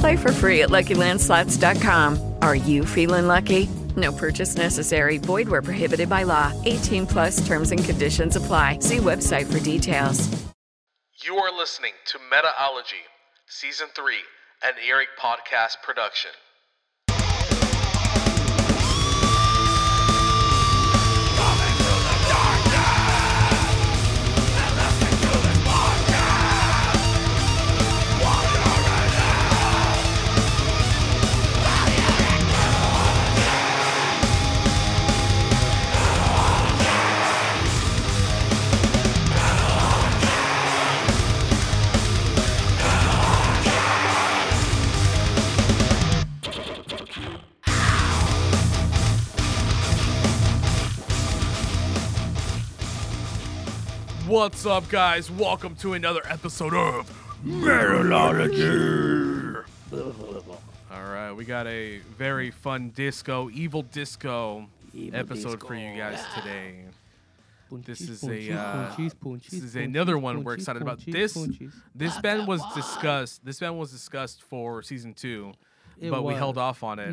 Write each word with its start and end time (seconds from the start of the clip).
Play 0.00 0.16
for 0.16 0.32
free 0.32 0.62
at 0.62 0.70
LuckyLandSlots.com. 0.70 2.34
Are 2.42 2.56
you 2.56 2.84
feeling 2.84 3.26
lucky? 3.26 3.68
No 3.96 4.12
purchase 4.12 4.56
necessary. 4.56 5.18
Void 5.18 5.48
where 5.48 5.62
prohibited 5.62 6.08
by 6.08 6.24
law. 6.24 6.52
18 6.64 7.06
plus 7.06 7.46
terms 7.46 7.70
and 7.70 7.82
conditions 7.82 8.36
apply. 8.36 8.80
See 8.80 8.98
website 8.98 9.50
for 9.50 9.60
details. 9.60 10.28
You 11.24 11.36
are 11.38 11.56
listening 11.56 11.92
to 12.06 12.18
Metaology, 12.18 13.02
Season 13.48 13.88
3, 13.94 14.14
an 14.64 14.74
Eric 14.86 15.08
podcast 15.18 15.82
production. 15.82 16.30
What's 54.66 54.84
up, 54.84 54.90
guys? 54.90 55.30
Welcome 55.30 55.76
to 55.76 55.92
another 55.92 56.22
episode 56.28 56.74
of 56.74 57.08
Metallology. 57.46 58.64
All 60.90 61.04
right, 61.04 61.30
we 61.30 61.44
got 61.44 61.68
a 61.68 61.98
very 62.18 62.50
fun 62.50 62.90
disco, 62.90 63.48
evil 63.50 63.82
disco 63.82 64.66
episode 65.12 65.62
for 65.64 65.76
you 65.76 65.96
guys 65.96 66.20
today. 66.34 66.80
This 67.70 68.00
is 68.00 68.24
a 68.24 68.54
uh, 68.58 68.92
this 68.96 69.52
is 69.52 69.76
another 69.76 70.18
one 70.18 70.42
we're 70.42 70.54
excited 70.54 70.82
about. 70.82 70.98
This 71.06 71.38
this 71.94 72.18
band 72.18 72.48
was 72.48 72.60
discussed. 72.74 73.44
This 73.44 73.60
band 73.60 73.78
was 73.78 73.92
discussed 73.92 74.42
for 74.42 74.82
season 74.82 75.14
two, 75.14 75.52
It 76.00 76.10
but 76.10 76.24
we 76.24 76.34
held 76.34 76.58
off 76.58 76.82
on 76.82 76.98
it. 76.98 77.10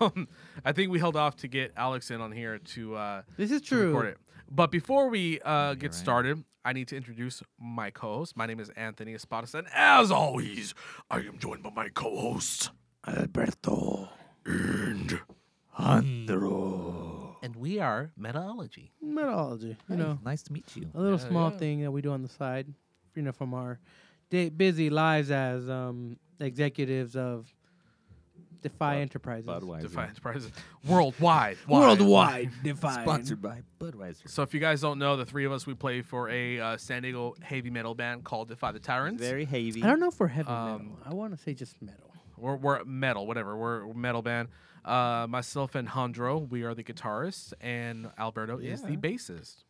Um, 0.00 0.28
I 0.64 0.72
think 0.72 0.90
we 0.90 0.98
held 0.98 1.16
off 1.16 1.36
to 1.36 1.46
get 1.46 1.74
Alex 1.76 2.10
in 2.10 2.22
on 2.22 2.32
here 2.32 2.56
to 2.56 2.96
uh, 2.96 3.22
This 3.36 3.50
is 3.50 3.60
to 3.68 3.76
record 3.76 4.00
true. 4.00 4.10
it. 4.12 4.18
But 4.50 4.70
before 4.70 5.10
we 5.10 5.40
uh, 5.44 5.74
get 5.74 5.92
started, 5.92 6.42
I 6.64 6.72
need 6.72 6.88
to 6.88 6.96
introduce 6.96 7.42
my 7.60 7.90
co-host. 7.90 8.36
My 8.36 8.46
name 8.46 8.58
is 8.58 8.70
Anthony 8.70 9.14
Espadas, 9.14 9.54
and 9.54 9.66
as 9.74 10.10
always, 10.10 10.74
I 11.10 11.18
am 11.18 11.38
joined 11.38 11.62
by 11.62 11.70
my 11.70 11.88
co-host 11.90 12.70
Alberto. 13.06 14.08
and 14.46 15.20
And 15.76 17.56
we 17.56 17.78
are 17.78 18.12
Metaology. 18.18 18.90
Metallology. 19.04 19.76
You 19.90 19.96
know, 19.96 20.18
nice 20.24 20.42
to 20.44 20.52
meet 20.52 20.74
you. 20.74 20.90
a 20.94 21.00
little 21.00 21.18
Yeah, 21.18 21.28
small 21.28 21.50
yeah. 21.50 21.58
thing 21.58 21.82
that 21.82 21.90
we 21.90 22.00
do 22.00 22.12
on 22.12 22.22
the 22.22 22.28
side, 22.28 22.72
you 23.14 23.22
know, 23.22 23.32
from 23.32 23.52
our 23.52 23.78
day, 24.30 24.48
busy 24.48 24.88
lives 24.88 25.30
as 25.30 25.68
um, 25.68 26.16
executives 26.40 27.14
of 27.14 27.52
Defy 28.64 28.96
Enterprises. 29.00 29.46
Defy 29.82 30.06
Enterprises 30.06 30.50
worldwide. 30.88 31.14
wide. 31.20 31.56
Worldwide 31.68 32.50
Defy. 32.64 33.02
Sponsored 33.02 33.40
by 33.42 33.60
Budweiser. 33.78 34.28
So 34.28 34.42
if 34.42 34.54
you 34.54 34.58
guys 34.58 34.80
don't 34.80 34.98
know, 34.98 35.16
the 35.16 35.26
three 35.26 35.44
of 35.44 35.52
us 35.52 35.66
we 35.66 35.74
play 35.74 36.00
for 36.00 36.30
a 36.30 36.58
uh, 36.58 36.76
San 36.78 37.02
Diego 37.02 37.34
heavy 37.42 37.68
metal 37.70 37.94
band 37.94 38.24
called 38.24 38.48
Defy 38.48 38.72
the 38.72 38.80
Tyrants. 38.80 39.22
Very 39.22 39.44
heavy. 39.44 39.82
I 39.82 39.86
don't 39.86 40.00
know 40.00 40.08
if 40.08 40.18
we're 40.18 40.28
heavy 40.28 40.48
Um, 40.48 40.78
metal. 40.78 40.98
I 41.04 41.14
want 41.14 41.36
to 41.36 41.42
say 41.42 41.52
just 41.52 41.80
metal. 41.82 42.10
We're, 42.38 42.56
we're 42.56 42.82
metal, 42.84 43.26
whatever. 43.26 43.54
We're, 43.56 43.86
we're 43.86 43.94
metal 43.94 44.22
band. 44.22 44.48
Uh, 44.84 45.26
myself 45.28 45.74
and 45.74 45.86
Hondro, 45.88 46.48
we 46.50 46.62
are 46.62 46.74
the 46.74 46.82
guitarists, 46.82 47.52
and 47.60 48.10
Alberto 48.18 48.58
is 48.58 48.82
the 48.82 48.96
bassist. 48.96 49.64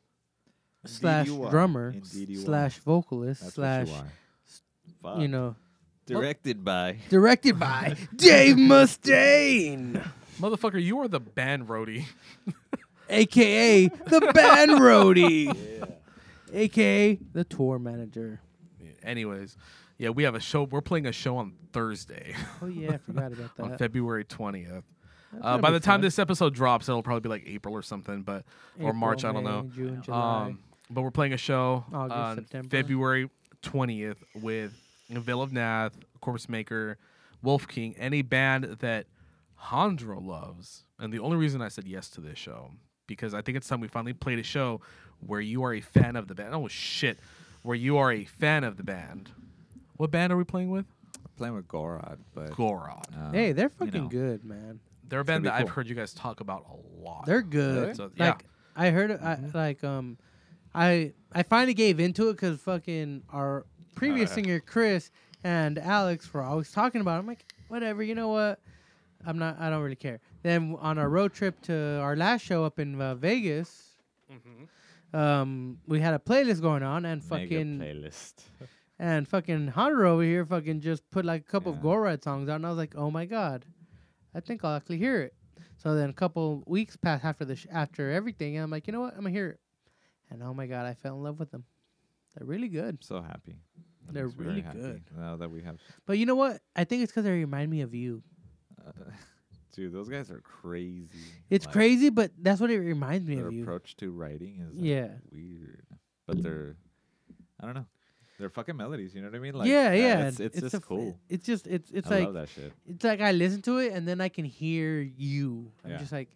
slash 0.87 1.27
drummer 1.27 1.91
Indeed 1.91 2.29
you 2.31 2.39
are. 2.41 2.45
slash 2.45 2.79
vocalist 2.79 3.43
That's 3.43 3.55
slash 3.55 3.89
you 3.89 5.23
you 5.23 5.29
know 5.29 5.57
Directed 6.07 6.65
by. 6.65 6.99
directed 7.09 7.59
by 7.59 7.97
Dave 8.17 8.57
Mustaine, 8.57 10.07
Motherfucker, 10.39 10.83
you 10.83 10.99
are 11.01 11.09
the 11.09 11.21
band 11.21 11.69
roadie. 11.69 12.05
aka 13.09 13.87
the 13.89 14.21
band 14.35 14.71
roadie, 14.81 15.89
aka 16.53 17.19
the 17.33 17.45
tour 17.45 17.79
manager. 17.79 18.41
Anyways, 19.03 19.57
yeah, 19.99 20.11
we 20.11 20.25
have 20.25 20.35
a 20.35 20.41
show. 20.41 20.65
We're 20.65 20.81
playing 20.81 21.07
a 21.07 21.13
show 21.13 21.37
on 21.37 21.55
Thursday, 21.73 22.35
Oh 22.63 22.67
yeah, 22.67 22.93
I 22.93 22.97
forgot 22.99 23.33
about 23.33 23.57
that. 23.57 23.63
on 23.63 23.71
that. 23.71 23.79
February 23.79 24.25
twentieth. 24.25 24.85
Uh, 25.35 25.41
gonna 25.41 25.63
by 25.63 25.69
be 25.71 25.75
the 25.75 25.81
time 25.81 25.95
fun. 25.95 26.01
this 26.03 26.19
episode 26.19 26.55
drops, 26.55 26.89
it'll 26.89 27.03
probably 27.03 27.21
be 27.21 27.29
like 27.29 27.43
April 27.47 27.75
or 27.75 27.83
something, 27.83 28.23
but 28.23 28.45
or 28.79 28.89
April, 28.89 28.93
March. 28.95 29.25
I 29.25 29.33
don't 29.33 29.45
May, 29.45 29.51
know. 29.51 29.71
June, 29.75 30.03
July. 30.03 30.47
Um, 30.47 30.59
but 30.91 31.03
we're 31.03 31.11
playing 31.11 31.33
a 31.33 31.37
show 31.39 31.85
August, 31.93 32.17
on 32.17 32.37
September. 32.37 32.69
February 32.69 33.31
twentieth 33.63 34.23
with 34.35 34.73
Vale 35.21 35.43
of 35.43 35.51
Pnath, 35.51 35.93
Corpus 36.21 36.49
Maker, 36.49 36.99
Wolf 37.43 37.69
King, 37.69 37.95
any 37.99 38.23
band 38.23 38.65
that 38.81 39.07
Hondro 39.61 40.25
loves. 40.25 40.85
And 40.99 41.13
the 41.13 41.19
only 41.19 41.37
reason 41.37 41.63
I 41.63 41.69
said 41.69 41.87
yes 41.87 42.09
to 42.11 42.21
this 42.21 42.39
show 42.39 42.71
because 43.07 43.35
I 43.35 43.43
think 43.43 43.57
it's 43.57 43.69
time 43.69 43.81
we 43.81 43.89
finally 43.89 44.13
played 44.13 44.39
a 44.39 44.43
show 44.43 44.81
where 45.21 45.41
you 45.41 45.63
are 45.63 45.75
a 45.75 45.81
fan 45.81 46.17
of 46.17 46.29
the 46.29 46.35
band. 46.35 46.55
Oh 46.55 46.69
shit, 46.69 47.19
where 47.63 47.77
you 47.77 47.97
are 47.99 48.13
a 48.13 48.25
fan 48.25 48.65
of 48.65 48.77
the 48.77 48.83
band. 48.83 49.31
What 49.97 50.11
band 50.11 50.33
are 50.33 50.37
we 50.37 50.45
playing 50.45 50.71
with? 50.71 50.87
Playing 51.37 51.55
with 51.55 51.69
Gorod, 51.69 52.19
but. 52.35 52.51
Gorod. 52.53 53.05
uh, 53.17 53.33
hey, 53.33 53.53
they're 53.53 53.71
you 53.81 53.87
fucking 53.87 54.03
know. 54.05 54.09
good, 54.09 54.45
man. 54.45 54.81
They're 55.09 55.21
a 55.21 55.25
band 55.25 55.43
be 55.43 55.49
that 55.49 55.61
I've 55.61 55.69
heard 55.69 55.89
you 55.89 55.95
guys 55.95 56.15
talk 56.15 56.41
about 56.41 56.65
a 56.71 57.03
lot. 57.03 57.27
They're 57.27 57.43
good. 57.43 57.97
So, 57.97 58.11
yeah. 58.17 58.29
Like 58.31 58.45
I 58.77 58.91
heard, 58.91 59.11
it, 59.11 59.21
Mm-hmm. 59.21 59.57
I 59.57 59.59
like 59.59 59.85
um, 59.85 60.19
I 60.75 61.13
I 61.33 61.43
finally 61.43 61.75
gave 61.75 62.01
into 62.01 62.29
it 62.31 62.35
because 62.35 62.61
fucking 62.61 63.23
our 63.31 63.67
previous 63.95 64.31
Uh. 64.31 64.35
singer 64.35 64.61
Chris 64.61 65.11
and 65.43 65.79
Alex 65.79 66.33
were 66.33 66.43
always 66.43 66.71
talking 66.73 67.01
about. 67.01 67.17
it. 67.17 67.21
I'm 67.21 67.27
like, 67.27 67.45
whatever, 67.69 68.03
you 68.03 68.15
know 68.15 68.29
what? 68.29 68.61
I'm 69.27 69.39
not. 69.39 69.59
I 69.59 69.71
don't 69.71 69.83
really 69.83 69.97
care. 69.97 70.21
Then 70.43 70.77
on 70.81 70.99
our 70.99 71.09
road 71.09 71.33
trip 71.33 71.61
to 71.63 71.99
our 72.03 72.15
last 72.17 72.43
show 72.43 72.65
up 72.65 72.79
in 72.79 73.01
uh, 73.01 73.15
Vegas, 73.15 73.91
Mm-hmm. 74.33 75.17
um, 75.17 75.79
we 75.87 76.01
had 76.01 76.15
a 76.15 76.19
playlist 76.19 76.61
going 76.61 76.83
on, 76.83 77.05
and 77.05 77.23
Mega 77.31 77.45
fucking 77.45 77.79
playlist. 77.79 78.35
and 78.99 79.27
fucking 79.29 79.69
Hunter 79.69 80.05
over 80.07 80.23
here 80.23 80.45
fucking 80.45 80.81
just 80.81 81.09
put 81.11 81.25
like 81.25 81.43
a 81.43 81.45
couple 81.51 81.73
of 81.73 81.79
Yeah. 81.79 81.85
Gorod 81.85 82.23
songs 82.25 82.49
out, 82.49 82.57
and 82.57 82.67
I 82.67 82.71
was 82.71 82.79
like, 82.79 82.95
oh 82.97 83.11
my 83.11 83.25
god, 83.25 83.65
I 84.35 84.41
think 84.41 84.65
I'll 84.65 84.77
actually 84.77 84.99
hear 84.99 85.21
it. 85.23 85.35
So 85.77 85.95
then 85.95 86.11
a 86.11 86.15
couple 86.15 86.63
weeks 86.67 86.97
passed 86.97 87.25
after 87.25 87.45
the 87.45 87.57
sh- 87.57 87.67
after 87.71 88.11
everything, 88.11 88.57
and 88.57 88.65
I'm 88.65 88.71
like, 88.71 88.87
you 88.87 88.93
know 88.93 89.01
what, 89.03 89.13
I'm 89.15 89.21
gonna 89.21 89.31
hear 89.31 89.49
it. 89.51 89.61
And 90.31 90.43
oh 90.43 90.53
my 90.55 90.67
god, 90.67 90.87
I 90.87 90.95
fell 90.95 91.17
in 91.17 91.23
love 91.23 91.39
with 91.39 91.51
them. 91.51 91.65
They're 92.37 92.47
really 92.47 92.69
good. 92.69 92.85
I'm 92.97 93.03
so 93.03 93.21
happy. 93.23 93.57
That 94.07 94.15
They're 94.15 94.25
makes 94.27 94.37
me 94.39 94.45
very 94.45 94.49
really 94.57 94.63
happy 94.67 94.79
good. 94.81 95.03
Now 95.17 95.37
that 95.37 95.51
we 95.51 95.63
have, 95.63 95.77
But 96.07 96.19
you 96.19 96.27
know 96.27 96.35
what? 96.35 96.61
I 96.77 96.85
think 96.85 97.03
it's 97.03 97.13
because 97.13 97.25
they 97.25 97.31
remind 97.31 97.71
me 97.71 97.81
of 97.83 97.95
you. 97.95 98.23
uh, 98.87 98.91
dude, 99.73 99.93
those 99.93 100.09
guys 100.09 100.31
are 100.31 100.41
crazy. 100.41 101.09
It's 101.51 101.65
Like, 101.67 101.73
crazy, 101.73 102.11
but 102.11 102.33
that's 102.41 102.61
what 102.61 102.71
it 102.71 102.79
reminds 102.81 103.29
me 103.29 103.37
Their 103.37 103.47
of 103.49 103.53
you. 103.55 103.63
approach 103.63 103.97
to 103.97 104.11
writing 104.11 104.61
is 104.69 104.75
like, 104.77 104.85
Yeah. 104.85 105.09
weird, 105.33 105.87
but 106.27 106.43
they're, 106.43 106.77
I 107.61 107.67
don't 107.67 107.75
know, 107.75 107.87
they're 108.39 108.51
fucking 108.51 108.77
melodies. 108.77 109.15
You 109.15 109.23
know 109.23 109.29
what 109.29 109.37
I 109.37 109.39
mean? 109.39 109.55
Like, 109.55 109.69
yeah, 109.69 109.89
uh, 109.89 109.93
yeah. 109.93 110.27
It's, 110.29 110.41
it's, 110.41 110.59
a 110.59 110.61
just 110.63 110.75
f- 110.75 110.83
cool. 110.83 111.19
It's 111.29 111.47
just 111.47 111.67
it's 111.69 111.91
it's 111.93 112.09
I 112.11 112.17
like 112.17 112.25
love 112.27 112.35
that 112.35 112.49
shit. 112.49 112.73
it's 112.87 113.05
like 113.05 113.21
I 113.21 113.31
listen 113.33 113.63
to 113.63 113.79
it 113.79 113.93
and 113.93 114.07
then 114.09 114.21
I 114.21 114.29
can 114.29 114.45
hear 114.45 115.01
you. 115.01 115.71
I'm 115.85 115.93
Yeah. 115.93 115.99
just 115.99 116.11
like, 116.13 116.29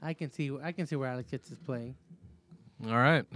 I 0.00 0.14
can 0.14 0.30
see 0.30 0.50
I 0.62 0.70
can 0.72 0.86
see 0.86 0.94
where 0.96 1.08
Alex 1.10 1.28
gets 1.30 1.50
is 1.50 1.58
playing, 1.58 1.96
All 2.86 2.94
right. 2.96 3.26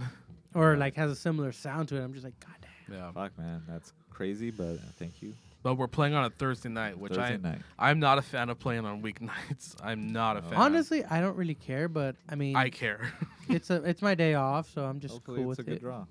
Or 0.55 0.75
like 0.77 0.95
has 0.95 1.11
a 1.11 1.15
similar 1.15 1.51
sound 1.51 1.89
to 1.89 1.97
it. 1.97 2.03
I'm 2.03 2.13
just 2.13 2.25
like, 2.25 2.39
God 2.39 2.55
damn. 2.61 2.97
Yeah. 2.97 3.11
Fuck, 3.11 3.37
man, 3.37 3.61
that's 3.67 3.93
crazy. 4.09 4.49
But 4.49 4.63
uh, 4.75 4.77
thank 4.97 5.21
you. 5.21 5.33
But 5.63 5.75
we're 5.79 5.87
playing 5.87 6.13
on 6.13 6.25
a 6.25 6.29
Thursday 6.29 6.69
night, 6.69 6.97
which 6.97 7.13
Thursday 7.13 7.33
I 7.33 7.37
night. 7.37 7.59
I'm 7.79 7.99
not 7.99 8.19
a 8.19 8.21
fan 8.21 8.49
of 8.49 8.59
playing 8.59 8.85
on 8.85 9.01
weeknights. 9.01 9.75
I'm 9.83 10.11
not 10.13 10.37
a 10.37 10.39
Oh. 10.39 10.49
fan. 10.49 10.59
Honestly, 10.59 11.03
I 11.05 11.19
don't 11.21 11.35
really 11.35 11.55
care, 11.55 11.87
but 11.87 12.15
I 12.29 12.35
mean, 12.35 12.55
I 12.55 12.69
care. 12.69 13.11
it's 13.49 13.69
a 13.69 13.77
it's 13.83 14.01
my 14.01 14.13
day 14.15 14.35
off, 14.35 14.69
so 14.73 14.85
I'm 14.85 14.99
just 14.99 15.13
Hopefully, 15.15 15.41
cool 15.41 15.51
it's 15.51 15.57
with 15.57 15.67
a 15.67 15.69
good 15.71 15.77
it. 15.77 15.81
draw. 15.81 16.05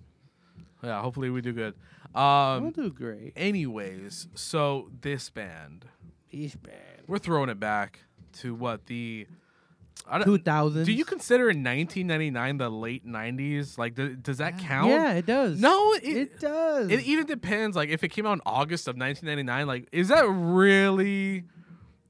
yeah. 0.82 1.00
Hopefully 1.00 1.30
we 1.30 1.40
do 1.40 1.52
good. 1.52 1.74
we'll 2.14 2.22
Um. 2.24 2.70
do 2.72 2.90
great. 2.90 3.32
Anyways, 3.36 4.26
so 4.34 4.90
this 5.00 5.30
band, 5.30 5.84
this 6.32 6.56
band, 6.56 7.04
we're 7.06 7.18
throwing 7.18 7.48
it 7.48 7.60
back 7.60 8.00
to 8.40 8.54
what 8.56 8.86
the. 8.86 9.26
I 10.06 10.18
don't, 10.18 10.26
Two 10.26 10.38
thousand. 10.38 10.84
do 10.84 10.92
you 10.92 11.04
consider 11.04 11.48
in 11.50 11.64
1999 11.64 12.58
the 12.58 12.68
late 12.70 13.06
90s? 13.06 13.78
Like, 13.78 13.94
do, 13.94 14.14
does 14.14 14.38
that 14.38 14.58
count? 14.58 14.90
Yeah, 14.90 15.14
it 15.14 15.24
does. 15.26 15.58
No, 15.60 15.94
it, 15.94 16.04
it 16.04 16.40
does. 16.40 16.90
It 16.90 17.00
even 17.04 17.24
depends. 17.26 17.74
Like, 17.74 17.88
if 17.88 18.04
it 18.04 18.08
came 18.08 18.26
out 18.26 18.34
in 18.34 18.40
August 18.44 18.86
of 18.86 18.96
1999, 18.98 19.66
like, 19.66 19.88
is 19.92 20.08
that 20.08 20.26
really? 20.28 21.44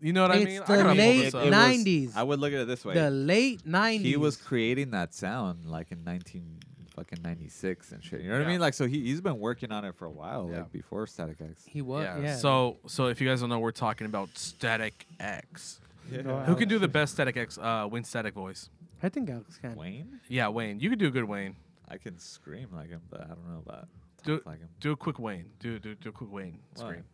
You 0.01 0.13
know 0.13 0.23
what 0.23 0.33
I 0.33 0.45
mean? 0.45 0.61
I 0.61 0.65
the 0.67 0.77
gotta 0.77 0.83
pull 0.89 0.95
late 0.97 1.23
this 1.23 1.33
was- 1.35 1.45
90s. 1.47 2.17
I 2.17 2.23
would 2.25 2.41
look 2.41 2.53
at 2.53 2.61
it 2.61 2.67
this 2.67 2.85
way. 2.85 2.95
the 2.95 3.11
late 3.11 3.65
nineties. 3.65 4.07
he 4.07 4.17
was 4.17 4.37
creating 4.37 4.91
that 4.91 5.15
sound 5.15 5.65
like 5.65 5.93
in 5.93 6.05
19 6.05 6.59
fucking 6.95 7.23
96 7.23 7.93
and 7.93 8.05
shit. 8.05 8.21
You 8.21 8.29
know 8.29 8.35
what 8.35 8.41
Yeah. 8.43 8.47
I 8.47 8.51
mean? 8.51 8.61
Like 8.61 8.75
so 8.75 8.87
he 8.87 9.01
he's 9.01 9.21
been 9.23 9.39
working 9.39 9.73
on 9.73 9.85
it 9.85 9.95
for 9.97 10.05
a 10.05 10.11
while, 10.11 10.49
Yeah. 10.51 10.59
like 10.59 10.73
before 10.73 11.07
Static 11.07 11.37
X. 11.41 11.65
He 11.67 11.81
was. 11.81 12.05
yeah. 12.05 12.19
Yeah. 12.19 12.37
So, 12.37 12.77
so 12.87 13.07
if 13.07 13.21
you 13.21 13.27
guys 13.29 13.41
don't 13.41 13.49
know, 13.49 13.61
we're 13.61 13.71
talking 13.71 14.07
about 14.07 14.29
Static 14.37 15.07
X. 15.19 15.81
Go 16.13 16.39
Who 16.41 16.55
can 16.57 16.69
do 16.69 16.79
the 16.79 16.89
best 16.89 17.15
Static 17.15 17.37
X 17.37 17.59
uh, 17.59 17.89
Wayne 17.91 18.05
Static 18.05 18.35
voice? 18.35 18.71
I 19.03 19.09
think 19.09 19.29
Alex 19.31 19.59
can. 19.59 19.75
Wayne? 19.77 20.21
Yeah, 20.29 20.49
Wayne. 20.49 20.81
You 20.81 20.89
can 20.91 20.99
do 20.99 21.09
a 21.09 21.11
good 21.11 21.25
Wayne. 21.25 21.57
I 21.89 21.99
can 21.99 22.19
scream 22.19 22.69
like 22.75 22.89
him, 22.89 23.03
but 23.11 23.21
I 23.23 23.27
don't 23.27 23.47
know 23.49 23.63
about 23.65 23.89
Do 24.25 24.39
talk 24.39 24.47
like 24.47 24.61
him. 24.61 24.69
do 24.81 24.93
a 24.93 24.97
quick 24.97 25.19
Wayne. 25.19 25.51
Do 25.61 25.79
do 25.79 25.95
do 25.95 26.09
a 26.09 26.13
quick 26.13 26.33
Wayne 26.33 26.59
Why? 26.77 26.83
scream. 26.85 27.05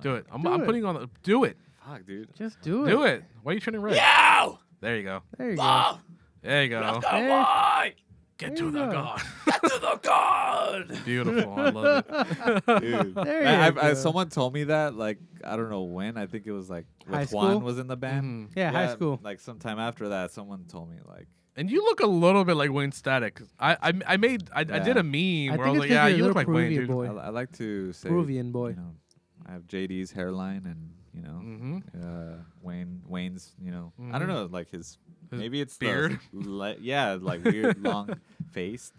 Do 0.00 0.14
it. 0.14 0.26
I'm, 0.32 0.42
Do 0.42 0.48
I'm 0.52 0.62
it. 0.62 0.66
putting 0.66 0.84
on 0.84 0.94
the. 0.94 1.08
Do 1.22 1.44
it. 1.44 1.56
Fuck, 1.84 2.06
dude. 2.06 2.28
Just 2.36 2.60
do 2.62 2.84
it. 2.84 2.90
Do 2.90 3.02
it. 3.04 3.24
Why 3.42 3.52
are 3.52 3.54
you 3.54 3.60
turning 3.60 3.80
red? 3.80 3.96
Yeah. 3.96 4.50
There 4.80 4.96
you 4.96 5.02
go. 5.02 5.22
There 5.36 5.50
you 5.50 5.56
go. 5.56 5.98
There 6.42 6.62
you 6.64 6.68
go. 6.70 7.00
There- 7.00 7.92
Get 8.38 8.56
there 8.56 8.64
to 8.66 8.70
the 8.70 8.86
go. 8.86 8.92
god. 8.92 9.22
Get 9.46 9.62
to 9.62 9.78
the 9.78 10.00
god. 10.02 10.98
Beautiful. 11.04 11.54
I 11.54 11.70
love 11.70 12.04
it. 12.08 12.66
Dude. 12.80 13.14
There 13.24 13.46
I, 13.46 13.68
you 13.68 13.78
I, 13.80 13.90
I, 13.90 13.94
someone 13.94 14.28
told 14.30 14.52
me 14.54 14.64
that 14.64 14.94
like 14.94 15.18
I 15.44 15.56
don't 15.56 15.70
know 15.70 15.82
when. 15.82 16.16
I 16.16 16.26
think 16.26 16.46
it 16.46 16.52
was 16.52 16.68
like 16.70 16.86
High 17.08 17.18
when 17.18 17.26
school? 17.28 17.40
Juan 17.40 17.62
was 17.62 17.78
in 17.78 17.86
the 17.86 17.96
band. 17.96 18.48
Mhm. 18.48 18.52
Yeah, 18.56 18.70
high 18.72 18.92
school. 18.92 19.20
Like 19.22 19.38
sometime 19.40 19.78
after 19.78 20.08
that, 20.10 20.32
someone 20.32 20.64
told 20.64 20.90
me 20.90 20.96
like 21.06 21.28
And 21.56 21.70
you 21.70 21.84
look 21.84 22.00
a 22.00 22.06
little 22.06 22.44
bit 22.44 22.56
like 22.56 22.72
Wayne 22.72 22.92
Static. 22.92 23.40
I 23.60 23.76
I, 23.80 23.92
I 24.06 24.16
made 24.16 24.48
I, 24.54 24.60
I 24.60 24.78
did 24.80 24.96
a 24.96 25.02
meme 25.02 25.52
I 25.52 25.56
where 25.56 25.66
I 25.66 25.70
think 25.70 25.72
was 25.72 25.80
like, 25.80 25.90
yeah, 25.90 26.06
you're 26.06 26.14
a 26.14 26.18
you 26.18 26.24
look 26.24 26.34
little 26.36 26.40
like 26.40 26.46
Wayne, 26.48 26.56
Peruvian 26.74 26.80
dude. 26.86 26.90
boy. 27.14 27.20
I, 27.20 27.26
I 27.26 27.28
like 27.28 27.52
to 27.58 27.92
say 27.92 28.08
Peruvian 28.08 28.50
boy. 28.52 28.68
You 28.70 28.76
know, 28.76 28.94
I 29.46 29.52
have 29.52 29.62
JD's 29.66 30.10
hairline 30.12 30.66
and 30.66 30.90
you 31.14 31.22
know 31.22 31.38
hmm 31.40 31.78
uh, 32.00 32.36
Wayne 32.60 33.02
Wayne's 33.06 33.52
you 33.62 33.70
know 33.70 33.92
I 33.98 34.02
Mhm. 34.02 34.18
don't 34.18 34.28
know 34.28 34.48
like 34.50 34.70
his, 34.70 34.98
His 35.30 35.38
maybe 35.40 35.60
it's 35.60 35.76
the 35.76 35.86
beard? 35.86 36.18
le- 36.32 36.76
yeah 36.80 37.16
like 37.20 37.44
weird 37.44 37.78
long 37.82 38.14
face 38.50 38.92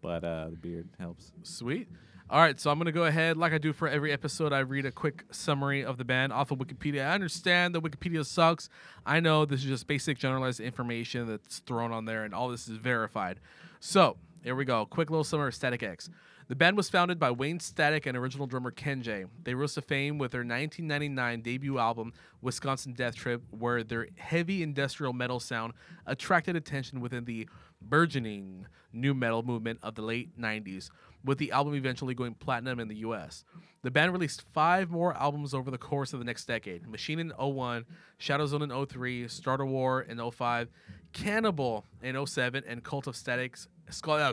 but 0.00 0.24
uh 0.24 0.50
the 0.50 0.56
beard 0.56 0.88
helps 0.98 1.32
Sweet. 1.42 1.88
All 2.30 2.40
right, 2.40 2.58
so 2.58 2.70
I'm 2.70 2.78
gonna 2.78 2.90
go 2.90 3.04
ahead, 3.04 3.36
like 3.36 3.52
I 3.52 3.58
do 3.58 3.74
for 3.74 3.86
every 3.86 4.10
episode. 4.10 4.50
I 4.54 4.60
read 4.60 4.86
a 4.86 4.90
quick 4.90 5.24
summary 5.30 5.84
of 5.84 5.98
the 5.98 6.06
band 6.06 6.32
off 6.32 6.50
of 6.50 6.58
Wikipedia. 6.58 7.06
I 7.06 7.12
understand 7.12 7.74
that 7.74 7.82
Wikipedia 7.82 8.24
sucks. 8.24 8.70
I 9.04 9.20
know 9.20 9.44
this 9.44 9.60
is 9.60 9.66
just 9.66 9.86
basic, 9.86 10.16
generalized 10.18 10.58
information 10.58 11.26
that's 11.28 11.58
thrown 11.60 11.92
on 11.92 12.06
there, 12.06 12.24
and 12.24 12.34
all 12.34 12.48
this 12.48 12.66
is 12.66 12.78
verified. 12.78 13.40
So 13.78 14.16
here 14.42 14.54
we 14.54 14.64
go. 14.64 14.86
Quick 14.86 15.10
little 15.10 15.22
summary 15.22 15.48
of 15.48 15.54
Static 15.54 15.82
X. 15.82 16.08
The 16.46 16.54
band 16.54 16.76
was 16.76 16.90
founded 16.90 17.18
by 17.18 17.30
Wayne 17.30 17.58
Static 17.58 18.04
and 18.04 18.18
original 18.18 18.46
drummer 18.46 18.70
Ken 18.70 19.00
Jay 19.02 19.24
They 19.44 19.54
rose 19.54 19.74
to 19.74 19.82
fame 19.82 20.18
with 20.18 20.32
their 20.32 20.40
1999 20.40 21.40
debut 21.40 21.78
album, 21.78 22.12
Wisconsin 22.42 22.92
Death 22.92 23.14
Trip, 23.14 23.42
where 23.50 23.82
their 23.82 24.08
heavy 24.16 24.62
industrial 24.62 25.14
metal 25.14 25.40
sound 25.40 25.72
attracted 26.04 26.54
attention 26.54 27.00
within 27.00 27.24
the 27.24 27.48
burgeoning 27.80 28.66
nu 28.92 29.14
metal 29.14 29.42
movement 29.42 29.78
of 29.82 29.94
the 29.94 30.02
late 30.02 30.38
90s, 30.38 30.90
with 31.24 31.38
the 31.38 31.50
album 31.50 31.74
eventually 31.74 32.14
going 32.14 32.34
platinum 32.34 32.78
in 32.78 32.88
the 32.88 32.96
US. 32.96 33.44
The 33.82 33.90
band 33.90 34.12
released 34.12 34.44
five 34.52 34.90
more 34.90 35.16
albums 35.16 35.54
over 35.54 35.70
the 35.70 35.78
course 35.78 36.12
of 36.12 36.18
the 36.18 36.26
next 36.26 36.44
decade 36.44 36.86
Machine 36.86 37.20
in 37.20 37.30
01, 37.30 37.86
Shadow 38.18 38.46
Zone 38.46 38.70
in 38.70 38.86
03, 38.86 39.28
Start 39.28 39.62
a 39.62 39.64
War 39.64 40.02
in 40.02 40.18
05, 40.30 40.68
Cannibal 41.14 41.86
in 42.02 42.26
07, 42.26 42.64
and 42.66 42.84
Cult 42.84 43.06
of 43.06 43.16
Statics. 43.16 43.66
Skull- 43.90 44.18
uh, 44.18 44.32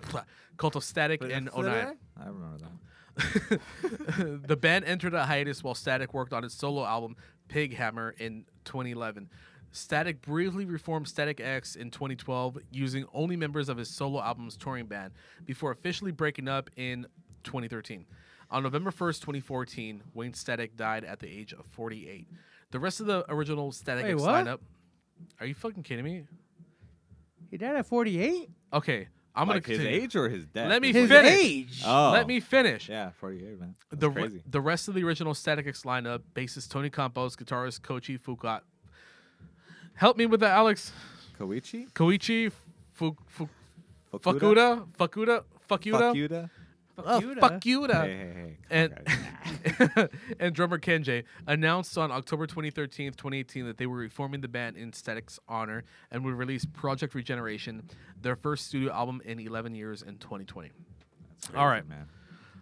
Cult 0.58 0.76
of 0.76 0.84
Static 0.84 1.22
in 1.24 1.50
09. 1.56 1.98
I 2.20 2.28
remember 2.28 2.58
that 2.60 2.72
the 4.48 4.56
band 4.56 4.86
entered 4.86 5.14
a 5.14 5.26
hiatus 5.26 5.64
while 5.64 5.76
Static 5.76 6.14
worked 6.14 6.34
on 6.34 6.44
its 6.44 6.56
solo 6.56 6.86
album 6.86 7.16
Pighammer 7.50 8.18
in 8.20 8.46
2011. 8.66 9.30
Static 9.72 10.22
briefly 10.22 10.66
reformed 10.66 11.08
Static 11.08 11.40
X 11.40 11.76
in 11.76 11.92
2012 11.92 12.58
using 12.72 13.06
only 13.14 13.36
members 13.36 13.70
of 13.70 13.78
his 13.78 13.90
solo 13.90 14.22
album's 14.22 14.58
touring 14.58 14.86
band 14.86 15.14
before 15.46 15.72
officially 15.72 16.12
breaking 16.12 16.48
up 16.48 16.70
in 16.76 17.06
2013. 17.44 18.06
On 18.50 18.64
November 18.64 18.92
1st, 18.92 19.22
2014, 19.22 20.04
Wayne 20.14 20.34
Static 20.34 20.76
died 20.76 21.06
at 21.06 21.20
the 21.20 21.28
age 21.28 21.54
of 21.54 21.66
48. 21.72 22.28
The 22.72 22.80
rest 22.80 23.00
of 23.00 23.06
the 23.06 23.26
original 23.32 23.72
Static 23.72 24.04
Wait, 24.04 24.12
X 24.14 24.22
what? 24.22 24.46
lineup. 24.46 24.60
Are 25.40 25.46
you 25.46 25.54
fucking 25.54 25.84
kidding 25.84 26.04
me? 26.04 26.26
He 27.50 27.58
died 27.58 27.78
at 27.78 27.86
48. 27.86 28.50
Okay, 28.74 29.08
I'm 29.36 29.48
like 29.48 29.64
gonna 29.64 29.78
his 29.78 29.78
continue. 29.86 30.04
age 30.04 30.16
or 30.16 30.30
his 30.30 30.46
death 30.46 30.70
Let 30.70 30.82
me 30.82 30.92
His 30.92 31.10
finish. 31.10 31.32
age. 31.32 31.82
oh 31.86 32.12
Let 32.12 32.28
me 32.28 32.40
finish. 32.40 32.90
yeah 32.90 33.12
48 33.12 33.60
man 33.60 33.76
That's 33.90 34.02
the 34.02 34.10
re- 34.10 34.22
crazy 34.24 34.42
the 34.50 34.62
rest 34.62 34.88
of 34.88 34.94
the 34.94 35.04
original 35.04 35.34
Static 35.34 35.68
X 35.68 35.84
lineup, 35.84 36.22
bassist 36.36 36.70
Tony 36.70 36.90
Campos, 36.90 37.36
guitarist 37.36 37.80
Koichi 37.82 38.20
Fukat. 38.20 38.62
Help 39.96 40.18
me 40.18 40.26
with 40.26 40.40
that, 40.40 40.52
Alex. 40.52 40.92
Koichi 41.40 41.92
Koichi 41.94 42.52
Fu- 42.94 43.16
Fu- 43.28 43.50
Fukuda? 44.14 44.20
Fukuda, 44.20 44.88
Fukuda, 44.98 45.44
Fukuda, 45.70 46.14
Fukuda 46.14 46.50
Oh, 46.98 47.36
fuck 47.40 47.66
you, 47.66 47.88
da. 47.88 48.02
Hey 48.04 48.14
hey 48.14 48.34
hey 48.34 48.58
And 48.70 49.06
Come 49.06 49.20
on, 49.66 49.92
guys. 49.96 50.10
and 50.40 50.56
drummer 50.56 50.78
Ken 50.78 51.04
Jay 51.04 51.24
announced 51.48 51.98
on 51.98 52.12
October 52.12 52.48
2013, 52.48 53.12
2018 53.12 53.66
that 53.66 53.78
they 53.78 53.86
were 53.86 53.98
reforming 53.98 54.42
the 54.42 54.48
band 54.48 54.78
in 54.78 54.94
Static's 54.94 55.40
honor 55.48 55.84
and 56.12 56.24
would 56.26 56.34
release 56.36 56.66
Project 56.66 57.16
Regeneration, 57.16 57.90
their 58.22 58.36
first 58.36 58.68
studio 58.68 58.92
album 58.94 59.22
in 59.26 59.40
11 59.40 59.76
years 59.76 60.02
in 60.02 60.18
2020. 60.18 60.70
That's 60.70 61.48
crazy, 61.48 61.64
right. 61.64 61.88
man 61.88 62.08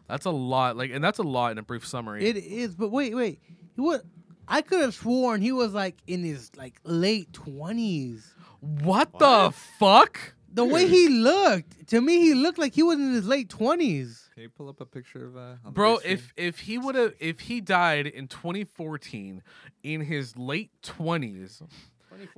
That's 0.08 0.26
a 0.26 0.32
lot, 0.32 0.78
like, 0.78 0.92
and 0.92 1.04
that's 1.04 1.20
a 1.20 1.24
lot 1.24 1.52
in 1.52 1.58
a 1.58 1.64
brief 1.64 1.86
summary. 1.86 2.26
It 2.26 2.38
is, 2.38 2.76
but 2.76 2.90
wait, 2.90 3.16
wait. 3.16 3.42
He 3.76 3.82
was. 3.82 4.02
I 4.48 4.64
could 4.64 4.82
have 4.82 4.96
sworn 4.96 5.42
he 5.42 5.52
was 5.52 5.74
like 5.74 5.98
in 6.08 6.24
his 6.24 6.50
like 6.58 6.80
late 6.84 7.32
twenties. 7.34 8.34
what, 8.62 9.18
the 9.20 9.54
fuck? 9.78 10.34
The 10.68 10.74
way 10.74 10.88
he 10.88 11.10
looked, 11.10 11.88
to 11.90 12.02
me, 12.02 12.20
he 12.22 12.34
looked 12.34 12.58
like 12.58 12.74
he 12.76 12.84
was 12.84 12.98
in 13.00 13.14
his 13.14 13.26
late 13.26 13.50
twenties. 13.50 14.30
can 14.34 14.44
you 14.44 14.50
pull 14.50 14.70
up 14.70 14.80
a 14.82 14.86
picture 14.86 15.26
of 15.26 15.38
uh 15.38 15.56
Bro, 15.72 16.00
if 16.06 16.34
if 16.38 16.60
he 16.60 16.78
would 16.78 16.96
have 16.96 17.14
if 17.20 17.40
he 17.42 17.62
died 17.62 18.08
in 18.08 18.28
2014 18.28 19.42
in 19.84 20.02
his 20.02 20.38
late 20.38 20.72
20s, 20.84 21.62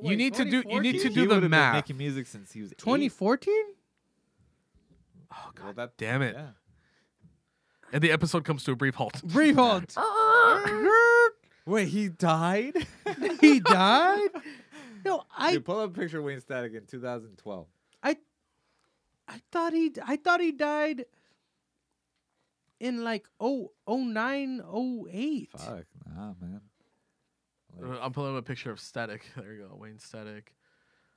you 0.01 0.16
need 0.16 0.34
to 0.36 0.46
do 0.46 0.63
you 0.68 0.80
need 0.82 1.00
to 1.00 1.10
He 1.10 1.13
do 1.13 1.22
the 1.24 1.28
would've 1.28 1.42
been 1.42 1.51
math. 1.51 1.75
making 1.75 1.98
music 1.98 2.28
since 2.28 2.51
he 2.51 2.62
was 2.62 2.72
2014. 2.78 3.54
Oh 5.32 5.36
Well, 5.36 5.51
god 5.54 5.75
that- 5.78 5.98
damn 5.98 6.22
it. 6.22 6.36
yeah. 6.36 6.48
And 7.94 8.01
the 8.01 8.12
episode 8.12 8.46
comes 8.46 8.63
to 8.66 8.72
a 8.72 8.75
brief 8.75 8.96
halt. 8.96 9.22
Brief 9.24 9.56
halt. 9.58 9.96
Wait, 11.66 11.88
he 11.90 12.08
died? 12.10 12.75
he 13.42 13.60
died. 13.60 14.30
No, 15.04 15.24
I 15.36 15.54
Dude, 15.54 15.66
pull 15.66 15.80
up 15.80 15.90
a 15.90 16.00
picture 16.00 16.20
of 16.20 16.25
Wayne 16.25 16.40
Static 16.40 16.74
in 16.75 16.86
2012. 16.86 17.66
I 19.32 19.36
I 19.36 19.42
thought 19.52 19.74
he 19.74 19.92
I 20.06 20.16
thought 20.18 20.42
he 20.42 20.52
died 20.52 21.06
in 22.80 23.04
like 23.04 23.28
oh 23.40 23.72
oh 23.88 23.98
nine 24.04 24.62
oh 24.66 25.08
eight. 25.12 25.50
Fuck, 25.58 25.86
nah, 26.16 26.34
man. 26.42 26.62
Like, 27.80 28.00
Uh, 28.00 28.04
I'm 28.04 28.12
pulling 28.12 28.36
up 28.36 28.40
a 28.44 28.46
picture 28.46 28.72
of 28.72 28.80
Static. 28.80 29.24
There 29.36 29.54
you 29.54 29.68
go, 29.70 29.76
Wayne 29.76 30.00
Static. 30.00 30.54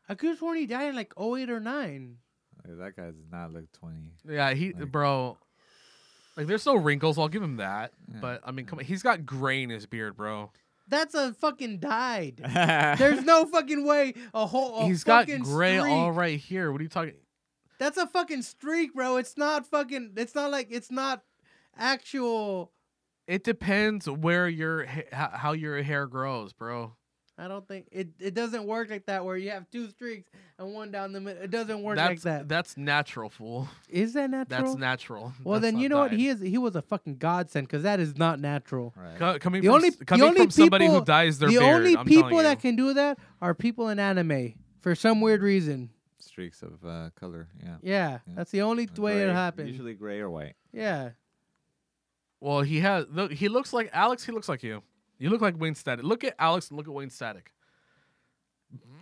I 0.09 0.15
could 0.15 0.29
have 0.31 0.39
sworn 0.39 0.59
he 0.59 0.67
died 0.67 0.91
in 0.91 0.95
like 0.97 1.13
08 1.19 1.49
or 1.51 1.61
nine. 1.61 2.19
like, 2.67 2.77
that 2.79 2.97
guy 2.97 3.07
does 3.11 3.31
not 3.33 3.53
look 3.53 3.73
20. 3.73 3.97
Yeah, 4.29 4.53
he 4.53 4.73
Like- 4.73 4.93
bro. 4.93 5.39
Like 6.37 6.47
there's 6.49 6.67
no 6.67 6.75
wrinkles. 6.75 7.17
I'll 7.19 7.29
give 7.29 7.43
him 7.45 7.57
that. 7.59 7.93
Yeah. 8.13 8.19
But 8.21 8.41
I 8.45 8.51
mean, 8.51 8.67
come 8.67 8.81
on, 8.81 8.85
he's 8.85 9.03
got 9.05 9.25
gray 9.25 9.63
in 9.63 9.71
his 9.71 9.87
beard, 9.87 10.17
bro. 10.17 10.51
That's 10.89 11.15
a 11.15 11.33
fucking 11.33 11.79
dyed. 11.79 12.37
There's 12.99 13.25
no 13.25 13.47
fucking 13.47 13.87
way 13.87 14.13
a 14.35 14.45
whole. 14.45 14.81
A 14.81 14.85
he's 14.87 15.03
got 15.05 15.27
gray 15.29 15.79
streak. 15.79 15.93
all 15.93 16.13
right 16.13 16.39
here. 16.39 16.71
What 16.73 16.81
are 16.81 16.85
you 16.85 16.91
talking? 16.91 17.15
That's 17.85 17.99
a 17.99 18.07
fucking 18.07 18.41
streak, 18.41 18.95
bro. 18.95 19.19
It's 19.19 19.37
not 19.37 19.67
fucking. 19.67 20.13
It's 20.17 20.35
not 20.35 20.51
like 20.51 20.69
it's 20.71 20.91
not 20.91 21.21
actual. 21.77 22.73
It 23.27 23.45
depends 23.45 24.09
where 24.09 24.49
your 24.49 24.87
how 25.13 25.29
how 25.35 25.53
your 25.53 25.83
hair 25.83 26.07
grows, 26.07 26.55
bro. 26.55 26.95
I 27.37 27.47
don't 27.49 27.67
think 27.69 27.89
it. 27.93 28.09
It 28.21 28.33
doesn't 28.33 28.65
work 28.65 28.89
like 28.89 29.05
that 29.07 29.25
where 29.27 29.37
you 29.37 29.51
have 29.51 29.69
two 29.71 29.91
streaks 29.91 30.31
and 30.59 30.73
one 30.73 30.91
down 30.93 31.13
the 31.13 31.21
middle. 31.21 31.43
It 31.43 31.51
doesn't 31.51 31.83
work 31.83 31.97
That's 31.97 32.11
like 32.11 32.21
that. 32.23 32.49
that's 32.49 32.77
natural, 32.79 33.29
fool. 33.29 33.69
Is 33.91 34.15
that 34.15 34.31
natural? 34.31 34.63
That's 34.65 34.77
natural. 34.79 35.33
Well, 35.43 35.61
That's 35.61 35.73
then 35.75 35.83
you 35.83 35.89
not 35.91 35.95
know 35.97 36.01
what? 36.05 36.13
He 36.13 36.29
is. 36.29 36.41
He 36.41 36.57
was 36.57 36.77
a 36.77 36.83
fucking 36.83 37.17
godsend 37.19 37.67
because 37.67 37.83
that 37.83 38.01
is 38.01 38.17
not 38.17 38.41
natural. 38.41 38.95
right. 38.97 39.19
Co- 39.19 39.39
coming 39.41 39.61
The 39.63 39.67
from, 39.69 39.75
only- 39.75 39.89
s- 39.89 39.97
the 39.97 40.05
coming 40.07 40.27
only 40.27 40.41
from 40.43 40.51
somebody 40.53 40.87
who 40.87 40.93
people- 40.93 41.05
dyes 41.05 41.39
their 41.39 41.49
the 41.51 41.59
beard. 41.59 41.75
only 41.75 41.97
I'm 41.99 42.07
people 42.07 42.39
that 42.39 42.61
can 42.61 42.77
do 42.77 42.95
that 42.95 43.19
are 43.43 43.53
people 43.53 43.89
in 43.91 43.99
anime 43.99 44.55
for 44.81 44.95
some 44.95 45.21
weird 45.21 45.43
reason. 45.43 45.91
Streaks 46.35 46.63
of 46.63 46.85
uh, 46.85 47.11
color. 47.15 47.47
Yeah. 47.63 47.77
Yeah, 47.81 48.11
Yeah. 48.27 48.35
that's 48.35 48.51
the 48.51 48.63
only 48.63 48.89
way 48.99 49.23
it 49.23 49.33
happens. 49.33 49.71
Usually 49.71 49.95
gray 49.95 50.19
or 50.19 50.29
white. 50.29 50.55
Yeah. 50.73 51.11
Well, 52.41 52.63
he 52.63 52.81
has. 52.81 53.07
Look, 53.09 53.31
he 53.31 53.49
looks 53.49 53.73
like 53.73 53.89
Alex. 53.93 54.25
He 54.27 54.33
looks 54.33 54.49
like 54.49 54.65
you. 54.65 54.83
You 55.21 55.31
look 55.31 55.41
like 55.41 55.61
Wayne 55.61 55.77
Static. 55.77 56.05
Look 56.05 56.25
at 56.25 56.35
Alex 56.41 56.71
and 56.71 56.77
look 56.77 56.89
at 56.89 56.93
Wayne 56.93 57.11
Static. 57.11 57.53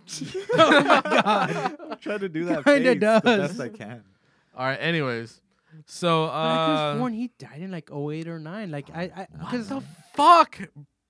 oh 0.53 0.83
my 0.83 1.01
god. 1.01 1.77
I'm 1.91 1.97
trying 1.97 2.19
to 2.19 2.29
do 2.29 2.45
that 2.45 2.65
Kinda 2.65 2.93
face 2.93 3.21
the 3.23 3.37
best 3.37 3.59
I 3.59 3.69
can. 3.69 4.03
All 4.55 4.67
right. 4.67 4.77
Anyways, 4.79 5.41
so 5.87 6.25
I 6.25 6.27
could 6.29 6.37
have 6.37 6.77
uh, 6.77 6.97
sworn 6.97 7.13
he 7.13 7.31
died 7.39 7.61
in 7.61 7.71
like 7.71 7.89
08 7.91 8.27
or 8.27 8.37
9. 8.37 8.69
Like 8.69 8.91
I, 8.93 9.11
I, 9.15 9.27
cause 9.49 9.69
the 9.69 9.81
fuck. 10.13 10.59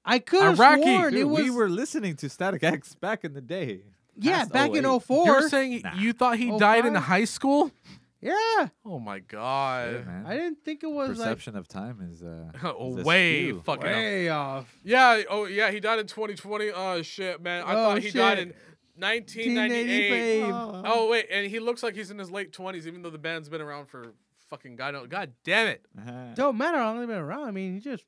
I 0.05 0.19
could 0.19 0.41
have 0.41 0.57
Iraqi. 0.57 0.83
sworn 0.83 1.15
it 1.15 1.23
was. 1.25 1.43
we 1.43 1.49
were 1.49 1.69
listening 1.69 2.15
to 2.15 2.29
Static 2.29 2.63
X 2.63 2.95
back 2.95 3.25
in 3.25 3.33
the 3.33 3.41
day. 3.41 3.81
Yeah, 4.17 4.39
past 4.39 4.51
back 4.51 4.69
in 4.75 4.85
08. 4.85 5.01
04. 5.03 5.25
You're 5.25 5.49
saying 5.49 5.81
Nah. 5.83 5.95
you 5.95 6.13
thought 6.13 6.37
he 6.37 6.57
died 6.57 6.85
in 6.85 6.93
05? 6.93 7.03
high 7.03 7.25
school? 7.25 7.71
yeah, 8.21 8.67
Oh 8.85 8.99
my 8.99 9.15
Yeah, 9.15 9.21
god. 9.27 10.05
man. 10.05 10.25
I 10.25 10.35
didn't 10.37 10.63
think 10.63 10.83
it 10.83 10.87
was 10.91 11.09
Perception 11.17 11.55
of 11.57 11.67
time 11.67 11.99
is 12.09 12.23
uh 12.23 12.51
Oh, 12.77 12.97
is 12.97 13.05
way 13.05 13.49
askew. 13.49 13.61
fucking 13.65 13.83
like 13.83 13.91
up. 13.91 13.97
way 13.97 14.29
off. 14.29 14.75
Yeah. 14.83 15.21
Oh 15.29 15.45
yeah. 15.45 15.71
He 15.71 15.79
died 15.79 15.99
in 15.99 16.07
2020. 16.07 16.71
Oh 16.71 17.01
shit, 17.01 17.41
man. 17.41 17.63
I 17.65 17.71
Oh, 17.71 17.75
thought 17.75 18.01
he 18.01 18.11
died 18.11 18.37
shit. 18.37 18.47
in 18.47 18.53
1998. 18.95 20.41
1988. 20.41 20.83
Oh 20.85 21.09
wait, 21.09 21.25
and 21.31 21.47
he 21.47 21.59
looks 21.59 21.83
like 21.83 21.95
he's 21.95 22.11
in 22.11 22.17
his 22.19 22.31
late 22.31 22.51
20s, 22.53 22.85
even 22.85 23.01
though 23.01 23.09
the 23.09 23.17
band's 23.17 23.49
been 23.49 23.61
around 23.61 23.87
for 23.87 24.13
fucking 24.49 24.75
god. 24.75 24.93
know- 24.93 25.05
God 25.07 25.33
damn 25.43 25.67
it. 25.67 25.85
Uh-huh. 25.97 26.33
Don't 26.35 26.57
matter 26.57 26.77
how 26.77 26.91
long 26.91 26.99
he's 26.99 27.07
been 27.07 27.17
around. 27.17 27.47
I 27.47 27.51
mean, 27.51 27.73
he 27.73 27.79
just 27.79 28.05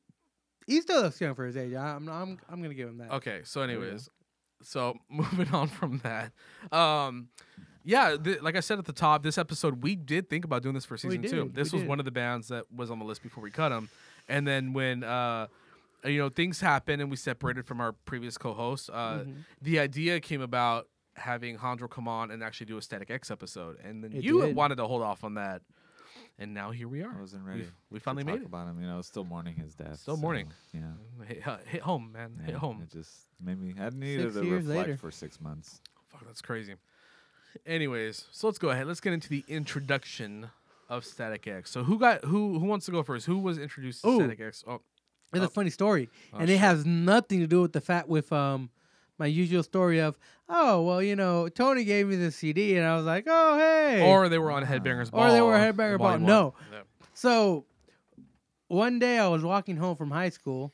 he 0.68 0.80
still 0.82 1.02
looks 1.02 1.20
young 1.20 1.36
for 1.36 1.46
his 1.46 1.58
age. 1.58 1.74
I- 1.74 1.96
I'm 1.96 2.08
I'm 2.08 2.38
I'm 2.50 2.62
gonna 2.62 2.74
give 2.74 2.88
him 2.88 3.00
that. 3.00 3.12
Okay, 3.14 3.42
so 3.44 3.62
you 3.64 3.68
go. 3.68 3.74
anyways, 3.82 4.10
so 4.62 4.96
moving 5.10 5.50
on 5.54 5.68
from 5.68 6.00
that, 6.00 6.32
um, 6.72 7.30
yeah, 7.84 8.16
th- 8.18 8.42
like 8.42 8.56
I 8.56 8.62
said 8.62 8.80
at 8.80 8.86
the 8.86 8.94
top, 8.94 9.22
this 9.24 9.38
episode 9.38 9.84
we 9.84 9.96
did 9.96 10.30
think 10.30 10.44
about 10.46 10.64
doing 10.64 10.74
this 10.76 10.86
for 10.86 10.98
season 10.98 11.22
two. 11.22 11.52
This 11.54 11.72
we 11.72 11.78
was 11.78 11.84
did. 11.84 11.90
one 11.90 12.00
of 12.00 12.06
the 12.06 12.12
bands 12.12 12.48
that 12.48 12.66
was 12.76 12.90
on 12.90 13.00
the 13.00 13.06
list 13.06 13.22
before 13.22 13.44
we 13.44 13.52
cut 13.52 13.70
them, 13.70 13.90
and 14.28 14.48
then 14.48 14.74
when 14.74 15.04
uh, 15.04 15.48
you 16.04 16.18
know 16.20 16.30
things 16.30 16.60
happened 16.62 17.02
and 17.02 17.12
we 17.12 17.18
separated 17.18 17.66
from 17.68 17.80
our 17.82 17.92
previous 17.92 18.38
co-host, 18.38 18.90
uh, 18.92 19.20
Mhm. 19.20 19.36
the 19.62 19.80
idea 19.80 20.20
came 20.20 20.42
about 20.42 20.88
having 21.16 21.58
Hondro 21.58 21.90
come 21.90 22.08
on 22.08 22.30
and 22.32 22.44
actually 22.44 22.66
do 22.66 22.78
a 22.78 22.82
Static 22.82 23.10
X 23.12 23.30
episode, 23.32 23.78
and 23.84 24.04
then 24.04 24.12
It 24.14 24.24
you 24.24 24.42
did. 24.42 24.56
wanted 24.56 24.76
to 24.78 24.86
hold 24.88 25.02
off 25.04 25.24
on 25.24 25.36
that, 25.36 25.62
and 26.40 26.54
now 26.54 26.72
here 26.72 26.88
we 26.88 27.02
are. 27.04 27.14
I 27.18 27.22
wasn't 27.22 27.44
We- 27.46 27.50
ready. 27.52 27.68
We, 27.90 28.00
to 28.00 28.04
finally 28.04 28.24
talk 28.24 28.34
made 28.34 28.42
it. 28.42 28.46
about 28.48 28.68
him. 28.68 28.80
You 28.82 28.88
know, 28.88 29.02
still 29.02 29.24
mourning 29.24 29.56
his 29.56 29.74
death. 29.76 30.00
Still 30.00 30.16
so, 30.16 30.22
mourning. 30.22 30.48
Yeah. 30.74 30.82
Hit, 31.28 31.48
uh, 31.48 31.58
hit 31.66 31.82
home, 31.82 32.12
man. 32.14 32.36
yeah, 32.40 32.46
hit 32.48 32.56
home. 32.56 32.82
It 32.84 32.92
just 32.92 33.12
made 33.42 33.60
me. 33.60 33.74
I 33.80 33.90
needed 33.90 34.34
Six 34.34 34.46
to 34.46 34.52
reflect 34.52 34.68
later. 34.88 34.98
for 34.98 35.12
six 35.12 35.40
months. 35.42 35.82
Fuck, 36.10 36.26
that's 36.26 36.42
crazy. 36.42 36.76
Anyways, 37.66 38.26
so 38.32 38.48
let's 38.48 38.60
go 38.60 38.70
ahead. 38.70 38.86
Let's 38.88 39.00
get 39.00 39.14
into 39.14 39.30
the 39.30 39.44
introduction 39.48 40.50
of 40.90 41.06
Static 41.06 41.48
X. 41.48 41.72
So 41.72 41.84
who 41.84 41.98
got 41.98 42.24
who 42.26 42.60
who 42.60 42.66
wants 42.66 42.86
to 42.88 42.92
go 42.92 43.02
first? 43.02 43.26
Who 43.26 43.40
was 43.40 43.58
introduced 43.58 44.02
to 44.04 44.10
Ooh. 44.10 44.16
Static 44.18 44.40
X? 44.42 44.64
Oh, 44.68 44.82
It's 45.34 45.42
Oh. 45.42 45.46
a 45.46 45.50
funny 45.50 45.70
story, 45.70 46.10
Oh, 46.34 46.38
and 46.40 46.50
it 46.50 46.58
has 46.58 46.86
nothing 46.86 47.40
to 47.40 47.48
do 47.48 47.62
with 47.62 47.74
the 47.74 47.82
fact 47.82 48.08
with 48.08 48.32
um 48.32 48.70
my 49.18 49.26
usual 49.26 49.64
story 49.64 50.00
of 50.00 50.18
oh 50.50 50.82
well 50.82 51.02
you 51.02 51.16
know 51.16 51.48
Tony 51.50 51.84
gave 51.84 52.08
me 52.08 52.16
the 52.16 52.32
CD 52.32 52.78
and 52.78 52.86
I 52.86 52.96
was 52.96 53.06
like 53.06 53.26
oh 53.28 53.58
hey 53.58 54.02
or 54.06 54.30
they 54.30 54.38
were 54.38 54.52
on 54.52 54.66
Headbangers 54.66 55.12
Ball. 55.12 55.28
Or 55.30 55.32
they 55.32 55.42
were 55.42 55.54
Headbanger 55.54 55.98
Ball. 55.98 56.10
Volume 56.10 56.26
No. 56.26 56.54
Yeah. 56.72 56.82
So 57.14 57.66
one 58.68 59.00
day 59.00 59.20
I 59.20 59.28
was 59.28 59.44
walking 59.44 59.78
home 59.78 59.96
from 59.96 60.12
high 60.12 60.30
school, 60.30 60.74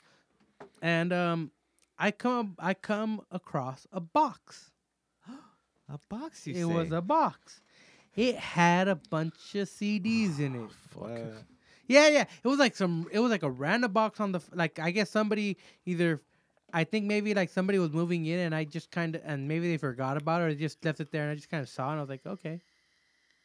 and 0.81 1.11
um, 1.11 1.51
I 1.97 2.11
come 2.11 2.55
I 2.59 2.73
come 2.73 3.21
across 3.31 3.85
a 3.91 3.99
box. 3.99 4.71
A 5.89 5.99
box, 6.09 6.47
you 6.47 6.53
it 6.53 6.57
say? 6.59 6.63
was 6.63 6.91
a 6.93 7.01
box. 7.01 7.61
It 8.15 8.37
had 8.37 8.87
a 8.87 8.95
bunch 8.95 9.55
of 9.55 9.67
CDs 9.67 10.39
in 10.39 10.55
it. 10.55 10.69
What? 10.95 11.11
Yeah, 11.85 12.07
yeah. 12.07 12.25
It 12.43 12.47
was 12.47 12.59
like 12.59 12.77
some. 12.77 13.07
It 13.11 13.19
was 13.19 13.29
like 13.29 13.43
a 13.43 13.49
random 13.49 13.91
box 13.91 14.21
on 14.21 14.31
the. 14.31 14.39
Like 14.53 14.79
I 14.79 14.91
guess 14.91 15.09
somebody 15.09 15.57
either. 15.85 16.21
I 16.73 16.83
think 16.83 17.05
maybe 17.05 17.33
like 17.33 17.49
somebody 17.49 17.79
was 17.79 17.91
moving 17.91 18.25
in 18.25 18.39
and 18.39 18.53
I 18.55 18.63
just 18.63 18.91
kind 18.91 19.15
of 19.15 19.21
and 19.25 19.47
maybe 19.47 19.69
they 19.69 19.77
forgot 19.77 20.17
about 20.17 20.41
it 20.41 20.45
or 20.45 20.53
they 20.53 20.59
just 20.59 20.83
left 20.85 20.99
it 20.99 21.11
there 21.11 21.23
and 21.23 21.31
I 21.31 21.35
just 21.35 21.49
kind 21.49 21.61
of 21.63 21.69
saw 21.69 21.89
it 21.89 21.91
and 21.91 21.99
I 21.99 22.01
was 22.01 22.09
like 22.09 22.25
okay, 22.25 22.61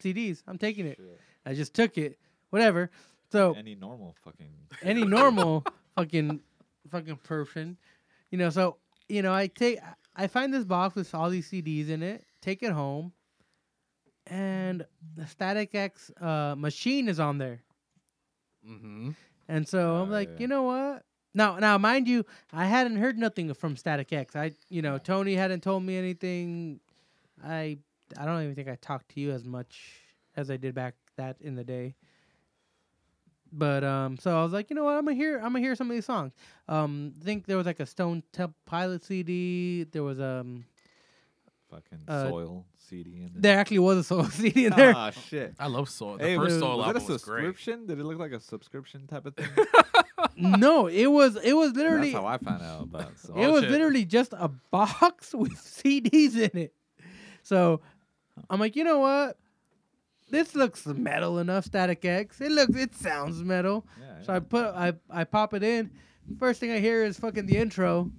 CDs. 0.02 0.42
I'm 0.46 0.58
taking 0.58 0.86
it. 0.86 0.96
Shit. 0.98 1.20
I 1.44 1.54
just 1.54 1.74
took 1.74 1.96
it. 1.98 2.18
Whatever. 2.50 2.90
So 3.32 3.54
Any 3.54 3.74
normal 3.74 4.14
fucking. 4.24 4.50
any 4.82 5.04
normal 5.04 5.64
fucking 5.96 6.40
fucking 6.90 7.16
person, 7.24 7.76
you 8.30 8.38
know. 8.38 8.50
So 8.50 8.76
you 9.08 9.22
know, 9.22 9.32
I 9.32 9.46
take 9.48 9.78
I 10.14 10.26
find 10.26 10.52
this 10.52 10.64
box 10.64 10.94
with 10.94 11.14
all 11.14 11.30
these 11.30 11.50
CDs 11.50 11.88
in 11.88 12.02
it, 12.02 12.24
take 12.40 12.62
it 12.62 12.72
home, 12.72 13.12
and 14.26 14.84
the 15.16 15.26
Static 15.26 15.74
X 15.74 16.10
uh, 16.20 16.54
machine 16.56 17.08
is 17.08 17.20
on 17.20 17.38
there, 17.38 17.60
Mm-hmm. 18.68 19.10
and 19.48 19.68
so 19.68 19.96
I'm 19.96 20.08
Oh, 20.08 20.12
like, 20.12 20.28
yeah. 20.28 20.36
you 20.40 20.46
know 20.48 20.62
what? 20.64 21.04
Now, 21.36 21.58
now, 21.58 21.76
mind 21.76 22.08
you, 22.08 22.24
I 22.52 22.64
hadn't 22.66 22.96
heard 22.96 23.18
nothing 23.18 23.52
from 23.52 23.76
Static 23.76 24.10
X. 24.12 24.34
I, 24.34 24.52
you 24.70 24.80
know, 24.80 24.96
Tony 24.96 25.34
hadn't 25.34 25.62
told 25.62 25.82
me 25.82 25.96
anything. 25.96 26.80
I, 27.44 27.76
I 28.18 28.24
don't 28.24 28.42
even 28.42 28.54
think 28.54 28.68
I 28.68 28.76
talked 28.76 29.10
to 29.10 29.20
you 29.20 29.30
as 29.32 29.44
much 29.44 29.78
as 30.34 30.50
I 30.50 30.56
did 30.56 30.74
back 30.74 30.94
that 31.16 31.36
in 31.42 31.54
the 31.54 31.62
day. 31.62 31.94
But 33.52 33.84
um, 33.84 34.16
so 34.18 34.36
I 34.38 34.42
was 34.42 34.52
like, 34.54 34.70
you 34.70 34.76
know 34.76 34.84
what? 34.84 34.96
I'm 34.96 35.04
gonna 35.04 35.14
hear. 35.16 35.36
I'm 35.36 35.44
gonna 35.52 35.60
hear 35.60 35.76
some 35.76 35.90
of 35.90 35.94
these 35.94 36.04
songs. 36.06 36.32
Um, 36.68 37.12
I 37.20 37.24
think 37.24 37.46
there 37.46 37.56
was 37.56 37.64
like 37.66 37.80
a 37.80 37.86
Stone 37.86 38.22
Temple 38.32 38.56
Pilot 38.66 39.04
CD. 39.04 39.84
There 39.84 40.02
was 40.02 40.18
um, 40.20 40.64
fucking 41.70 42.00
Uh, 42.08 42.28
soil 42.28 42.66
CD 42.76 43.10
in 43.22 43.30
there 43.34 43.42
There 43.42 43.58
actually 43.58 43.78
was 43.78 43.98
a 43.98 44.04
soil 44.04 44.24
CD 44.30 44.66
in 44.66 44.72
there. 44.74 44.92
Ah, 44.96 45.10
shit. 45.10 45.54
I 45.60 45.68
love 45.68 45.88
soil. 45.88 46.16
The 46.18 46.24
Hey, 46.24 46.36
first 46.36 46.52
was, 46.54 46.58
Soul 46.58 46.78
was 46.78 46.86
it 46.88 46.96
a 46.96 46.98
album 47.00 47.12
was 47.12 47.22
great. 47.24 47.42
subscription? 47.44 47.86
Did 47.86 48.00
it 48.00 48.04
look 48.04 48.18
like 48.18 48.32
a 48.32 48.40
subscription 48.40 49.06
type 49.06 49.26
of 49.26 49.36
thing? 49.36 49.46
no, 50.36 50.86
it 50.86 51.06
was. 51.06 51.36
It 51.36 51.52
was 51.54 51.72
literally. 51.72 52.12
That's 52.12 52.22
how 52.22 52.28
I 52.28 52.38
found 52.38 52.62
out 52.62 52.82
about. 52.82 53.18
So. 53.18 53.34
It 53.36 53.46
was 53.48 53.62
shit. 53.62 53.70
literally 53.70 54.04
just 54.04 54.32
a 54.32 54.48
box 54.70 55.34
with 55.34 55.54
CDs 55.54 56.36
in 56.36 56.58
it. 56.58 56.74
So 57.42 57.80
I'm 58.50 58.60
like, 58.60 58.76
you 58.76 58.84
know 58.84 58.98
what? 59.00 59.36
This 60.28 60.54
looks 60.56 60.86
metal 60.86 61.38
enough, 61.38 61.64
Static 61.66 62.04
X. 62.04 62.40
It 62.40 62.50
looks 62.50 62.76
it 62.76 62.94
sounds 62.94 63.42
metal. 63.44 63.86
Yeah, 64.00 64.22
So 64.22 64.32
yeah. 64.32 64.36
I 64.36 64.40
put 64.40 64.64
I 64.66 64.92
I 65.08 65.24
pop 65.24 65.54
it 65.54 65.62
in. 65.62 65.90
First 66.38 66.58
thing 66.60 66.72
I 66.72 66.80
hear 66.80 67.04
is 67.04 67.18
fucking 67.18 67.46
the 67.46 67.56
intro. 67.56 68.10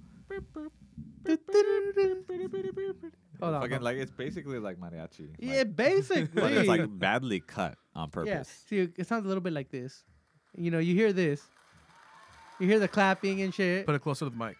Hold 3.40 3.54
on. 3.54 3.60
Fucking 3.62 3.82
like 3.82 3.98
it's 3.98 4.10
basically 4.10 4.58
like 4.58 4.78
mariachi. 4.78 5.28
Yeah, 5.38 5.58
like- 5.58 5.76
basically. 5.76 6.52
it's 6.54 6.68
like 6.68 6.98
badly 6.98 7.40
cut 7.40 7.76
on 7.94 8.10
purpose. 8.10 8.64
yeah. 8.70 8.86
See, 8.86 8.92
it 8.96 9.06
sounds 9.06 9.24
a 9.24 9.28
little 9.28 9.42
bit 9.42 9.52
like 9.52 9.70
this. 9.70 10.02
You 10.56 10.70
know, 10.70 10.78
you 10.78 10.94
hear 10.94 11.12
this. 11.12 11.42
You 12.58 12.66
hear 12.66 12.78
the 12.78 12.88
clapping 12.88 13.42
and 13.42 13.54
shit. 13.54 13.86
Put 13.86 13.94
it 13.94 14.02
closer 14.02 14.24
to 14.24 14.30
the 14.30 14.36
mic. 14.36 14.56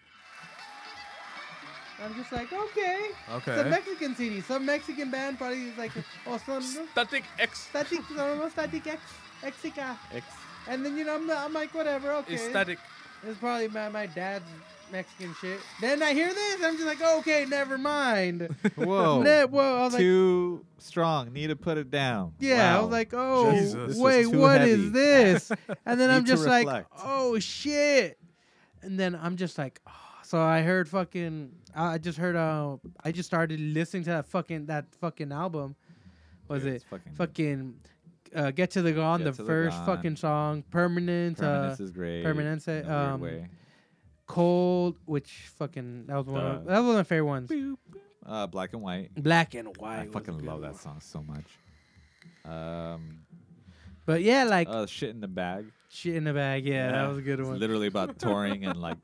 I'm 2.00 2.14
just 2.14 2.30
like, 2.30 2.52
okay. 2.52 3.10
It's 3.28 3.46
a 3.48 3.64
Mexican 3.64 4.14
CD. 4.14 4.40
Some 4.40 4.64
Mexican 4.64 5.10
band 5.10 5.38
probably 5.38 5.68
is 5.68 5.78
like, 5.78 5.90
oh, 6.28 6.38
some 6.46 6.62
Static 6.62 7.24
X 7.40 7.66
static, 7.66 8.00
no, 8.14 8.48
static 8.50 8.86
X, 8.86 9.02
Exica. 9.42 9.96
X. 10.14 10.24
And 10.68 10.84
then 10.84 10.96
you 10.96 11.04
know, 11.04 11.16
I'm, 11.16 11.28
I'm 11.28 11.52
like, 11.52 11.74
whatever, 11.74 12.12
okay. 12.12 12.34
is 12.34 12.40
static. 12.42 12.78
It's 13.26 13.38
probably 13.38 13.66
my, 13.68 13.88
my 13.88 14.06
dad's 14.06 14.44
Mexican 14.92 15.34
shit. 15.40 15.60
Then 15.80 16.02
I 16.02 16.12
hear 16.12 16.32
this, 16.32 16.62
I'm 16.62 16.74
just 16.76 16.86
like, 16.86 17.00
okay, 17.18 17.44
never 17.48 17.78
mind. 17.78 18.48
Whoa. 18.76 19.22
Ne- 19.22 19.44
whoa, 19.44 19.76
I 19.78 19.82
was 19.84 19.92
like, 19.94 20.00
too 20.00 20.64
strong. 20.78 21.32
Need 21.32 21.48
to 21.48 21.56
put 21.56 21.78
it 21.78 21.90
down. 21.90 22.34
yeah, 22.38 22.74
I 22.74 22.76
Wow. 22.78 22.82
was 22.84 22.92
like, 22.92 23.10
oh, 23.12 23.50
Jesus. 23.52 23.72
This 23.74 23.86
was 23.88 23.98
wait, 23.98 24.22
too 24.30 24.38
what 24.38 24.60
heavy. 24.60 24.72
is 24.72 24.92
this? 24.92 25.52
And 25.86 25.98
then 26.00 26.10
I'm 26.10 26.22
Need 26.22 26.26
to 26.26 26.32
just 26.32 26.46
like, 26.46 26.66
reflect. 26.66 26.88
oh 27.04 27.38
shit. 27.38 28.18
And 28.82 28.98
then 28.98 29.14
I'm 29.20 29.36
just 29.36 29.58
like, 29.58 29.80
oh. 29.86 29.92
so 30.22 30.40
I 30.40 30.62
heard 30.62 30.88
fucking, 30.88 31.50
I 31.74 31.94
I 31.94 31.98
just 31.98 32.18
heard, 32.18 32.36
uh, 32.36 32.76
I 33.04 33.12
just 33.12 33.28
started 33.28 33.58
listening 33.60 34.04
to 34.04 34.10
that 34.10 34.26
fucking 34.26 34.66
that 34.66 34.86
fucking 35.00 35.32
album. 35.32 35.74
Was 36.48 36.62
Dude, 36.62 36.72
it 36.72 36.76
it's 36.76 36.84
fucking, 36.84 37.12
fucking 37.12 37.74
uh, 38.34 38.50
"Get 38.52 38.70
to 38.70 38.80
the 38.82 38.92
Gone," 38.92 39.18
Get 39.20 39.24
the 39.24 39.30
to 39.32 39.42
the 39.42 39.46
first 39.46 39.76
Gone. 39.78 39.86
fucking 39.86 40.16
song, 40.16 40.62
"Permanent," 40.70 41.36
Permanence 41.38 41.78
uh, 41.80 41.84
is 41.84 41.90
great. 41.90 42.22
Permanence, 42.24 42.66
in 42.68 42.74
a 42.86 42.88
weird 42.88 42.90
um, 42.90 43.20
way. 43.20 43.48
"Cold," 44.28 44.96
which 45.06 45.50
fucking 45.56 46.06
that 46.06 46.16
was 46.16 46.26
one 46.26 46.44
of, 46.46 46.64
Duh. 46.64 46.70
that 46.70 46.78
was 46.78 46.86
one 46.86 46.94
of 46.94 46.98
my 47.00 47.02
favorite 47.02 47.26
ones. 47.26 47.50
Uh, 48.24 48.46
black 48.46 48.72
and 48.74 48.82
white. 48.82 49.10
Black 49.16 49.54
and 49.54 49.74
white. 49.78 50.00
I 50.00 50.06
fucking 50.06 50.44
love 50.44 50.60
that 50.60 50.76
song 50.76 51.00
so 51.00 51.22
much. 51.22 51.46
Um, 52.44 53.20
But 54.06 54.22
yeah, 54.22 54.44
like 54.44 54.68
uh, 54.70 54.86
shit 54.86 55.10
in 55.10 55.20
the 55.20 55.28
bag. 55.28 55.66
shit 55.88 56.14
in 56.14 56.24
the 56.24 56.32
bag. 56.32 56.64
Yeah, 56.66 56.92
that 56.92 57.08
was 57.08 57.18
a 57.18 57.22
good 57.22 57.40
It's 57.40 57.48
one. 57.48 57.58
literally 57.58 57.86
about 57.88 58.18
touring 58.24 58.64
and 58.64 58.80
like 58.80 58.98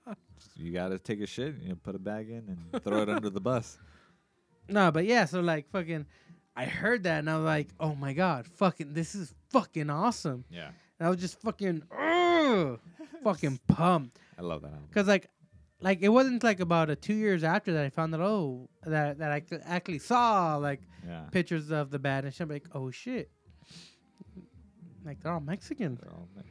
you 0.57 0.73
gotta 0.73 0.99
take 0.99 1.21
a 1.21 1.27
shit, 1.27 1.57
you 1.61 1.71
know, 1.71 1.75
put 1.83 1.95
a 1.95 1.99
bag 1.99 2.29
in 2.31 2.57
and 2.73 2.83
throw 2.85 3.03
it 3.03 3.09
under 3.09 3.31
the 3.31 3.41
bus. 3.41 3.79
No, 4.69 4.91
but 4.91 5.05
yeah, 5.05 5.25
so 5.27 5.41
like 5.41 5.69
fucking, 5.71 6.07
I 6.57 6.65
heard 6.65 7.03
that 7.03 7.19
and 7.19 7.29
I 7.31 7.37
was 7.37 7.45
like, 7.45 7.69
oh 7.81 7.95
my 7.95 8.13
god, 8.15 8.47
fucking, 8.47 8.95
this 8.95 9.15
is 9.15 9.35
fucking 9.51 9.91
awesome. 9.91 10.45
Yeah, 10.51 10.71
And 10.99 11.07
I 11.07 11.11
was 11.11 11.21
just 11.21 11.41
fucking, 11.41 11.83
ugh, 11.97 12.79
fucking 13.23 13.59
pumped. 13.69 14.19
I 14.39 14.43
love 14.43 14.63
that 14.63 14.69
album. 14.73 14.89
Cause 14.93 15.07
like, 15.09 15.27
like 15.81 15.99
it 16.03 16.09
wasn't 16.09 16.43
like 16.45 16.61
about 16.61 16.89
a 16.91 16.97
two 16.97 17.15
years 17.15 17.43
after 17.45 17.73
that 17.75 17.85
I 17.85 17.91
found 17.91 18.15
that 18.15 18.21
oh 18.21 18.69
that 18.85 19.19
that 19.19 19.31
I 19.33 19.41
c- 19.41 19.59
actually 19.65 19.99
saw 19.99 20.57
like 20.57 20.81
Yeah, 21.07 21.25
pictures 21.31 21.71
of 21.71 21.91
the 21.91 21.99
band 21.99 22.27
and 22.27 22.35
shit. 22.35 22.43
I'm 22.43 22.49
like, 22.49 22.67
oh 22.73 22.91
shit, 22.91 23.31
like 25.05 25.21
they're 25.23 25.33
all 25.33 25.41
Mexican. 25.41 25.99
They're 26.01 26.13
all 26.13 26.29
me- 26.37 26.43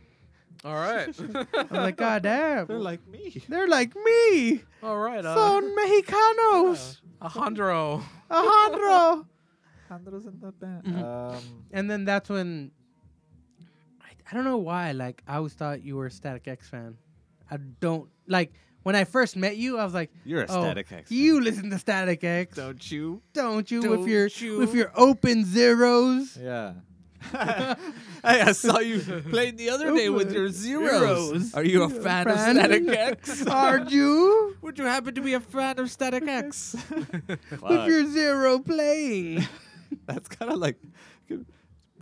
All 0.64 0.76
right. 0.76 1.08
I'm 1.72 1.78
like, 1.78 1.98
god 1.98 2.24
damn, 2.24 2.68
They're 2.68 2.80
like 2.80 3.06
me. 3.08 3.42
they're 3.50 3.68
like 3.68 3.94
me, 3.96 4.62
All 4.84 4.98
right. 5.00 5.26
Uh, 5.26 5.34
son 5.36 5.76
Mexicanos, 5.76 7.00
Alejandro. 7.22 8.04
Alejandro. 8.30 9.28
Andros 9.90 10.26
in 10.26 10.40
the 10.40 10.52
band. 10.52 10.84
Mhm. 10.86 11.04
Um, 11.36 11.44
And 11.72 11.90
then 11.90 12.06
that's 12.06 12.30
when 12.30 12.72
I, 14.34 14.40
I 14.40 14.42
don't 14.42 14.44
know 14.44 14.58
why 14.58 14.92
like 14.92 15.24
I 15.28 15.38
always 15.38 15.54
thought 15.54 15.84
you 15.84 15.96
were 15.96 16.08
a 16.08 16.12
Static 16.12 16.48
X 16.48 16.68
fan. 16.70 16.98
I 17.50 17.58
don't 17.58 18.10
like 18.28 18.54
when 18.84 18.96
I 18.96 19.04
first 19.04 19.36
met 19.36 19.58
you. 19.58 19.78
I 19.78 19.86
was 19.86 19.94
like, 19.94 20.12
you're 20.26 20.42
a 20.42 20.48
oh, 20.50 20.64
Static 20.64 20.92
X. 20.92 21.10
fan. 21.10 21.18
you 21.18 21.42
listen 21.42 21.70
to 21.70 21.80
Static 21.80 22.24
X, 22.24 22.56
don't 22.56 22.92
you? 22.92 23.22
don't 23.34 23.70
you? 23.70 23.82
with 23.82 23.92
don't 23.92 24.08
your 24.08 24.28
you? 24.28 24.58
with 24.60 24.74
your 24.74 24.92
open 24.96 25.46
zeros. 25.46 26.38
Yeah. 26.44 26.74
hey, 27.32 27.76
I 28.22 28.52
saw 28.52 28.80
you 28.80 29.00
played 29.00 29.58
the 29.58 29.70
other 29.70 29.96
day 29.96 30.10
with 30.10 30.34
your 30.34 30.50
zeros. 30.50 31.30
Zeros. 31.30 31.54
Are 31.54 31.64
you 31.64 31.84
a 31.84 31.90
fan, 31.90 32.28
of 32.28 32.36
Fan? 32.36 32.56
Static 32.56 32.88
X? 32.90 33.48
Are 33.48 33.80
you 33.80 34.58
Would 34.62 34.78
you 34.78 34.84
happen 34.84 35.16
to 35.16 35.22
be 35.22 35.34
a 35.34 35.40
fan 35.40 35.80
of 35.80 35.90
Static 35.90 36.28
X? 36.28 36.76
with 36.90 37.88
your 37.88 38.12
zero 38.12 38.60
playing? 38.60 39.48
That's 40.06 40.28
kind 40.28 40.52
of 40.52 40.58
like 40.58 40.78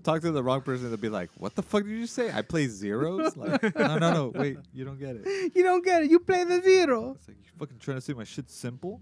talk 0.04 0.22
to 0.22 0.32
the 0.32 0.44
wrong 0.44 0.62
person 0.62 0.90
they'll 0.90 0.98
be 0.98 1.10
like, 1.10 1.30
"What 1.38 1.56
the 1.56 1.62
fuck 1.64 1.84
did 1.84 1.92
you 1.92 2.08
say? 2.08 2.32
I 2.32 2.42
play 2.42 2.68
zeros? 2.68 3.36
Like, 3.38 3.76
no, 3.76 3.98
no, 3.98 4.12
no. 4.14 4.32
Wait, 4.36 4.58
you 4.74 4.84
don't 4.86 5.00
get 5.00 5.16
it. 5.18 5.52
you 5.56 5.64
don't 5.64 5.84
get 5.84 6.04
it. 6.04 6.12
You 6.12 6.20
play 6.20 6.44
the 6.44 6.62
zero. 6.62 7.16
It's 7.18 7.28
like 7.28 7.38
you 7.44 7.52
fucking 7.60 7.78
trying 7.80 7.98
to 7.98 8.02
say 8.02 8.14
my 8.14 8.24
shit's 8.24 8.54
simple. 8.54 9.02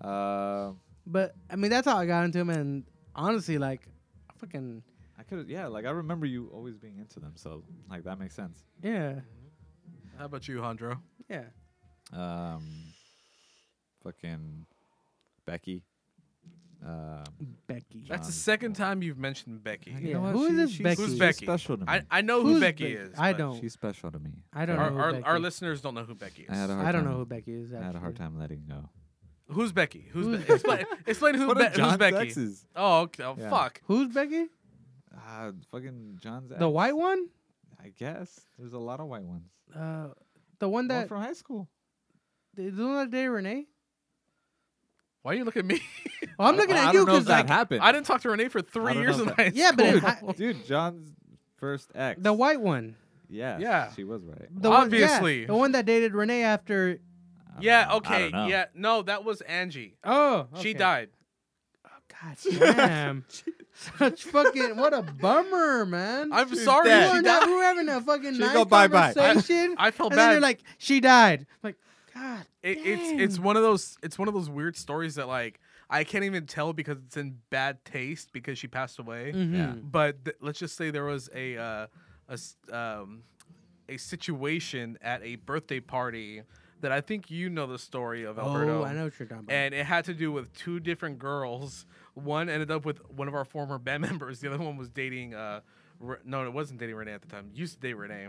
Uh, 0.00 0.72
But 1.06 1.34
I 1.50 1.56
mean, 1.56 1.70
that's 1.70 1.86
how 1.86 1.96
I 1.96 2.06
got 2.06 2.24
into 2.24 2.38
him. 2.40 2.50
And 2.50 2.84
honestly, 3.14 3.58
like, 3.58 3.86
I 4.30 4.32
fucking 4.38 4.82
I 5.18 5.22
could, 5.24 5.48
yeah. 5.48 5.66
Like 5.68 5.84
I 5.86 5.90
remember 5.90 6.26
you 6.26 6.48
always 6.52 6.76
being 6.76 6.98
into 6.98 7.20
them, 7.20 7.32
so 7.36 7.62
like 7.88 8.04
that 8.04 8.18
makes 8.18 8.34
sense. 8.34 8.64
yeah, 8.82 9.20
How 10.18 10.24
about 10.26 10.48
you, 10.48 10.58
Alejandro? 10.58 11.00
yeah. 11.28 11.44
Um, 12.12 12.62
fucking 14.02 14.66
Becky. 15.46 15.82
Um, 16.84 17.22
Becky. 17.68 18.04
That's 18.08 18.26
the 18.26 18.32
John 18.32 18.40
second 18.40 18.72
time 18.74 19.02
you've 19.02 19.18
mentioned 19.18 19.62
Becky. 19.62 19.94
Yeah, 20.00 20.18
who 20.32 20.46
is 20.46 20.56
this 20.56 20.70
she's, 20.72 20.80
Becky? 20.82 21.00
Who's 21.02 21.10
she's 21.10 21.18
Becky? 21.18 21.46
special 21.46 21.76
to 21.76 21.84
me. 21.84 21.88
I, 21.92 22.02
I 22.10 22.20
know 22.22 22.42
who 22.42 22.54
Who's 22.54 22.60
Becky 22.60 22.84
Becky? 22.84 22.96
is. 22.96 23.14
I 23.18 23.32
but 23.32 23.38
don't. 23.38 23.60
She's 23.60 23.72
special 23.72 24.10
to 24.10 24.18
me. 24.18 24.30
I 24.52 24.66
don't 24.66 24.78
Our, 24.78 24.90
know. 24.90 24.96
who 24.96 25.00
our, 25.02 25.12
Becky 25.12 25.24
our 25.24 25.38
listeners 25.38 25.80
don't 25.80 25.94
know 25.94 26.02
who 26.04 26.14
Becky 26.16 26.42
is. 26.42 26.48
I 26.50 26.54
had 26.56 26.70
a 26.70 26.74
hard 26.74 26.86
I 26.88 26.92
don't 26.92 27.04
time. 27.04 27.12
know 27.12 27.18
who 27.18 27.26
Becky 27.26 27.52
is. 27.54 27.72
I 27.72 27.76
had 27.82 27.94
a 27.94 27.98
hard 28.00 28.12
actually. 28.14 28.24
time 28.26 28.38
letting 28.38 28.64
go. 28.68 28.88
Who's 29.48 29.70
Becky? 29.72 30.08
Who's, 30.12 30.26
Who's 30.26 30.44
Be- 30.46 30.52
explain, 30.54 30.84
explain 31.06 31.34
who 31.34 31.46
What 31.46 31.58
Be- 31.58 31.64
are 31.64 31.68
who's 31.68 31.76
John's 31.76 31.96
Becky? 31.98 32.16
exes? 32.16 32.66
Oh, 32.74 33.00
okay. 33.02 33.22
oh 33.24 33.36
Yeah. 33.38 33.50
fuck. 33.50 33.80
Who's 33.84 34.08
Becky? 34.12 34.46
Ah, 35.16 35.50
fucking 35.70 36.18
John's 36.20 36.50
The 36.58 36.68
white 36.68 36.96
one? 36.96 37.28
I 37.82 37.90
guess 37.96 38.40
there's 38.58 38.72
a 38.72 38.78
lot 38.78 38.98
of 39.00 39.06
white 39.06 39.24
ones. 39.24 39.44
Uh, 39.74 40.08
the 40.58 40.68
one 40.68 40.72
One 40.84 40.88
that 40.88 41.08
from 41.08 41.20
high 41.22 41.32
school. 41.34 41.68
the 42.54 42.70
the 42.70 42.84
one 42.84 42.94
that 42.96 43.10
dated 43.10 43.30
Renee. 43.30 43.66
Why 45.22 45.32
are 45.32 45.34
you 45.36 45.44
looking 45.46 45.60
at 45.60 45.66
me? 45.66 45.80
Oh, 46.38 46.44
I'm 46.44 46.54
I- 46.54 46.58
looking 46.58 46.76
I 46.76 46.78
at 46.80 46.84
don't 46.86 46.94
you 46.94 46.98
know 47.00 47.04
because 47.06 47.24
that 47.26 47.36
like 47.46 47.48
happened. 47.48 47.80
I 47.82 47.92
didn't 47.92 48.06
talk 48.06 48.20
to 48.22 48.30
Renee 48.30 48.48
for 48.48 48.60
three 48.60 48.94
don't 48.94 49.02
years 49.02 49.18
know 49.18 49.24
in 49.24 49.28
if 49.30 49.36
high 49.36 49.52
Yeah, 49.54 49.72
but 49.72 49.86
it 49.86 49.98
school. 50.02 50.28
ha- 50.28 50.32
Dude, 50.36 50.64
John's 50.66 51.10
first 51.56 51.90
ex. 51.94 52.20
the 52.22 52.32
white 52.32 52.60
one. 52.60 52.96
Yeah. 53.28 53.58
Yeah. 53.58 53.92
She 53.92 54.04
was 54.04 54.22
right. 54.24 54.48
The 54.50 54.68
one- 54.70 54.78
yeah, 54.78 54.84
Obviously. 55.06 55.46
the 55.46 55.54
one 55.54 55.72
that 55.72 55.86
dated 55.86 56.14
Renee 56.14 56.42
after. 56.42 56.98
Yeah, 57.60 57.84
know. 57.84 57.90
I 57.90 57.96
okay. 57.96 58.18
don't 58.22 58.32
know. 58.32 58.46
Yeah, 58.48 58.64
no, 58.74 59.02
that 59.02 59.24
was 59.24 59.40
Angie. 59.42 59.96
Oh, 60.04 60.46
She 60.60 60.70
okay. 60.70 60.72
died. 60.78 61.08
God 62.22 62.36
damn! 62.60 63.24
Such 63.98 64.24
fucking 64.24 64.76
what 64.76 64.92
a 64.94 65.02
bummer, 65.02 65.84
man. 65.84 66.32
I'm 66.32 66.48
She's 66.50 66.64
sorry. 66.64 66.88
dead. 66.88 67.06
we 67.06 67.10
She 67.10 67.16
were, 67.16 67.22
died. 67.22 67.40
not, 67.40 67.46
we 67.48 67.54
were 67.54 67.62
having 67.62 67.88
a 67.88 68.00
fucking 68.00 68.34
She 68.34 68.38
nice 68.38 68.52
go 68.52 68.64
bye-bye. 68.64 69.12
conversation. 69.14 69.74
I 69.76 69.90
felt 69.90 70.12
and 70.12 70.18
then 70.20 70.28
bad. 70.28 70.32
you're 70.32 70.40
like, 70.40 70.60
she 70.78 71.00
died. 71.00 71.46
Like, 71.64 71.76
God, 72.22 72.46
It, 72.62 72.78
it's 72.84 73.20
it's 73.22 73.38
one 73.38 73.56
of 73.56 73.62
those 73.62 73.96
it's 74.02 74.18
one 74.18 74.28
of 74.28 74.34
those 74.34 74.48
weird 74.48 74.76
stories 74.76 75.16
that 75.16 75.28
like 75.28 75.60
I 75.90 76.04
can't 76.04 76.24
even 76.24 76.46
tell 76.46 76.72
because 76.72 76.98
it's 77.04 77.16
in 77.16 77.38
bad 77.50 77.84
taste 77.84 78.32
because 78.32 78.58
she 78.58 78.68
passed 78.68 78.98
away. 78.98 79.32
Mhm. 79.34 79.54
Yeah. 79.54 79.72
But 79.82 80.24
th- 80.24 80.36
let's 80.40 80.58
just 80.58 80.76
say 80.76 80.90
there 80.90 81.04
was 81.04 81.28
a 81.34 81.56
uh, 81.56 81.86
a 82.28 82.32
s- 82.32 82.56
um, 82.72 83.22
a 83.88 83.96
situation 83.96 84.96
at 85.02 85.22
a 85.22 85.36
birthday 85.36 85.80
party 85.80 86.42
that 86.80 86.92
I 86.92 87.00
think 87.00 87.30
you 87.30 87.48
know 87.50 87.66
the 87.66 87.78
story 87.78 88.24
of 88.24 88.38
Alberto. 88.38 88.82
Oh, 88.82 88.84
I 88.84 88.92
know 88.92 89.04
what 89.04 89.18
you're 89.18 89.26
talking 89.28 89.44
about. 89.44 89.52
And 89.54 89.74
it 89.74 89.84
had 89.86 90.04
to 90.06 90.14
do 90.14 90.32
with 90.32 90.52
two 90.54 90.80
different 90.80 91.18
girls. 91.18 91.86
One 92.14 92.48
ended 92.48 92.70
up 92.70 92.84
with 92.84 92.98
one 93.10 93.28
of 93.28 93.34
our 93.34 93.44
former 93.44 93.78
band 93.78 94.00
members. 94.08 94.40
The 94.40 94.52
other 94.52 94.62
one 94.64 94.76
was 94.76 94.88
dating. 94.90 95.34
Uh, 95.34 95.60
Re- 96.00 96.16
no, 96.24 96.44
it 96.44 96.52
wasn't 96.52 96.80
dating 96.80 96.96
Renee 96.96 97.12
at 97.12 97.22
the 97.22 97.28
time. 97.28 97.50
Used 97.54 97.74
to 97.74 97.80
date 97.80 97.94
Renee, 97.94 98.28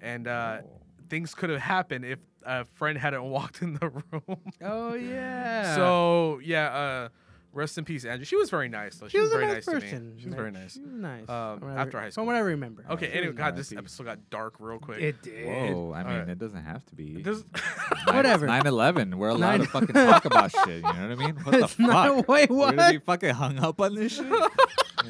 and 0.00 0.28
uh, 0.28 0.60
things 1.08 1.34
could 1.34 1.50
have 1.50 1.60
happened 1.60 2.04
if 2.04 2.18
a 2.44 2.64
friend 2.64 2.98
hadn't 2.98 3.22
walked 3.30 3.62
in 3.62 3.74
the 3.74 3.88
room. 3.90 4.38
oh 4.62 4.94
yeah. 4.94 5.74
So 5.74 6.40
yeah, 6.42 6.68
uh, 6.68 7.08
rest 7.52 7.76
in 7.78 7.84
peace, 7.84 8.04
Andrew. 8.04 8.24
She 8.24 8.36
was 8.36 8.50
very 8.50 8.68
nice 8.68 8.96
though. 8.96 9.08
She, 9.08 9.18
she 9.18 9.20
was, 9.20 9.30
very 9.30 9.44
a 9.44 9.48
nice, 9.48 9.66
nice 9.66 9.74
person. 9.80 10.10
to 10.10 10.14
me. 10.16 10.20
She 10.20 10.26
was 10.26 10.34
very 10.34 10.50
nice. 10.52 10.74
She 10.74 10.80
was 10.80 10.92
nice. 10.92 11.28
Um, 11.28 11.60
from 11.60 11.70
after 11.76 11.98
high 12.00 12.10
school. 12.10 12.22
From 12.22 12.26
what 12.26 12.36
I 12.36 12.40
remember. 12.40 12.84
Okay, 12.90 13.06
she 13.10 13.12
anyway, 13.18 13.32
God, 13.34 13.56
nice. 13.56 13.68
this 13.70 13.78
episode 13.78 14.04
got 14.04 14.30
dark 14.30 14.54
real 14.60 14.78
quick. 14.78 15.00
It 15.00 15.22
did. 15.22 15.46
Whoa, 15.46 15.92
I 15.94 16.02
mean, 16.04 16.12
Alright. 16.12 16.28
it 16.28 16.38
doesn't 16.38 16.62
have 16.64 16.84
to 16.86 16.94
be. 16.94 17.16
It 17.16 17.22
does- 17.24 17.44
Whatever. 18.06 18.46
9 18.46 18.66
11. 18.66 19.18
We're 19.18 19.28
allowed 19.30 19.58
to 19.58 19.66
fucking 19.66 19.94
talk 19.94 20.24
about 20.24 20.50
shit. 20.52 20.68
You 20.76 20.82
know 20.82 20.88
what 20.88 20.94
I 20.96 21.14
mean? 21.16 21.34
What 21.36 21.52
the 21.52 21.64
It's 21.64 21.78
not- 21.78 22.16
fuck? 22.16 22.28
wait, 22.28 22.50
We're 22.50 22.56
what? 22.56 22.76
gonna 22.76 22.92
be 22.92 22.98
fucking 23.04 23.30
hung 23.34 23.58
up 23.58 23.80
on 23.80 23.94
this 23.94 24.16
shit? 24.16 24.26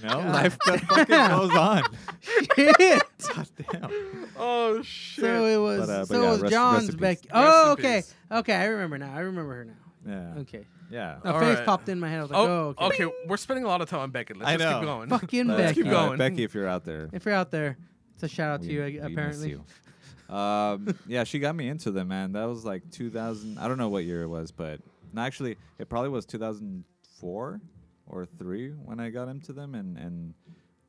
You 0.02 0.08
know? 0.08 0.18
Life 0.20 0.56
that 0.66 0.80
fucking 0.80 1.06
goes 1.06 1.56
on. 1.56 1.82
Shit. 2.20 3.02
God 3.34 3.48
damn. 3.72 3.90
oh 4.38 4.82
shit. 4.82 5.24
So 5.24 5.44
it 5.46 5.56
was. 5.56 5.86
But, 5.86 5.90
uh, 5.92 5.98
but 6.00 6.08
so 6.08 6.22
yeah, 6.22 6.28
it 6.28 6.30
was 6.32 6.40
rest- 6.42 6.52
John's 6.52 6.82
rest 6.84 6.90
in. 6.94 6.98
Becky. 6.98 7.28
Rest 7.32 7.32
Oh, 7.34 7.64
in 7.66 7.72
okay. 7.72 7.96
peace. 7.98 8.14
Okay, 8.30 8.54
I 8.54 8.64
remember 8.66 8.98
now. 8.98 9.14
I 9.14 9.20
remember 9.20 9.54
her 9.54 9.64
now. 9.64 9.72
Yeah. 10.06 10.40
Okay. 10.42 10.66
Yeah. 10.90 11.18
A 11.24 11.32
All 11.34 11.40
face 11.40 11.56
right. 11.58 11.66
popped 11.66 11.88
in 11.88 12.00
my 12.00 12.08
head. 12.08 12.18
I 12.20 12.22
was 12.22 12.30
like, 12.30 12.38
oh, 12.40 12.74
oh, 12.78 12.86
okay. 12.86 13.04
okay. 13.04 13.14
We're 13.26 13.36
spending 13.36 13.64
a 13.64 13.68
lot 13.68 13.80
of 13.82 13.90
time 13.90 14.00
on 14.00 14.10
Becky. 14.10 14.34
Let's 14.34 14.48
I 14.48 14.56
just 14.56 14.64
know. 14.64 14.78
keep 14.80 14.86
going. 14.86 15.08
Fucking 15.10 15.46
But, 15.48 15.56
Becky. 15.58 15.74
keep 15.82 15.90
going. 15.90 16.18
Becky, 16.18 16.44
if 16.44 16.54
you're 16.54 16.68
out 16.68 16.84
there. 16.84 17.10
If 17.12 17.24
you're 17.26 17.34
out 17.34 17.50
there, 17.50 17.76
it's 18.14 18.22
a 18.22 18.28
shout 18.28 18.50
out 18.52 18.62
to 18.62 18.68
we- 18.68 18.74
you, 18.74 18.80
we 18.82 19.00
I- 19.00 19.08
miss 19.08 19.12
apparently. 19.42 19.50
you. 19.50 20.34
um, 20.34 20.94
yeah, 21.06 21.24
she 21.24 21.38
got 21.40 21.54
me 21.56 21.68
into 21.68 21.90
them, 21.90 22.08
man. 22.08 22.32
That 22.32 22.44
was 22.46 22.64
like 22.64 22.90
2000. 22.90 23.58
I 23.58 23.68
don't 23.68 23.76
know 23.78 23.88
what 23.88 24.04
year 24.04 24.22
it 24.22 24.28
was, 24.28 24.50
but 24.50 24.80
no, 25.12 25.20
actually, 25.22 25.56
it 25.78 25.88
probably 25.90 26.10
was 26.10 26.24
2004 26.26 27.60
or 28.08 28.26
three 28.26 28.70
when 28.70 29.00
I 29.00 29.10
got 29.10 29.28
into 29.28 29.52
them, 29.52 29.74
and 29.74 29.96
and 29.98 30.34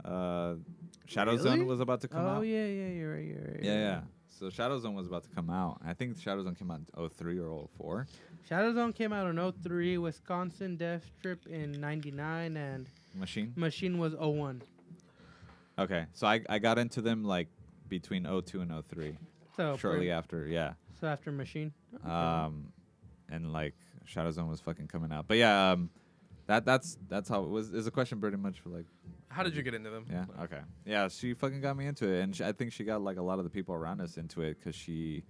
uh, 0.05 0.55
Shadow 1.05 1.37
Zone 1.37 1.65
was 1.65 1.79
about 1.79 2.01
to 2.01 2.07
come 2.07 2.25
oh 2.25 2.29
out. 2.29 2.37
Oh 2.37 2.41
yeah, 2.41 2.65
yeah, 2.65 2.87
you're 2.87 3.13
right, 3.13 3.25
you're 3.25 3.41
right. 3.41 3.63
yeah, 3.63 3.73
yeah. 3.73 4.01
So 4.29 4.49
Shadow 4.49 4.79
Zone 4.79 4.95
was 4.95 5.05
about 5.07 5.23
to 5.23 5.29
come 5.29 5.49
out. 5.49 5.81
I 5.85 5.93
think 5.93 6.17
Shadow 6.17 6.43
Zone 6.43 6.55
came 6.55 6.71
out 6.71 6.79
in 6.97 7.09
03 7.09 7.39
or 7.39 7.67
04. 7.77 8.07
Shadow 8.47 8.73
Zone 8.73 8.93
came 8.93 9.11
out 9.11 9.27
in 9.27 9.51
03, 9.61 9.97
Wisconsin 9.97 10.77
Death 10.77 11.11
Trip 11.21 11.45
in 11.47 11.79
99, 11.79 12.55
and 12.55 12.87
Machine. 13.15 13.51
Machine 13.57 13.97
was 13.97 14.13
01. 14.15 14.61
Okay, 15.77 16.05
so 16.13 16.27
I 16.27 16.41
I 16.49 16.59
got 16.59 16.77
into 16.79 17.01
them 17.01 17.23
like 17.23 17.47
between 17.89 18.23
02 18.23 18.61
and 18.61 18.83
03, 18.89 19.17
So 19.57 19.75
shortly 19.77 20.11
after. 20.11 20.47
Yeah. 20.47 20.73
So 20.99 21.07
after 21.07 21.31
Machine. 21.31 21.73
Okay. 21.95 22.09
um, 22.09 22.71
and 23.29 23.51
like 23.51 23.73
Shadow 24.05 24.31
Zone 24.31 24.49
was 24.49 24.59
fucking 24.59 24.87
coming 24.87 25.11
out. 25.11 25.27
But 25.27 25.37
yeah, 25.37 25.71
um, 25.71 25.89
that 26.49 26.65
that's 26.65 26.97
that's 27.07 27.29
how 27.29 27.43
it 27.43 27.49
was. 27.49 27.71
Is 27.73 27.87
a 27.87 27.91
question 27.91 28.19
pretty 28.19 28.37
much 28.37 28.59
for 28.59 28.69
like 28.69 28.85
How 29.29 29.43
did 29.43 29.55
you 29.55 29.61
get 29.63 29.73
into 29.75 29.89
them? 29.91 30.05
yeah 30.11 30.25
okay 30.43 30.59
yeah 30.85 31.07
she 31.07 31.33
fucking 31.33 31.61
got 31.61 31.77
me 31.77 31.85
into 31.85 32.07
it, 32.07 32.21
and 32.23 32.35
sh 32.35 32.41
I 32.41 32.51
think 32.51 32.73
she 32.73 32.83
got 32.83 33.01
like 33.01 33.17
a 33.17 33.21
lot 33.21 33.37
of 33.37 33.43
the 33.45 33.49
people 33.49 33.75
around 33.75 34.01
us 34.01 34.17
into 34.17 34.41
it 34.41 34.57
because 34.59 34.75
she 34.75 35.23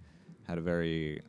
had 0.48 0.58
a 0.58 0.60
very 0.62 1.20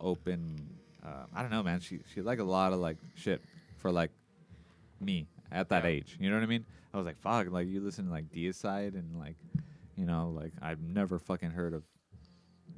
open. 0.00 0.56
Uh, 1.04 1.24
I 1.34 1.42
don't 1.42 1.50
know, 1.50 1.62
man. 1.62 1.80
She 1.80 2.00
she 2.12 2.20
like 2.22 2.38
a 2.38 2.44
lot 2.44 2.72
of 2.72 2.80
like 2.80 2.96
shit 3.14 3.42
for 3.76 3.92
like 3.92 4.10
me 5.00 5.28
at 5.52 5.68
that 5.68 5.84
Yeah. 5.84 5.90
age. 5.90 6.16
You 6.18 6.30
know 6.30 6.36
what 6.36 6.42
I 6.42 6.46
mean? 6.46 6.64
I 6.92 6.96
was 6.96 7.06
like, 7.06 7.18
fuck, 7.20 7.50
like 7.50 7.68
you 7.68 7.80
listen 7.80 8.06
to 8.06 8.10
like 8.10 8.30
Deicide 8.32 8.94
and 8.94 9.18
like, 9.18 9.36
you 9.96 10.06
know, 10.06 10.30
like 10.34 10.52
I've 10.62 10.80
never 10.80 11.18
fucking 11.18 11.50
heard 11.50 11.74
of 11.74 11.82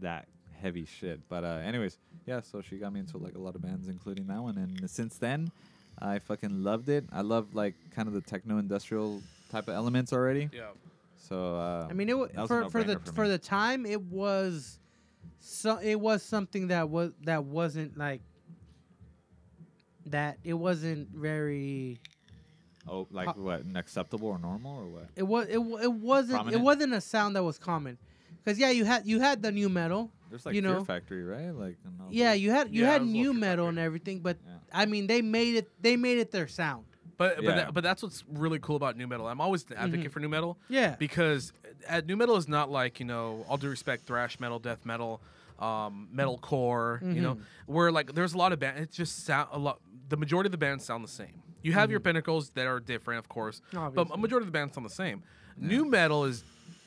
that 0.00 0.26
heavy 0.61 0.85
shit. 0.87 1.20
But 1.29 1.44
uh, 1.44 1.61
anyways, 1.64 1.98
yeah. 2.26 2.40
So 2.40 2.61
she 2.61 2.79
got 2.79 2.92
me 2.92 3.00
into 3.00 3.18
like 3.18 3.37
a 3.37 3.38
lot 3.38 3.55
of 3.55 3.62
bands, 3.62 3.87
including 3.88 4.26
that 4.26 4.42
one, 4.42 4.57
and 4.59 4.90
since 4.90 5.18
then, 5.18 5.52
I 5.98 6.18
fucking 6.18 6.62
loved 6.62 6.88
it. 6.88 7.04
I 7.12 7.22
love 7.22 7.54
like 7.54 7.74
kind 7.90 8.09
of 8.09 8.14
the 8.14 8.20
techno 8.20 8.59
industrial 8.59 9.22
type 9.50 9.68
of 9.68 9.74
elements 9.74 10.12
already. 10.12 10.48
Yeah. 10.52 10.70
So 11.16 11.56
uh, 11.56 11.88
I 11.90 11.92
mean, 11.94 12.09
it 12.09 12.12
w- 12.12 12.30
was 12.37 12.48
for 12.48 12.68
for 12.70 12.85
the 12.85 12.98
for 13.00 13.12
for 13.12 13.28
the 13.28 13.38
time 13.38 13.87
it 13.87 14.00
was, 14.02 14.78
so 15.40 15.78
it 15.78 15.98
was 16.00 16.22
something 16.22 16.68
that 16.68 16.88
was 16.88 17.12
that 17.24 17.44
wasn't 17.44 17.96
like 17.96 18.20
that. 20.06 20.38
It 20.44 20.54
wasn't 20.54 21.09
very. 21.11 21.98
oh, 22.88 23.06
like 23.11 23.28
ho- 23.28 23.42
what, 23.42 23.62
acceptable 23.74 24.28
or 24.28 24.38
normal 24.38 24.78
or 24.78 24.87
what? 24.87 25.09
It 25.16 25.24
was 25.24 25.48
it, 25.48 25.59
wa- 25.59 25.78
it 25.78 25.92
wasn't 25.92 26.52
it 26.52 26.61
wasn't 26.61 26.92
a 26.94 27.00
sound 27.00 27.37
that 27.37 27.42
was 27.42 27.59
common, 27.59 27.98
because 28.44 28.59
yeah, 28.59 28.70
you 28.70 28.85
had 28.85 29.06
you 29.06 29.20
had 29.20 29.42
the 29.42 29.50
nu 29.50 29.68
metal. 29.68 30.11
There's 30.30 30.44
like 30.44 30.54
you 30.54 30.62
Fear 30.62 30.70
know, 30.74 30.85
Factory, 30.85 31.24
right? 31.24 31.50
Like 31.54 31.76
Yeah, 32.11 32.32
you 32.35 32.50
had 32.50 32.72
you 32.72 32.82
Yeah, 32.82 32.92
had 32.92 33.00
was 33.02 33.11
a 33.11 33.12
little 33.12 33.22
new 33.22 33.32
Fear 33.32 33.40
metal 33.40 33.68
and 33.68 33.78
everything, 33.78 34.20
but 34.20 34.37
Yeah. 34.44 34.55
I 34.76 34.86
mean 34.86 35.06
they 35.06 35.22
made 35.22 35.56
it 35.56 35.68
they 35.80 35.96
made 35.96 36.18
it 36.18 36.30
their 36.30 36.48
sound. 36.48 36.84
But 37.18 37.36
but, 37.36 37.56
that, 37.56 37.74
but 37.74 37.82
that's 37.82 38.02
what's 38.02 38.24
really 38.30 38.58
cool 38.58 38.76
about 38.76 38.96
nu 38.96 39.06
metal. 39.06 39.26
I'm 39.26 39.40
always 39.40 39.64
an 39.70 39.76
advocate 39.78 40.12
for 40.12 40.20
nu 40.20 40.28
metal. 40.28 40.58
Yeah. 40.68 40.96
Because 40.98 41.52
uh, 41.88 42.02
nu 42.06 42.14
metal 42.14 42.36
is 42.36 42.46
not 42.46 42.70
like 42.70 43.00
you 43.00 43.06
know, 43.06 43.44
all 43.48 43.56
due 43.56 43.70
respect, 43.70 44.06
thrash 44.06 44.38
metal, 44.38 44.58
death 44.58 44.84
metal, 44.84 45.20
um, 45.58 46.08
metalcore. 46.14 47.00
You 47.14 47.22
know, 47.22 47.38
where 47.66 47.90
like 47.90 48.14
there's 48.14 48.34
a 48.34 48.38
lot 48.38 48.52
of 48.52 48.58
bands. 48.58 48.82
It 48.82 48.92
just 48.92 49.24
sound 49.24 49.48
a 49.52 49.58
lot. 49.58 49.80
The 50.08 50.16
majority 50.16 50.48
of 50.48 50.52
the 50.52 50.58
bands 50.58 50.84
sound 50.84 51.02
the 51.02 51.08
same. 51.08 51.42
You 51.62 51.72
have 51.72 51.90
your 51.90 52.00
pinnacles 52.00 52.50
that 52.50 52.66
are 52.66 52.78
different, 52.78 53.18
of 53.18 53.28
course, 53.28 53.60
Obviously. 53.74 54.04
but 54.04 54.14
a 54.14 54.18
majority 54.18 54.44
of 54.46 54.52
the 54.52 54.56
bands 54.56 54.74
sound 54.74 54.86
the 54.86 54.94
same. 54.94 55.22
Nu 55.56 55.84
metal 55.84 56.24
is 56.24 56.44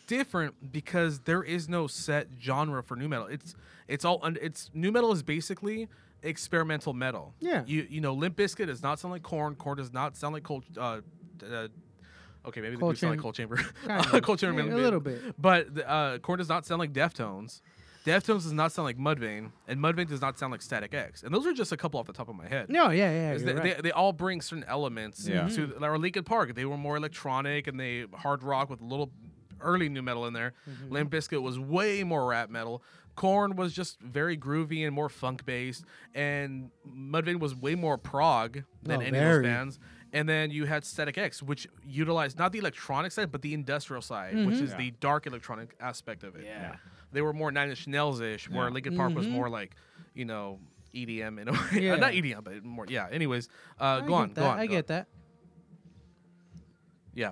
different 0.08 0.72
because 0.72 1.20
there 1.22 1.44
is 1.44 1.68
no 1.68 1.88
set 1.88 2.28
genre 2.40 2.82
for 2.84 2.96
nu 2.96 3.08
metal. 3.10 3.26
It's 3.28 3.56
it's 3.88 4.06
all 4.06 4.20
un- 4.22 4.38
it's 4.42 4.70
nu 4.74 4.92
metal 4.92 5.12
is 5.12 5.24
basically 5.24 5.90
experimental 6.24 6.94
metal. 6.94 7.34
Yeah. 7.40 7.64
You 7.66 7.88
you 7.90 8.02
know, 8.02 8.14
Limp 8.14 8.36
Bizkit 8.38 8.68
does 8.68 8.84
not 8.84 9.00
sound 9.00 9.12
like 9.14 9.24
Korn. 9.24 9.56
Korn 9.56 9.78
does 9.78 9.94
not 9.94 10.16
sound 10.18 10.34
like 10.34 10.44
Cold. 10.44 10.64
Uh, 10.78 11.02
uh, 11.44 11.68
okay, 12.46 12.62
maybe 12.62 12.76
they 12.76 12.80
Cold 12.80 12.96
do 12.96 13.00
sound 13.00 13.24
like 13.24 13.36
Chamber. 13.36 13.56
Coal 13.58 13.64
Chamber. 13.64 13.74
Kind 13.88 14.14
Uh, 14.14 14.18
of. 14.18 14.24
Coal 14.24 14.38
Chamber, 14.38 14.62
Yeah, 14.62 14.68
a 14.68 14.70
maybe. 14.72 14.82
little 14.82 15.00
bit. 15.00 15.22
But 15.42 15.68
uh, 15.88 16.20
Korn 16.20 16.38
does 16.40 16.50
not 16.50 16.66
sound 16.66 16.80
like 16.80 16.94
Deftones. 16.94 17.62
Deftones 18.06 18.44
does 18.44 18.54
not 18.54 18.72
sound 18.72 18.86
like 18.86 18.98
Mudvayne, 18.98 19.52
and 19.68 19.80
Mudvayne 19.80 20.08
does 20.08 20.22
not 20.22 20.40
sound 20.40 20.52
like 20.52 20.62
Static 20.62 20.94
X. 20.94 21.22
And 21.22 21.34
those 21.36 21.46
are 21.46 21.52
just 21.54 21.74
a 21.74 21.78
couple 21.78 22.00
off 22.00 22.08
the 22.08 22.14
top 22.14 22.30
of 22.30 22.36
my 22.36 22.48
head. 22.48 22.70
No, 22.70 22.90
yeah, 22.92 23.12
yeah. 23.12 23.32
Is 23.34 23.44
you're 23.44 23.54
they, 23.54 23.60
right. 23.60 23.76
they, 23.76 23.82
they 23.84 23.92
all 23.92 24.14
bring 24.14 24.40
certain 24.42 24.64
elements 24.70 25.28
Yeah. 25.28 25.48
to 25.50 25.74
or 25.84 25.98
Linkin 26.00 26.24
Park. 26.24 26.56
They 26.56 26.64
were 26.66 26.78
more 26.78 26.96
electronic 26.96 27.68
and 27.68 27.78
they 27.80 28.06
hard 28.16 28.42
rock 28.42 28.70
with 28.70 28.80
a 28.82 28.86
little 28.86 29.12
early 29.60 29.90
nu 29.90 30.02
metal 30.02 30.26
in 30.28 30.34
there. 30.34 30.54
Mm-hmm. 30.68 30.94
Limp 30.94 31.12
Bizkit 31.12 31.42
was 31.42 31.60
way 31.60 32.04
more 32.06 32.26
rap 32.26 32.50
metal. 32.50 32.82
Korn 33.16 33.56
was 33.56 33.74
just 33.74 34.00
very 34.02 34.38
groovy 34.38 34.86
and 34.86 34.96
more 34.96 35.10
funk 35.10 35.46
based, 35.46 35.84
and 36.16 36.72
Mudvayne 36.88 37.40
was 37.40 37.56
way 37.56 37.76
more 37.76 37.98
prog 37.98 38.64
than 38.84 38.98
Oh, 39.02 39.06
any 39.06 39.18
of 39.18 39.24
those 39.24 39.44
bands. 39.44 39.80
And 40.12 40.28
then 40.28 40.50
you 40.50 40.66
had 40.66 40.84
Static 40.86 41.18
X, 41.20 41.44
which 41.44 41.68
utilized 41.86 42.40
not 42.40 42.52
the 42.52 42.58
electronic 42.60 43.12
side, 43.12 43.32
but 43.32 43.42
the 43.44 43.54
industrial 43.54 44.02
side, 44.02 44.34
which 44.46 44.56
Mm-hmm. 44.56 44.64
is 44.66 44.74
the 44.76 44.92
dark 45.00 45.28
electronic 45.28 45.76
aspect 45.80 46.24
of 46.24 46.36
it. 46.36 46.46
Yeah. 46.46 46.78
They 47.12 47.22
were 47.22 47.34
more 47.34 47.52
Nine 47.52 47.70
Inch 47.70 47.88
Nails 47.88 48.20
ish, 48.22 48.50
where 48.50 48.68
Yeah. 48.68 48.74
Linkin 48.74 48.96
Park 48.98 49.14
was 49.14 49.28
Mhm. 49.28 49.32
more 49.32 49.50
like, 49.50 49.76
you 50.16 50.26
know, 50.26 50.60
EDM 50.96 51.38
in 51.40 51.50
a 51.50 51.52
way. 51.52 51.60
Yeah. 51.84 51.96
Not 51.98 52.14
EDM, 52.14 52.44
but 52.44 52.64
more. 52.64 52.86
Yeah. 52.90 53.08
Anyways, 53.12 53.50
uh, 53.80 54.02
I 54.04 54.08
go 54.08 54.14
on. 54.16 54.30
that. 54.30 54.36
Go 54.42 54.46
on. 54.48 54.58
I 54.60 54.66
go 54.66 54.72
get 54.72 54.90
on. 54.90 54.96
that. 54.96 55.08
Yeah. 57.14 57.32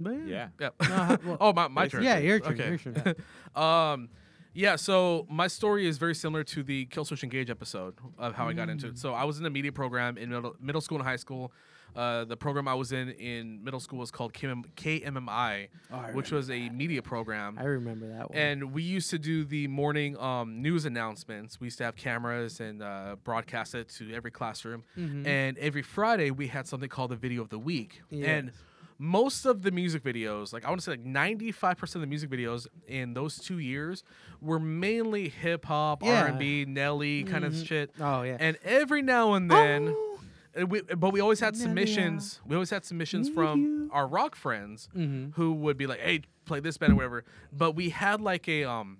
But 0.00 0.26
Yeah. 0.26 0.48
Yeah. 0.60 0.68
Uh, 0.80 1.16
well, 1.24 1.36
oh, 1.40 1.52
my, 1.52 1.68
my 1.68 1.88
turn. 1.88 2.02
yeah, 2.02 2.18
your 2.18 2.40
turn. 2.40 2.52
Okay. 2.60 2.68
Your 2.70 2.78
turn. 2.78 3.14
Um, 3.54 4.08
yeah. 4.54 4.76
So 4.76 5.26
my 5.28 5.46
story 5.48 5.86
is 5.86 5.98
very 5.98 6.14
similar 6.14 6.44
to 6.44 6.62
the 6.62 6.86
Kill 6.86 7.04
Killswitch 7.04 7.22
Engage 7.22 7.50
episode 7.50 7.94
of 8.18 8.34
how 8.34 8.48
I 8.48 8.52
got 8.54 8.68
into 8.68 8.86
Mm. 8.86 8.90
it. 8.92 8.98
So 8.98 9.12
I 9.12 9.24
was 9.24 9.38
in 9.38 9.44
a 9.46 9.50
media 9.50 9.72
program 9.72 10.16
in 10.16 10.30
middle, 10.30 10.54
middle 10.60 10.80
school 10.80 10.98
and 10.98 11.06
high 11.06 11.16
school. 11.16 11.52
Uh, 11.96 12.24
the 12.24 12.36
program 12.36 12.66
I 12.66 12.74
was 12.74 12.90
in 12.90 13.10
in 13.10 13.62
middle 13.62 13.78
school 13.78 14.00
was 14.00 14.10
called 14.10 14.32
KM, 14.32 14.64
KMMI, 14.74 15.68
Oh, 15.92 15.96
which 16.12 16.32
was 16.32 16.50
a 16.50 16.68
media 16.70 17.02
program. 17.02 17.56
I 17.56 17.64
remember 17.64 18.08
that 18.08 18.30
one. 18.30 18.36
And 18.38 18.72
we 18.72 18.82
used 18.82 19.10
to 19.10 19.18
do 19.18 19.44
the 19.44 19.68
morning 19.68 20.16
um, 20.18 20.60
news 20.60 20.86
announcements. 20.86 21.60
We 21.60 21.66
used 21.66 21.78
to 21.78 21.84
have 21.84 21.94
cameras 21.94 22.58
and 22.58 22.82
uh, 22.82 23.14
broadcast 23.22 23.76
it 23.76 23.88
to 23.90 24.12
every 24.12 24.32
classroom. 24.32 24.82
Mm-hmm. 24.98 25.24
And 25.26 25.56
every 25.58 25.82
Friday, 25.82 26.32
we 26.32 26.48
had 26.48 26.66
something 26.66 26.88
called 26.88 27.12
the 27.12 27.16
video 27.16 27.42
of 27.42 27.50
the 27.50 27.60
week. 27.60 28.02
And 28.10 28.46
Yes. 28.46 28.54
Most 28.98 29.44
of 29.44 29.62
the 29.62 29.70
music 29.70 30.02
videos, 30.02 30.52
like 30.52 30.64
I 30.64 30.68
want 30.68 30.80
to 30.80 30.84
say, 30.84 30.92
like 30.92 31.04
ninety-five 31.04 31.76
percent 31.76 31.96
of 31.96 32.00
the 32.02 32.06
music 32.06 32.30
videos 32.30 32.66
in 32.86 33.14
those 33.14 33.38
two 33.38 33.58
years 33.58 34.04
were 34.40 34.58
mainly 34.60 35.28
hip 35.28 35.64
hop, 35.64 36.02
Yeah. 36.02 36.22
R 36.22 36.26
and 36.28 36.38
B, 36.38 36.64
Nelly 36.64 37.24
kind 37.24 37.44
of 37.44 37.56
shit. 37.56 37.90
Oh, 38.00 38.22
yeah. 38.22 38.36
And 38.38 38.56
every 38.64 39.02
now 39.02 39.32
and 39.34 39.50
then, 39.50 39.88
Oh. 39.88 40.64
we, 40.66 40.82
but 40.82 41.12
we 41.12 41.20
always 41.20 41.40
had 41.40 41.56
submissions. 41.56 42.40
We 42.46 42.54
always 42.54 42.70
had 42.70 42.84
submissions 42.84 43.28
from 43.28 43.90
our 43.92 44.06
rock 44.06 44.36
friends 44.36 44.88
Mhm. 44.94 45.34
who 45.34 45.52
would 45.54 45.76
be 45.76 45.86
like, 45.86 46.00
"Hey, 46.00 46.22
play 46.44 46.60
this 46.60 46.76
band 46.78 46.92
or 46.92 46.96
whatever." 46.96 47.24
But 47.52 47.72
we 47.72 47.88
had 47.90 48.20
like 48.20 48.48
a 48.48 48.64
um, 48.64 48.98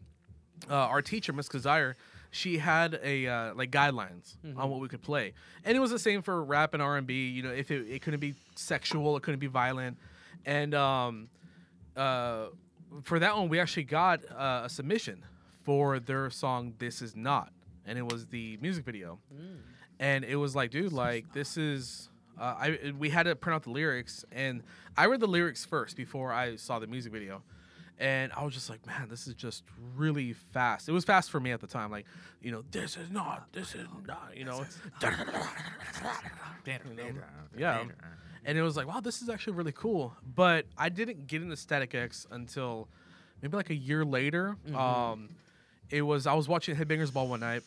uh, 0.68 0.74
our 0.74 1.02
teacher, 1.02 1.33
Miss 1.33 1.48
Kazire, 1.48 1.94
she 2.35 2.59
had 2.59 2.99
a 3.03 3.27
uh, 3.27 3.55
like 3.55 3.70
guidelines 3.70 4.37
Mm-hmm. 4.44 4.61
on 4.61 4.70
what 4.70 4.81
we 4.81 4.88
could 4.88 5.03
play, 5.03 5.33
and 5.64 5.77
it 5.77 5.81
was 5.81 5.90
the 5.90 5.99
same 5.99 6.20
for 6.23 6.42
rap 6.44 6.75
and 6.75 6.83
R 6.83 6.97
and 6.97 7.07
B. 7.07 7.29
You 7.31 7.42
know, 7.44 7.51
if 7.51 7.70
it, 7.70 7.87
it 7.88 8.03
couldn't 8.03 8.20
be 8.20 8.35
sexual, 8.57 9.16
it 9.16 9.23
couldn't 9.23 9.40
be 9.40 9.47
violent, 9.47 9.97
and 10.44 10.75
um, 10.75 11.29
uh, 11.97 12.47
for 13.03 13.18
that 13.18 13.37
one, 13.37 13.49
we 13.49 13.59
actually 13.61 13.85
got 13.85 14.20
uh, 14.31 14.62
a 14.64 14.68
submission 14.68 15.25
for 15.62 15.99
their 16.01 16.31
song 16.31 16.75
"This 16.79 17.01
Is 17.03 17.14
Not," 17.16 17.53
and 17.87 17.99
it 17.99 18.07
was 18.12 18.27
the 18.27 18.59
music 18.61 18.85
video, 18.85 19.18
Mm. 19.35 19.59
and 20.01 20.25
it 20.25 20.37
was 20.37 20.55
like, 20.57 20.70
dude, 20.70 20.92
like 20.92 21.33
this 21.33 21.57
is. 21.57 22.09
Uh, 22.37 22.42
I 22.59 22.92
we 22.99 23.11
had 23.11 23.25
to 23.27 23.37
print 23.37 23.55
out 23.55 23.62
the 23.62 23.70
lyrics, 23.70 24.25
and 24.33 24.62
I 24.97 25.07
read 25.07 25.20
the 25.20 25.29
lyrics 25.29 25.64
first 25.64 25.97
before 25.97 26.33
I 26.33 26.57
saw 26.57 26.81
the 26.81 26.88
music 26.88 27.12
video, 27.12 27.42
and 27.98 28.33
I 28.33 28.44
was 28.44 28.54
just 28.54 28.68
like, 28.68 28.85
man, 28.87 29.09
this 29.09 29.26
is 29.26 29.35
just 29.35 29.62
really 29.96 30.33
fast. 30.33 30.88
It 30.88 30.92
was 30.92 31.04
fast 31.04 31.30
for 31.30 31.40
me 31.40 31.52
at 31.52 31.61
the 31.61 31.66
time, 31.66 31.90
like, 31.90 32.07
you 32.40 32.50
know, 32.50 32.64
this 32.70 32.96
is 32.96 33.11
not, 33.11 33.46
this 33.52 33.74
is 33.74 33.87
not, 34.07 34.30
you 34.35 34.44
know, 34.44 34.64
yeah, 37.57 37.85
and 38.44 38.59
it 38.59 38.62
was 38.62 38.76
like, 38.76 38.87
wow, 38.87 39.00
this 39.00 39.22
is 39.22 39.28
actually 39.28 39.54
really 39.54 39.72
cool. 39.72 40.14
But 40.35 40.66
I 40.76 40.88
didn't 40.88 41.26
get 41.26 41.42
into 41.42 41.57
Static 41.57 41.94
X 41.94 42.26
until 42.30 42.88
maybe 43.40 43.57
like 43.57 43.70
a 43.70 43.74
year 43.74 44.04
later. 44.04 44.57
Mm-hmm. 44.66 44.76
Um, 44.76 45.28
it 45.90 46.02
was 46.02 46.26
I 46.26 46.35
was 46.35 46.48
watching 46.48 46.76
Headbangers 46.76 47.12
Ball 47.12 47.28
one 47.28 47.40
night, 47.40 47.62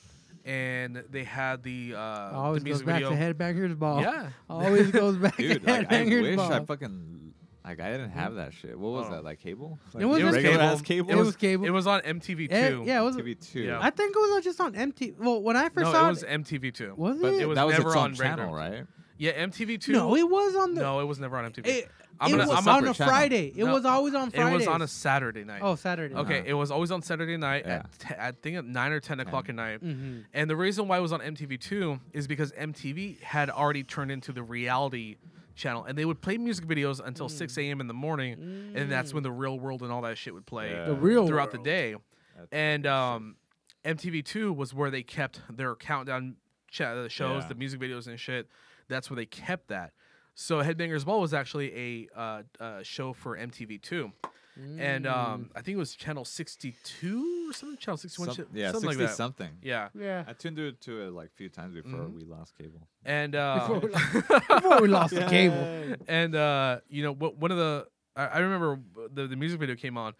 and 0.45 1.03
they 1.09 1.23
had 1.23 1.63
the 1.63 1.95
uh, 1.95 2.31
Always 2.33 2.63
the 2.63 2.69
goes 2.69 2.83
music 2.83 2.87
back 2.87 3.01
video. 3.01 3.09
to 3.09 3.15
Headbangers 3.15 3.77
Ball. 3.77 4.01
Yeah. 4.01 4.29
Always 4.49 4.91
goes 4.91 5.17
back 5.17 5.37
Dude, 5.37 5.63
to 5.63 5.71
like, 5.71 5.91
I 5.91 6.03
wish 6.03 6.35
Ball. 6.35 6.53
I 6.53 6.65
fucking 6.65 7.26
like 7.67 7.80
I 7.80 7.91
didn't 7.91 8.12
have 8.12 8.36
that 8.36 8.53
shit. 8.53 8.77
What 8.77 8.91
was 8.91 9.08
Oh. 9.08 9.12
that 9.12 9.23
like 9.23 9.39
cable? 9.39 9.80
It 9.93 10.06
was 10.06 10.17
Like, 10.19 10.25
on 10.27 10.34
regular 10.34 10.41
cable. 10.58 10.62
ass 10.63 10.82
cable. 10.82 11.12
It 11.12 11.15
was 11.15 11.36
cable. 11.36 11.65
It 11.65 11.69
was 11.71 11.88
on 11.88 12.01
MTV 12.01 12.47
Eh, 12.51 12.69
two. 12.69 12.84
yeah, 12.86 13.01
it 13.01 13.03
was. 13.03 13.15
TV 13.17 13.36
two. 13.36 13.62
Yeah. 13.62 13.80
I 13.82 13.89
think 13.89 14.15
it 14.15 14.19
was 14.19 14.43
just 14.43 14.60
on 14.62 14.73
MTV. 14.73 15.15
Well, 15.19 15.41
when 15.41 15.56
I 15.58 15.69
first 15.69 15.86
no, 15.86 15.91
saw 15.91 16.06
it 16.08 16.10
was 16.10 16.23
MTV 16.23 16.71
two. 16.73 16.93
Was 16.95 17.17
But 17.19 17.34
it? 17.34 17.41
it 17.41 17.47
was 17.47 17.56
that 17.56 17.65
was 17.65 17.77
never 17.77 17.89
its 17.89 17.95
own 17.97 18.03
on 18.03 18.10
regular. 18.12 18.30
channel, 18.36 18.53
right? 18.53 18.86
Yeah, 19.19 19.32
MTV 19.34 19.77
two. 19.82 19.93
no, 19.93 20.15
it 20.15 20.30
was 20.30 20.56
on 20.56 20.75
the. 20.75 20.82
no, 20.82 20.99
it 20.99 21.06
was 21.06 21.19
never 21.19 21.38
on 21.38 21.45
MTV. 21.51 21.65
It, 21.67 21.91
I'm 22.19 22.30
it 22.30 22.32
gonna- 22.38 22.43
was 22.43 22.49
I'm 22.51 22.58
on 22.58 22.63
separate 22.63 22.89
a 22.89 22.93
channel. 22.95 23.13
Friday. 23.13 23.47
It 23.56 23.58
No, 23.65 23.73
was 23.73 23.86
always 23.86 24.15
on 24.15 24.32
Friday. 24.32 24.51
it 24.51 24.58
was 24.58 24.67
on 24.67 24.82
a 24.82 24.88
Saturday 24.88 25.43
night. 25.43 25.62
oh 25.63 25.75
Saturday. 25.75 26.15
Okay, 26.15 26.43
it 26.47 26.53
was 26.53 26.71
always 26.71 26.89
on 26.91 27.01
Saturday 27.03 27.38
night 27.38 27.63
Yeah. 27.65 27.73
at 27.75 27.99
t- 27.99 28.15
I 28.19 28.32
think 28.32 28.58
at 28.58 28.65
nine 28.65 28.91
or 28.91 28.99
ten 28.99 29.19
o'clock 29.19 29.49
at 29.49 29.56
night. 29.56 29.84
Mm-hmm. 29.84 30.19
And 30.34 30.49
the 30.49 30.56
reason 30.56 30.88
why 30.88 30.97
it 30.97 31.01
was 31.01 31.12
on 31.13 31.19
MTV 31.21 31.58
two 31.60 31.99
is 32.13 32.27
because 32.27 32.51
MTV 32.53 33.21
had 33.21 33.49
already 33.51 33.84
turned 33.84 34.12
into 34.12 34.32
the 34.32 34.41
reality 34.41 35.17
channel, 35.58 35.84
and 35.84 35.98
they 35.98 36.06
would 36.06 36.22
play 36.22 36.38
music 36.38 36.65
videos 36.65 37.02
until 37.04 37.28
mm. 37.28 37.32
6 37.32 37.58
a.m. 37.58 37.82
in 37.82 37.88
the 37.88 37.93
morning, 37.93 38.38
mm. 38.38 38.76
and 38.76 38.91
that's 38.91 39.13
when 39.13 39.24
the 39.24 39.30
mm. 39.30 39.39
real 39.39 39.60
world 39.60 39.82
and 39.82 39.91
all 39.91 40.02
that 40.02 40.17
shit 40.17 40.34
would 40.34 40.46
play 40.46 40.72
yeah. 40.72 40.86
the 40.86 40.93
real 40.93 41.28
throughout 41.28 41.54
world. 41.54 41.65
the 41.65 41.70
day. 41.70 41.96
That's 42.38 42.48
and 42.52 42.86
um, 42.88 43.36
MTV2 43.84 44.56
was 44.56 44.74
where 44.74 44.91
they 44.91 45.04
kept 45.04 45.41
their 45.50 45.76
countdown 45.76 46.36
ch- 46.70 46.82
uh, 46.82 47.08
shows, 47.08 47.43
yeah. 47.43 47.48
the 47.50 47.56
music 47.56 47.80
videos 47.80 48.08
and 48.08 48.20
shit. 48.20 48.48
That's 48.88 49.10
where 49.10 49.15
they 49.15 49.26
kept 49.26 49.70
that. 49.70 49.93
So 50.36 50.62
Headbangers 50.62 51.04
Ball 51.04 51.20
was 51.20 51.34
actually 51.34 52.08
a, 52.15 52.20
uh, 52.20 52.43
uh, 52.60 52.84
show 52.84 53.13
for 53.13 53.38
MTV2. 53.38 54.12
Mm. 54.60 54.80
And 54.80 55.08
um, 55.08 55.46
mm. 55.46 55.50
I 55.56 55.62
think 55.62 55.76
it 55.76 55.80
was 55.80 55.93
channel 55.93 56.26
62 56.26 57.50
or 57.50 57.54
something, 57.54 57.78
channel 57.78 57.98
61, 57.98 58.36
Some, 58.36 58.46
yeah, 58.54 58.72
something 58.72 58.89
60 58.89 59.04
like 59.04 59.10
that. 59.10 59.15
something. 59.15 59.50
Yeah. 59.62 59.89
Yeah. 59.98 60.24
I 60.28 60.34
tuned 60.34 60.58
it 60.60 60.82
to 60.82 61.02
it 61.02 61.13
like 61.13 61.28
a 61.28 61.38
few 61.38 61.50
times 61.50 61.76
before 61.76 62.00
mm. 62.00 62.13
we 62.15 62.24
lost 62.24 62.58
cable. 62.58 62.88
And 63.06 63.36
uh, 63.36 63.67
before, 63.67 64.82
we 64.82 64.88
lost, 64.88 65.13
the 65.15 65.26
cable. 65.26 65.96
And 66.08 66.36
uh, 66.36 66.80
you 66.89 67.04
know, 67.04 67.13
what 67.13 67.38
one 67.38 67.52
of 67.52 67.58
the 67.58 67.88
I, 68.15 68.26
I 68.26 68.38
remember 68.39 68.80
the, 69.13 69.28
the 69.28 69.36
music 69.36 69.60
video 69.60 69.76
came 69.76 69.98
on 69.98 70.13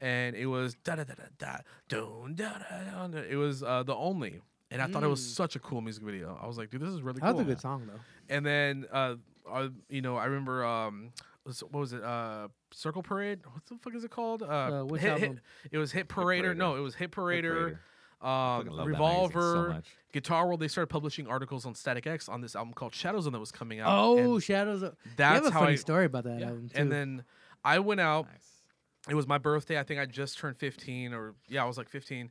and 0.00 0.34
it 0.34 0.46
was 0.46 0.74
da 0.82 0.96
da 0.96 1.04
da 1.04 1.14
da 1.38 1.58
da 1.88 2.08
da 2.34 2.58
da 2.68 3.06
da. 3.08 3.18
It 3.18 3.36
was 3.36 3.62
uh, 3.62 3.84
the 3.84 3.94
only, 3.94 4.40
and 4.70 4.82
I 4.82 4.86
mm. 4.86 4.92
thought 4.92 5.04
it 5.04 5.08
was 5.08 5.20
mm. 5.20 5.36
such 5.36 5.54
a 5.54 5.60
cool 5.60 5.80
music 5.80 6.02
video. 6.02 6.38
I 6.42 6.46
was 6.46 6.58
like, 6.58 6.70
dude, 6.70 6.82
this 6.82 6.90
is 6.90 7.02
really. 7.02 7.20
That's 7.20 7.32
cool. 7.32 7.38
That's 7.38 7.48
a 7.48 7.52
good 7.54 7.60
song 7.60 7.86
though. 7.86 8.00
And 8.34 8.44
then, 8.44 8.86
uh, 8.92 9.14
I, 9.50 9.68
you 9.88 10.02
know, 10.02 10.16
I 10.16 10.24
remember 10.24 10.64
um, 10.64 11.12
what 11.44 11.72
was 11.80 11.92
it? 11.92 12.02
Uh, 12.02 12.48
Circle 12.72 13.02
Parade. 13.02 13.40
What 13.44 13.64
the 13.66 13.76
fuck 13.76 13.94
is 13.94 14.04
it 14.04 14.10
called? 14.10 14.42
Uh, 14.42 14.46
Uh, 14.46 14.84
which 14.84 15.00
hit, 15.02 15.18
hit- 15.18 15.22
album? 15.28 15.40
it 15.70 15.78
was 15.78 15.92
Hit 15.92 16.08
Parader. 16.08 16.42
Parader. 16.52 16.56
No, 16.56 16.76
it 16.76 16.80
was 16.80 16.94
Hit 16.94 17.10
Parader. 17.10 17.42
Parader. 17.42 17.78
Um, 18.24 18.58
fucking 18.66 18.72
love 18.76 18.86
that 18.86 18.92
magazine 18.92 19.30
so 19.32 19.32
Revolver. 19.32 19.82
Guitar 20.12 20.46
World. 20.46 20.60
They 20.60 20.68
started 20.68 20.86
publishing 20.86 21.26
articles 21.26 21.66
on 21.66 21.74
Static 21.74 22.06
X 22.06 22.28
on 22.28 22.40
this 22.40 22.54
album 22.54 22.72
called 22.74 22.94
Shadows 22.94 23.24
Zone 23.24 23.32
that 23.32 23.40
was 23.40 23.50
coming 23.50 23.80
out. 23.80 23.88
Oh, 23.90 24.34
and 24.34 24.42
Shadows. 24.42 24.82
Of, 24.82 24.96
you 25.04 25.10
that's 25.16 25.34
have 25.44 25.46
a 25.46 25.50
how 25.50 25.60
funny 25.60 25.72
I. 25.72 25.76
story 25.76 26.04
about 26.04 26.24
that 26.24 26.38
yeah. 26.38 26.46
album 26.46 26.68
too. 26.68 26.80
And 26.80 26.92
then 26.92 27.24
I 27.64 27.80
went 27.80 28.00
out 28.00 28.26
Nice. 28.30 28.62
it 29.08 29.14
was 29.16 29.26
my 29.26 29.38
birthday. 29.38 29.78
I 29.78 29.82
think 29.82 29.98
I 29.98 30.06
just 30.06 30.38
turned 30.38 30.56
15 30.56 31.12
or 31.12 31.34
yeah, 31.48 31.64
I 31.64 31.66
was 31.66 31.76
like 31.78 31.88
15. 31.88 32.30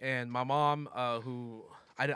And 0.00 0.30
my 0.32 0.42
mom, 0.42 0.88
uh, 0.94 1.20
who 1.20 1.64
I 1.96 2.06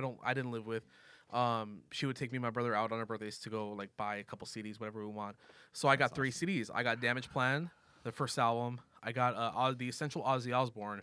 don't 0.00 0.18
I 0.24 0.34
didn't 0.34 0.52
live 0.52 0.66
with, 0.66 0.84
um, 1.32 1.82
she 1.90 2.06
would 2.06 2.16
take 2.16 2.32
me 2.32 2.36
and 2.36 2.42
my 2.42 2.50
brother 2.50 2.74
out 2.74 2.90
on 2.92 2.98
our 2.98 3.06
birthdays 3.06 3.38
to 3.40 3.50
go 3.50 3.70
like 3.72 3.90
buy 3.96 4.16
a 4.16 4.24
couple 4.24 4.46
CDs, 4.46 4.80
whatever 4.80 5.00
we 5.06 5.12
want. 5.12 5.36
So 5.72 5.88
I 5.88 5.96
got 5.96 6.14
three 6.14 6.30
CDs. 6.30 6.70
I 6.74 6.82
got 6.82 7.00
Damageplan, 7.00 7.70
the 8.04 8.12
first 8.12 8.38
album. 8.38 8.80
I 9.02 9.12
got 9.12 9.34
uh, 9.34 9.72
the 9.76 9.88
Essential 9.88 10.22
Ozzy 10.22 10.56
Osbourne, 10.56 11.02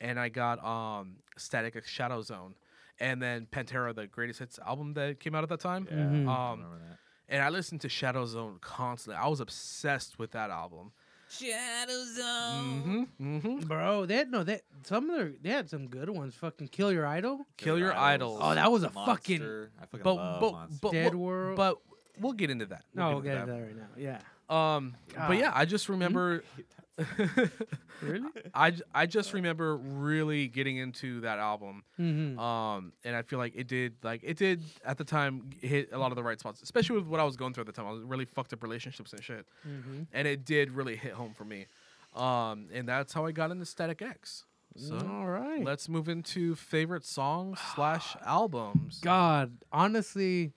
and 0.00 0.18
I 0.20 0.28
got 0.28 0.62
um, 0.64 1.16
Static 1.36 1.84
Shadow 1.86 2.22
Zone, 2.22 2.54
and 3.00 3.20
then 3.20 3.46
Pantera, 3.50 3.94
the 3.94 4.06
greatest 4.06 4.38
hits 4.40 4.58
album 4.64 4.94
that 4.94 5.18
came 5.20 5.34
out 5.34 5.42
at 5.42 5.48
that 5.48 5.60
time. 5.60 5.88
Yeah, 5.90 5.96
Mhm. 5.96 6.28
I 6.28 6.52
Um, 6.52 6.60
remember 6.60 6.78
that. 6.88 6.98
and 7.28 7.42
I 7.42 7.48
listened 7.48 7.80
to 7.80 7.88
Shadow 7.88 8.26
Zone 8.26 8.58
constantly. 8.60 9.20
I 9.20 9.26
was 9.28 9.40
obsessed 9.40 10.18
with 10.18 10.30
that 10.32 10.50
album. 10.50 10.92
Shadow 11.38 12.04
Zone. 12.04 13.06
Mm-hmm. 13.20 13.36
Mm-hmm. 13.36 13.58
Bro, 13.66 14.06
they 14.06 14.16
had 14.16 14.30
no 14.30 14.42
that 14.44 14.62
some 14.84 15.08
of 15.10 15.16
their 15.16 15.32
they 15.40 15.50
had 15.50 15.68
some 15.70 15.88
good 15.88 16.10
ones. 16.10 16.34
Fucking 16.34 16.68
Kill 16.68 16.92
Your 16.92 17.06
Idol, 17.06 17.46
Kill 17.56 17.78
Your 17.78 17.96
Idols. 17.96 18.38
Oh, 18.42 18.54
that 18.54 18.70
was 18.70 18.82
a 18.82 18.90
fucking- 18.90 19.42
I 19.42 19.84
fucking 19.86 20.00
but 20.02 20.14
love 20.14 20.40
but 20.40 20.52
Monster. 20.52 20.78
but 20.82 20.92
Dead 20.92 21.14
we'll- 21.14 21.24
World. 21.24 21.56
But 21.56 21.78
we'll 22.20 22.32
get 22.34 22.50
into 22.50 22.66
that. 22.66 22.84
We'll 22.94 23.04
no, 23.06 23.12
we'll 23.14 23.20
get 23.22 23.34
get 23.34 23.40
into 23.42 23.54
into 23.54 23.74
that 23.74 23.80
right 23.80 23.88
now. 23.98 24.20
Yeah. 24.50 24.76
Um, 24.76 24.94
God. 25.14 25.28
but 25.28 25.38
yeah, 25.38 25.52
I 25.54 25.64
just 25.64 25.88
remember. 25.88 26.44
really. 28.02 28.28
I, 28.54 28.70
j- 28.72 28.82
I 28.94 29.06
just 29.06 29.32
remember 29.32 29.76
really 29.76 30.48
getting 30.48 30.76
into 30.76 31.20
that 31.22 31.38
album. 31.38 31.84
Mm-hmm. 31.98 32.38
Um, 32.38 32.92
and 33.04 33.16
I 33.16 33.22
feel 33.22 33.38
like 33.38 33.54
it 33.56 33.66
did 33.66 33.94
like 34.02 34.20
it 34.22 34.36
did 34.36 34.62
at 34.84 34.98
the 34.98 35.04
time 35.04 35.50
hit 35.60 35.90
a 35.92 35.98
lot 35.98 36.12
of 36.12 36.16
the 36.16 36.22
right 36.22 36.38
spots, 36.38 36.62
especially 36.62 36.96
with 36.96 37.06
what 37.06 37.20
I 37.20 37.24
was 37.24 37.36
going 37.36 37.54
through 37.54 37.62
at 37.62 37.66
the 37.66 37.72
time. 37.72 37.86
I 37.86 37.92
was 37.92 38.02
really 38.02 38.24
fucked 38.24 38.52
up 38.52 38.62
relationships 38.62 39.12
and 39.12 39.22
shit, 39.22 39.46
mm-hmm. 39.66 40.02
and 40.12 40.28
it 40.28 40.44
did 40.44 40.70
really 40.70 40.96
hit 40.96 41.12
home 41.12 41.34
for 41.34 41.44
me. 41.44 41.66
Um, 42.14 42.68
and 42.72 42.86
that's 42.86 43.12
how 43.12 43.24
I 43.24 43.32
got 43.32 43.50
into 43.50 43.64
Static 43.64 44.02
X. 44.02 44.44
So 44.76 44.96
All 44.96 45.26
right. 45.26 45.62
let's 45.62 45.88
move 45.88 46.08
into 46.08 46.54
favorite 46.54 47.04
songs 47.04 47.58
slash 47.74 48.16
albums. 48.26 49.00
God, 49.02 49.52
honestly, 49.70 50.52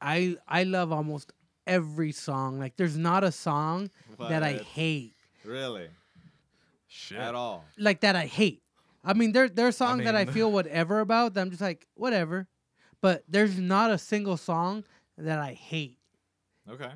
I 0.00 0.36
I 0.46 0.64
love 0.64 0.92
almost 0.92 1.32
every 1.66 2.12
song. 2.12 2.58
Like, 2.58 2.76
there's 2.76 2.96
not 2.96 3.24
a 3.24 3.32
song 3.32 3.90
that 4.18 4.42
I 4.42 4.54
hate. 4.54 5.13
Really? 5.44 5.88
Shit. 6.88 7.18
At 7.18 7.34
all? 7.34 7.64
Like 7.78 8.00
that 8.00 8.16
I 8.16 8.26
hate. 8.26 8.62
I 9.04 9.12
mean, 9.14 9.32
there 9.32 9.48
there 9.48 9.66
are 9.66 9.72
songs 9.72 10.04
that 10.04 10.14
I 10.16 10.24
mean- 10.24 10.34
feel 10.34 10.50
whatever 10.58 11.00
about. 11.00 11.34
That 11.34 11.40
I'm 11.42 11.50
just 11.50 11.62
like 11.62 11.86
whatever. 11.94 12.46
But 13.00 13.24
there's 13.28 13.58
not 13.58 13.90
a 13.90 13.98
single 13.98 14.36
song 14.38 14.84
that 15.18 15.38
I 15.38 15.52
hate. 15.52 15.98
Okay. 16.70 16.90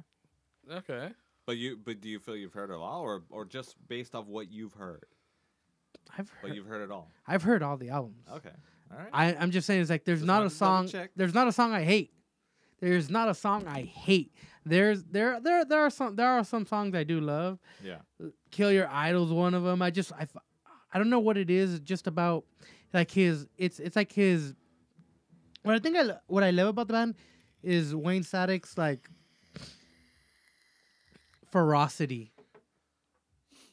Okay. 0.73 1.11
But 1.45 1.57
you, 1.59 1.79
but 1.83 2.01
do 2.01 2.09
you 2.09 2.19
feel 2.19 2.37
you've 2.37 2.53
heard 2.53 2.71
it 2.71 2.77
all, 2.77 3.01
or 3.03 3.23
or 3.31 3.45
just 3.45 3.77
based 3.89 4.15
off 4.15 4.27
what 4.27 4.51
you've 4.51 4.73
heard? 4.75 5.05
I've 6.17 6.31
But 6.41 6.49
heard, 6.49 6.57
you've 6.57 6.67
heard 6.67 6.83
it 6.83 6.91
all. 6.91 7.11
I've 7.27 7.43
heard 7.43 7.63
all 7.63 7.77
the 7.77 7.91
albums. 7.91 8.25
Okay. 8.33 8.51
All 8.91 8.99
right. 8.99 9.09
I, 9.13 9.35
I'm 9.39 9.51
just 9.51 9.67
saying 9.67 9.81
it's 9.83 9.91
like 9.91 10.05
there's 10.07 10.21
Just 10.21 10.27
not 10.27 10.39
wanted 10.39 10.47
a 10.47 10.51
to 10.55 10.59
double 10.59 10.77
song. 10.77 10.89
check. 10.89 11.11
There's 11.17 11.35
not 11.35 11.47
a 11.49 11.53
song 11.53 11.73
I 11.75 11.83
hate. 11.85 12.13
There's 12.81 13.11
not 13.11 13.29
a 13.29 13.35
song 13.35 13.67
I 13.67 13.83
hate. 13.83 14.33
There's 14.65 15.05
there 15.05 15.41
there 15.41 15.65
there 15.67 15.81
are 15.81 15.91
some 15.91 16.17
there 16.17 16.29
are 16.29 16.45
some 16.45 16.65
songs 16.65 16.95
I 16.95 17.05
do 17.05 17.21
love. 17.21 17.59
yeah. 17.85 17.99
Kill 18.51 18.73
Your 18.73 18.89
Idol's 18.89 19.33
one 19.33 19.55
of 19.55 19.65
them. 19.65 19.83
I 19.83 19.91
just 19.91 20.13
I, 20.13 20.27
I 20.93 20.99
don't 20.99 21.11
know 21.11 21.19
what 21.19 21.37
it 21.37 21.51
is. 21.51 21.75
It's 21.75 21.85
just 21.85 22.07
about 22.07 22.45
like 22.93 23.11
his 23.11 23.47
it's 23.57 23.79
it's 23.79 23.97
like 23.97 24.13
his. 24.13 24.55
What 25.63 25.75
I 25.75 25.79
think 25.79 25.97
I 25.97 26.17
what 26.27 26.43
I 26.43 26.51
love 26.51 26.69
about 26.69 26.89
the 26.89 26.95
band 26.95 27.15
is 27.63 27.95
Wayne 27.95 28.23
Static's 28.23 28.79
like 28.79 29.09
ferocity. 31.51 32.33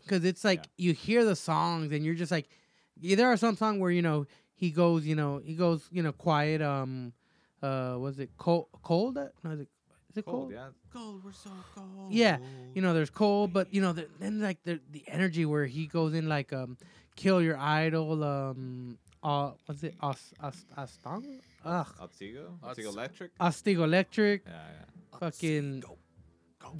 Because 0.01 0.23
it's 0.23 0.43
like 0.43 0.65
you 0.77 0.93
hear 0.93 1.25
the 1.25 1.35
songs 1.35 1.91
and 1.91 2.05
you're 2.05 2.13
just 2.13 2.31
like, 2.31 2.47
yeah, 2.99 3.15
there 3.15 3.27
are 3.27 3.37
some 3.37 3.55
songs 3.55 3.79
where 3.79 3.91
you 3.91 4.01
know 4.01 4.27
he 4.53 4.71
goes, 4.71 5.05
you 5.05 5.15
know, 5.15 5.41
he 5.43 5.55
goes, 5.55 5.87
you 5.91 6.03
know, 6.03 6.11
quiet. 6.11 6.61
Um, 6.61 7.13
uh, 7.61 7.97
was 7.99 8.19
it 8.19 8.31
cold? 8.37 8.67
Cold? 8.83 9.15
No, 9.15 9.51
is 9.51 9.61
it, 9.61 9.67
is 10.15 10.19
it 10.19 10.25
cold? 10.25 10.51
Cold. 10.51 10.53
Yeah. 10.53 10.67
Gold, 10.93 11.21
we're 11.25 11.31
so 11.33 11.49
gold. 11.75 12.11
Yeah, 12.11 12.37
you 12.73 12.81
know, 12.81 12.93
there's 12.93 13.09
cold, 13.09 13.51
but 13.51 13.73
you 13.73 13.81
know, 13.81 13.91
the, 13.93 14.07
then 14.19 14.39
like 14.39 14.63
the 14.63 14.79
the 14.91 15.03
energy 15.07 15.45
where 15.45 15.65
he 15.65 15.87
goes 15.87 16.13
in 16.13 16.29
like 16.29 16.53
um, 16.53 16.77
kill 17.15 17.41
your 17.41 17.57
idol. 17.57 18.23
Um, 18.23 18.97
uh, 19.21 19.51
what's 19.65 19.83
it? 19.83 19.95
Os, 20.01 20.33
os, 20.41 20.65
Ostang? 20.77 21.39
Ugh, 21.65 21.87
Otsego. 21.99 22.57
Ots- 22.63 22.79
Electric. 22.79 23.37
Ostigo 23.39 23.83
Electric. 23.83 24.43
Yeah, 24.45 24.51
yeah. 24.53 25.19
Fucking 25.19 25.83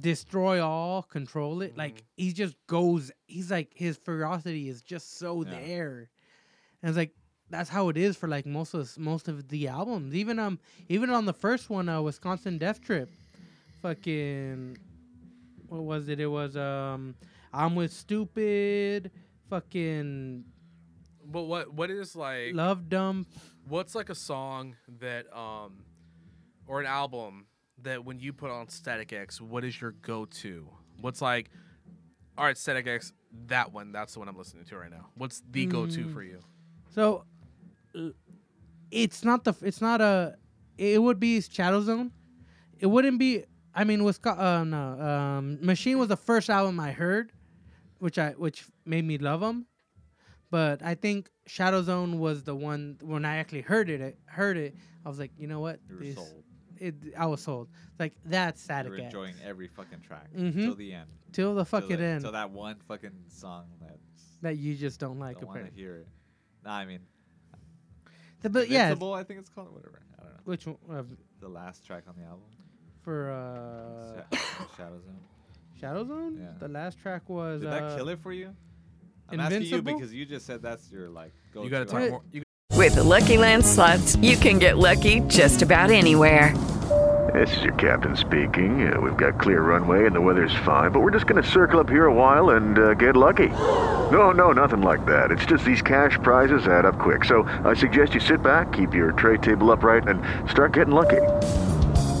destroy 0.00 0.62
all, 0.64 1.02
control 1.02 1.62
it. 1.62 1.76
Like 1.76 2.04
he 2.16 2.32
just 2.32 2.56
goes. 2.66 3.10
He's 3.26 3.50
like 3.50 3.70
his 3.74 3.96
ferocity 3.96 4.68
is 4.68 4.82
just 4.82 5.18
so 5.18 5.44
Yeah. 5.44 5.50
there, 5.50 6.10
and 6.82 6.88
it's 6.90 6.96
like 6.96 7.12
that's 7.48 7.70
how 7.70 7.88
it 7.88 7.96
is 7.96 8.16
for 8.16 8.28
like 8.28 8.46
most 8.46 8.74
of 8.74 8.96
most 8.98 9.28
of 9.28 9.48
the 9.48 9.68
albums. 9.68 10.14
Even 10.14 10.38
um 10.38 10.58
even 10.88 11.10
on 11.10 11.24
the 11.26 11.32
first 11.32 11.70
one, 11.70 11.88
uh, 11.88 12.00
Wisconsin 12.02 12.58
Death 12.58 12.80
Trip, 12.80 13.08
fucking 13.82 14.78
what 15.68 15.82
was 15.82 16.08
it? 16.08 16.20
It 16.20 16.26
was 16.26 16.56
um 16.56 17.14
I'm 17.52 17.74
with 17.74 17.92
stupid, 17.92 19.10
fucking 19.50 20.44
But 21.24 21.42
what 21.42 21.72
what 21.72 21.90
is 21.90 22.14
like 22.16 22.54
love 22.54 22.88
dump. 22.88 23.28
what's 23.68 23.94
like 23.94 24.10
a 24.10 24.14
song 24.14 24.76
that 25.00 25.26
um 25.36 25.84
or 26.66 26.80
an 26.80 26.86
album 26.86 27.46
that 27.82 28.04
when 28.04 28.18
you 28.18 28.32
put 28.32 28.50
on 28.50 28.68
Static 28.68 29.12
X, 29.12 29.40
what 29.40 29.64
is 29.64 29.80
your 29.80 29.92
go 29.92 30.24
to? 30.24 30.68
What's 31.00 31.20
like 31.22 31.50
all 32.38 32.44
right, 32.44 32.56
Static 32.58 32.86
X, 32.86 33.12
that 33.46 33.72
one, 33.72 33.92
that's 33.92 34.12
the 34.12 34.18
one 34.18 34.28
I'm 34.28 34.36
listening 34.36 34.64
to 34.66 34.76
right 34.76 34.90
now. 34.90 35.06
What's 35.16 35.42
the 35.50 35.64
go 35.66 35.86
to 35.86 36.00
Mm. 36.04 36.12
for 36.12 36.22
you? 36.22 36.40
So 36.90 37.24
it's 38.90 39.24
not 39.24 39.44
the 39.44 39.54
it's 39.62 39.80
not 39.80 40.00
a 40.00 40.36
it 40.78 41.00
would 41.02 41.18
be 41.18 41.40
Shadow 41.40 41.80
Zone. 41.80 42.12
It 42.78 42.86
wouldn't 42.86 43.18
be 43.18 43.44
I 43.78 43.84
mean 43.84 44.02
was 44.04 44.18
uh, 44.24 44.64
no 44.64 44.84
um 45.00 45.58
Machine 45.60 45.98
was 45.98 46.08
the 46.08 46.16
first 46.16 46.48
album 46.50 46.80
I 46.80 46.92
heard 46.92 47.30
which 47.98 48.18
I 48.18 48.30
which 48.32 48.64
made 48.84 49.04
me 49.04 49.18
love 49.18 49.40
them. 49.40 49.66
But 50.50 50.82
I 50.82 50.94
think 50.94 51.28
Shadow 51.46 51.82
Zone 51.82 52.18
was 52.18 52.42
the 52.44 52.54
one 52.54 52.96
when 53.02 53.24
I 53.24 53.36
actually 53.36 53.62
heard 53.62 53.90
it, 53.90 54.00
I 54.02 54.32
heard 54.32 54.56
it 54.56 54.74
I 55.04 55.08
was 55.08 55.18
like, 55.18 55.32
you 55.38 55.46
know 55.46 55.60
what? 55.60 55.78
You 55.88 55.94
were 55.96 56.00
This- 56.02 56.14
sold. 56.16 56.42
It, 56.78 56.94
I 57.16 57.24
was 57.24 57.40
sold. 57.42 57.68
Like 57.98 58.12
that's 58.24 58.60
Static 58.62 58.92
X. 58.92 59.00
enjoying 59.02 59.34
every 59.42 59.66
fucking 59.68 60.00
track 60.02 60.28
Mhm. 60.34 60.52
till 60.62 60.74
the 60.74 60.92
end. 60.92 61.08
till 61.32 61.54
the 61.54 61.64
Till 61.64 61.80
fucking 61.80 61.96
the- 61.98 62.04
end 62.04 62.20
Till 62.22 62.32
that 62.32 62.50
one 62.50 62.76
fucking 62.88 63.12
song 63.28 63.64
that 63.80 63.98
that 64.42 64.56
you 64.58 64.74
just 64.74 65.00
don't 65.00 65.18
like. 65.18 65.40
don't 65.40 65.48
want 65.48 65.64
to 65.66 65.72
hear 65.72 65.96
it. 65.96 66.08
Nah, 66.64 66.76
I 66.76 66.84
mean, 66.84 67.00
The- 68.42 68.50
But 68.50 68.68
yeah, 68.68 68.84
Invincible, 68.90 69.14
I 69.14 69.24
think 69.24 69.40
it's 69.40 69.48
called 69.48 69.72
whatever. 69.72 70.02
I 70.18 70.22
don't 70.22 70.32
know. 70.34 70.40
which 70.44 70.66
one 70.66 70.76
uh, 70.90 71.02
The 71.40 71.48
last 71.48 71.86
track 71.86 72.04
on 72.08 72.14
the 72.18 72.24
album, 72.24 72.44
for 73.06 73.30
uh, 73.30 74.36
Shadow 74.76 74.98
Zone. 74.98 75.20
Shadow 75.80 76.04
Zone? 76.04 76.38
Yeah. 76.40 76.48
The 76.58 76.66
last 76.66 76.98
track 76.98 77.28
was. 77.28 77.60
Did 77.60 77.70
uh, 77.70 77.78
that 77.78 77.96
kill 77.96 78.08
it 78.08 78.18
for 78.18 78.32
you? 78.32 78.50
I'm 79.28 79.38
asking 79.38 79.62
you 79.62 79.76
Invincible? 79.76 79.94
because 79.94 80.12
you 80.12 80.26
just 80.26 80.44
said 80.44 80.60
that's 80.60 80.90
your 80.90 81.08
like 81.08 81.32
go. 81.54 81.62
You 81.62 81.70
gotta 81.70 81.84
talk 81.84 82.10
more 82.10 82.22
you, 82.32 82.42
With 82.72 82.96
the 82.96 83.04
Lucky 83.04 83.38
Land 83.38 83.64
slots, 83.64 84.16
you 84.16 84.36
can 84.36 84.58
get 84.58 84.76
lucky 84.76 85.20
just 85.20 85.62
about 85.62 85.90
anywhere. 85.90 86.52
This 87.32 87.56
is 87.56 87.62
your 87.62 87.74
captain 87.74 88.16
speaking. 88.16 88.92
Uh, 88.92 89.00
we've 89.00 89.16
got 89.16 89.38
clear 89.40 89.62
runway 89.62 90.06
and 90.06 90.14
the 90.14 90.20
weather's 90.20 90.54
fine, 90.64 90.90
but 90.90 91.00
we're 91.00 91.10
just 91.12 91.26
going 91.26 91.42
to 91.42 91.48
circle 91.48 91.78
up 91.80 91.88
here 91.88 92.06
a 92.06 92.14
while 92.14 92.50
and 92.50 92.78
uh, 92.78 92.94
get 92.94 93.14
lucky. 93.14 93.48
No, 94.10 94.30
no, 94.30 94.52
nothing 94.52 94.80
like 94.80 95.04
that. 95.06 95.30
It's 95.30 95.44
just 95.44 95.64
these 95.64 95.82
cash 95.82 96.18
prizes 96.22 96.66
add 96.66 96.86
up 96.86 96.98
quick. 96.98 97.24
So 97.24 97.42
I 97.64 97.74
suggest 97.74 98.14
you 98.14 98.20
sit 98.20 98.42
back, 98.42 98.72
keep 98.72 98.94
your 98.94 99.12
tray 99.12 99.38
table 99.38 99.70
upright, 99.70 100.08
and 100.08 100.22
start 100.48 100.72
getting 100.72 100.94
lucky. 100.94 101.20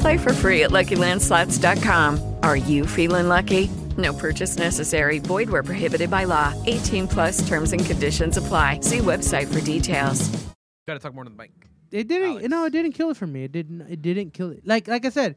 Play 0.06 0.18
for 0.18 0.32
free 0.32 0.62
at 0.62 0.70
LuckyLandSlots.com. 0.70 2.36
Are 2.44 2.56
you 2.56 2.86
feeling 2.86 3.26
lucky? 3.26 3.66
No 3.98 4.12
purchase 4.12 4.56
necessary. 4.56 5.18
Void 5.18 5.50
where 5.50 5.64
prohibited 5.64 6.10
by 6.12 6.22
law. 6.22 6.54
18 6.66 7.08
plus 7.08 7.48
terms 7.48 7.72
and 7.72 7.84
conditions 7.84 8.36
apply. 8.36 8.78
See 8.82 8.98
website 8.98 9.52
for 9.52 9.60
details. 9.60 10.28
gotta 10.86 11.00
talk 11.00 11.12
more 11.12 11.24
to 11.24 11.30
the 11.30 11.34
mic. 11.34 11.50
It 11.90 12.06
didn't. 12.06 12.28
Alex. 12.28 12.48
No, 12.48 12.66
it 12.66 12.70
didn't 12.70 12.92
kill 12.92 13.10
it 13.10 13.16
for 13.16 13.26
me. 13.26 13.42
It 13.42 13.50
didn't. 13.50 13.80
It 13.80 14.00
didn't 14.00 14.30
kill 14.30 14.52
it. 14.52 14.64
Like 14.64 14.86
like 14.86 15.04
I 15.04 15.08
said, 15.08 15.34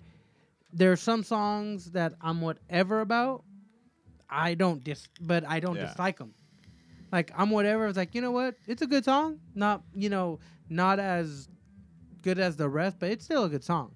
there 0.71 0.91
are 0.91 0.95
some 0.97 1.23
songs 1.23 1.89
that 1.93 2.13
I'm 2.21 2.39
whatever 2.39 3.01
about. 3.01 3.45
I 4.29 4.53
don't 4.53 4.83
dis, 4.83 5.07
but 5.19 5.49
I 5.49 5.61
don't 5.61 5.77
Yeah. 5.77 5.87
dislike 5.87 6.19
them. 6.19 6.35
Like 7.11 7.31
I'm 7.35 7.49
whatever. 7.49 7.87
It's 7.87 7.97
like 7.97 8.13
you 8.13 8.21
know 8.21 8.29
what? 8.29 8.53
It's 8.67 8.83
a 8.83 8.87
good 8.87 9.03
song. 9.03 9.39
Not 9.55 9.81
you 9.95 10.09
know 10.11 10.37
not 10.69 10.99
as 10.99 11.49
good 12.21 12.37
as 12.37 12.55
the 12.55 12.69
rest, 12.69 12.97
but 12.99 13.09
it's 13.09 13.25
still 13.25 13.45
a 13.45 13.49
good 13.49 13.63
song. 13.63 13.93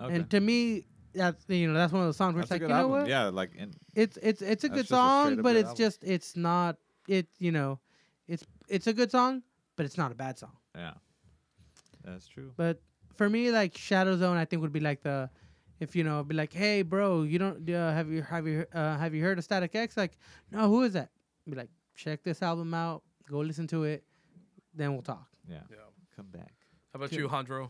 Okay. 0.00 0.14
And 0.14 0.30
to 0.30 0.40
me, 0.40 0.86
that's 1.14 1.44
you 1.48 1.68
know 1.68 1.74
that's 1.74 1.92
one 1.92 2.02
of 2.02 2.08
those 2.08 2.16
songs 2.16 2.34
where 2.34 2.42
That's 2.42 2.52
it's 2.52 2.52
a 2.52 2.54
like 2.54 2.68
good 2.68 2.70
you 2.70 2.80
know 2.82 2.88
what, 2.88 3.08
Yeah, 3.08 3.24
like 3.28 3.54
in, 3.56 3.74
it's 3.94 4.16
it's 4.22 4.40
it's 4.42 4.64
a 4.64 4.68
good 4.68 4.86
just 4.86 4.92
a 4.92 4.94
song, 4.94 5.36
but 5.36 5.42
good 5.52 5.56
it's 5.56 5.68
album. 5.70 5.84
just 5.84 6.04
it's 6.04 6.36
not 6.36 6.76
it 7.08 7.26
you 7.38 7.52
know, 7.52 7.78
it's 8.28 8.44
it's 8.68 8.86
a 8.86 8.92
good 8.92 9.10
song, 9.10 9.42
but 9.76 9.84
it's 9.86 9.98
not 9.98 10.12
a 10.12 10.14
bad 10.14 10.38
song. 10.38 10.52
yeah, 10.76 10.94
that's 12.04 12.26
true. 12.28 12.52
But 12.56 12.80
for 13.16 13.28
me, 13.28 13.50
like 13.50 13.76
Shadow 13.76 14.16
Zone, 14.16 14.36
I 14.36 14.44
think 14.44 14.62
would 14.62 14.72
be 14.72 14.80
like 14.80 15.02
the, 15.02 15.28
if 15.80 15.94
you 15.96 16.04
know, 16.04 16.22
be 16.24 16.34
like, 16.34 16.52
hey, 16.52 16.82
bro, 16.82 17.22
you 17.22 17.38
don't 17.38 17.68
uh, 17.68 17.92
have 17.92 18.08
you 18.08 18.22
have 18.22 18.46
you 18.46 18.64
uh, 18.72 18.96
have 18.96 19.14
you 19.14 19.22
heard 19.22 19.38
of 19.38 19.44
Static 19.44 19.74
X? 19.74 19.96
Like, 19.96 20.16
no, 20.50 20.68
who 20.68 20.82
is 20.84 20.92
that? 20.94 21.10
Be 21.48 21.56
like, 21.56 21.70
check 21.96 22.22
this 22.22 22.40
album 22.42 22.72
out, 22.72 23.02
go 23.28 23.38
listen 23.40 23.66
to 23.68 23.84
it, 23.84 24.04
then 24.74 24.92
we'll 24.92 25.02
talk. 25.02 25.26
Yeah, 25.48 25.58
Yeah. 25.70 25.76
come 26.16 26.26
back. 26.30 26.52
How 26.92 26.98
about 26.98 27.12
you, 27.12 27.28
Hondro? 27.28 27.68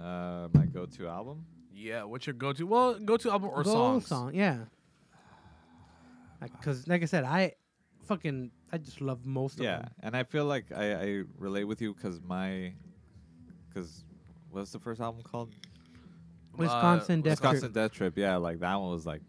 Uh, 0.00 0.48
my 0.54 0.64
go-to 0.66 1.06
album. 1.06 1.44
Yeah, 1.80 2.04
what's 2.04 2.26
your 2.26 2.34
go-to? 2.34 2.66
Well, 2.66 2.98
go-to 2.98 3.30
album 3.30 3.50
or 3.50 3.62
go 3.64 3.72
songs? 3.72 4.06
song, 4.06 4.34
yeah. 4.34 4.58
Cause 6.62 6.86
like 6.86 7.02
I 7.02 7.06
said, 7.06 7.24
I 7.24 7.54
fucking 8.04 8.50
I 8.72 8.78
just 8.78 9.00
love 9.00 9.24
most 9.26 9.58
of 9.58 9.64
Yeah, 9.64 9.76
them. 9.76 9.88
and 10.00 10.16
I 10.16 10.24
feel 10.24 10.44
like 10.44 10.66
I, 10.74 10.94
I 10.94 11.22
relate 11.38 11.64
with 11.64 11.80
you 11.82 11.94
because 11.94 12.20
my, 12.20 12.72
because 13.68 14.04
what's 14.50 14.72
the 14.72 14.78
first 14.78 15.00
album 15.00 15.22
called? 15.22 15.50
Wisconsin 16.56 17.20
uh, 17.20 17.22
Death 17.22 17.30
Wisconsin 17.42 17.60
Trip. 17.60 17.72
Death 17.72 17.92
Trip. 17.92 18.18
Yeah, 18.18 18.36
like 18.36 18.60
that 18.60 18.74
one 18.80 18.90
was 18.90 19.06
like 19.06 19.22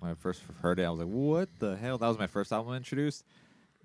when 0.00 0.10
I 0.10 0.14
first 0.14 0.42
heard 0.60 0.78
it, 0.78 0.84
I 0.84 0.90
was 0.90 1.00
like, 1.00 1.08
"What 1.08 1.48
the 1.58 1.76
hell?" 1.76 1.98
That 1.98 2.08
was 2.08 2.18
my 2.18 2.26
first 2.26 2.52
album 2.52 2.74
introduced, 2.74 3.24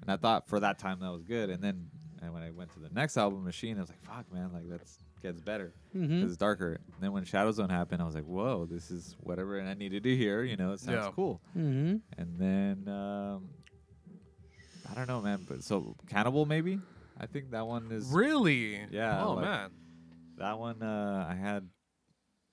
and 0.01 0.11
I 0.11 0.17
thought 0.17 0.47
for 0.47 0.59
that 0.59 0.77
time 0.77 0.99
that 0.99 1.11
was 1.11 1.23
good. 1.23 1.49
And 1.49 1.63
then 1.63 1.87
and 2.21 2.33
when 2.33 2.43
I 2.43 2.51
went 2.51 2.73
to 2.73 2.79
the 2.79 2.89
next 2.89 3.15
album, 3.15 3.43
Machine, 3.43 3.77
I 3.77 3.81
was 3.81 3.89
like, 3.89 4.01
"Fuck, 4.01 4.31
man, 4.33 4.51
like 4.53 4.69
that's 4.69 4.97
gets 5.21 5.41
better. 5.41 5.73
Mhm. 5.95 6.23
It's 6.23 6.37
darker." 6.37 6.73
And 6.73 6.95
then 7.01 7.11
when 7.11 7.23
Shadow 7.25 7.51
Zone 7.51 7.69
happened, 7.69 8.01
I 8.01 8.05
was 8.05 8.15
like, 8.15 8.25
"Whoa, 8.25 8.65
this 8.65 8.89
is 8.91 9.15
whatever 9.19 9.59
I 9.61 9.73
needed 9.73 10.03
to 10.03 10.15
hear." 10.15 10.43
You 10.43 10.55
know, 10.57 10.73
it 10.73 10.79
sounds 10.79 11.05
Yeah. 11.05 11.11
cool. 11.15 11.41
Mm-hmm. 11.57 11.97
And 12.17 12.39
then 12.39 12.87
um, 12.93 13.49
I 14.89 14.93
don't 14.95 15.07
know, 15.07 15.21
man. 15.21 15.45
But 15.47 15.63
so 15.63 15.95
Cannibal, 16.07 16.45
maybe. 16.45 16.79
I 17.19 17.25
think 17.25 17.51
that 17.51 17.67
one 17.67 17.91
is 17.91 18.07
Really? 18.07 18.79
Yeah, 18.91 19.23
Oh 19.25 19.33
like- 19.33 19.45
man. 19.45 19.71
that 20.37 20.57
one. 20.57 20.81
Uh, 20.81 21.27
I 21.29 21.35
had 21.35 21.67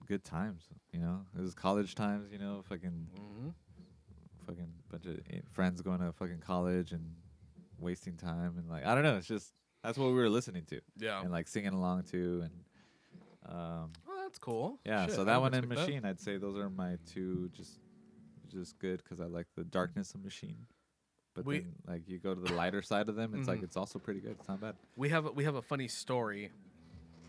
good 0.07 0.24
times. 0.24 0.68
You 0.92 1.00
know, 1.00 1.20
it 1.37 1.40
was 1.40 1.55
college 1.55 1.94
times. 1.94 2.33
You 2.33 2.38
know, 2.38 2.62
fucking 2.68 3.09
hmm 3.16 3.48
fucking 4.46 4.72
bunch 4.90 5.07
of 5.07 5.18
friends 5.50 5.83
going 5.83 5.98
to 5.98 6.12
fucking 6.12 6.38
college 6.38 6.92
and 6.92 7.16
wasting 7.81 8.16
time 8.16 8.55
and 8.57 8.68
like 8.68 8.87
I 8.87 8.94
don't 8.94 9.02
know. 9.05 9.16
It's 9.16 9.26
just 9.26 9.52
that's 9.87 9.96
what 9.99 10.09
we 10.09 10.14
were 10.14 10.29
listening 10.29 10.64
to 10.66 10.81
Yeah. 10.99 11.20
and 11.22 11.31
like 11.31 11.46
singing 11.49 11.72
along 11.72 12.03
to 12.11 12.42
and 12.44 13.55
um 13.55 13.90
Oh, 14.09 14.20
that's 14.22 14.38
cool. 14.38 14.79
yeah. 14.85 15.07
Shit, 15.07 15.14
so 15.14 15.25
that 15.25 15.40
one 15.40 15.55
and 15.55 15.64
expect 15.64 15.81
that. 15.81 15.87
Machine, 15.87 16.05
I'd 16.05 16.20
say 16.20 16.37
those 16.37 16.57
are 16.59 16.68
my 16.68 16.99
two 17.07 17.49
just 17.55 17.79
just 18.49 18.79
good 18.79 19.03
because 19.03 19.20
I 19.20 19.27
like 19.27 19.46
the 19.57 19.64
darkness 19.64 20.14
of 20.14 20.22
Machine. 20.25 20.66
But 21.35 21.44
We- 21.44 21.59
then 21.61 21.72
like 21.87 22.09
you 22.09 22.18
go 22.18 22.35
to 22.35 22.40
the 22.40 22.53
lighter 22.55 22.83
side 22.83 23.09
of 23.09 23.14
them, 23.16 23.35
it's 23.35 23.46
like 23.49 23.61
Mhm. 23.61 23.64
it's 23.64 23.77
also 23.77 23.99
pretty 23.99 24.20
good. 24.20 24.33
It's 24.38 24.49
not 24.49 24.61
bad. 24.61 24.75
We 24.96 25.09
have 25.11 25.27
a, 25.27 25.31
we 25.33 25.44
have 25.44 25.55
a 25.57 25.62
funny 25.62 25.87
story 25.88 26.51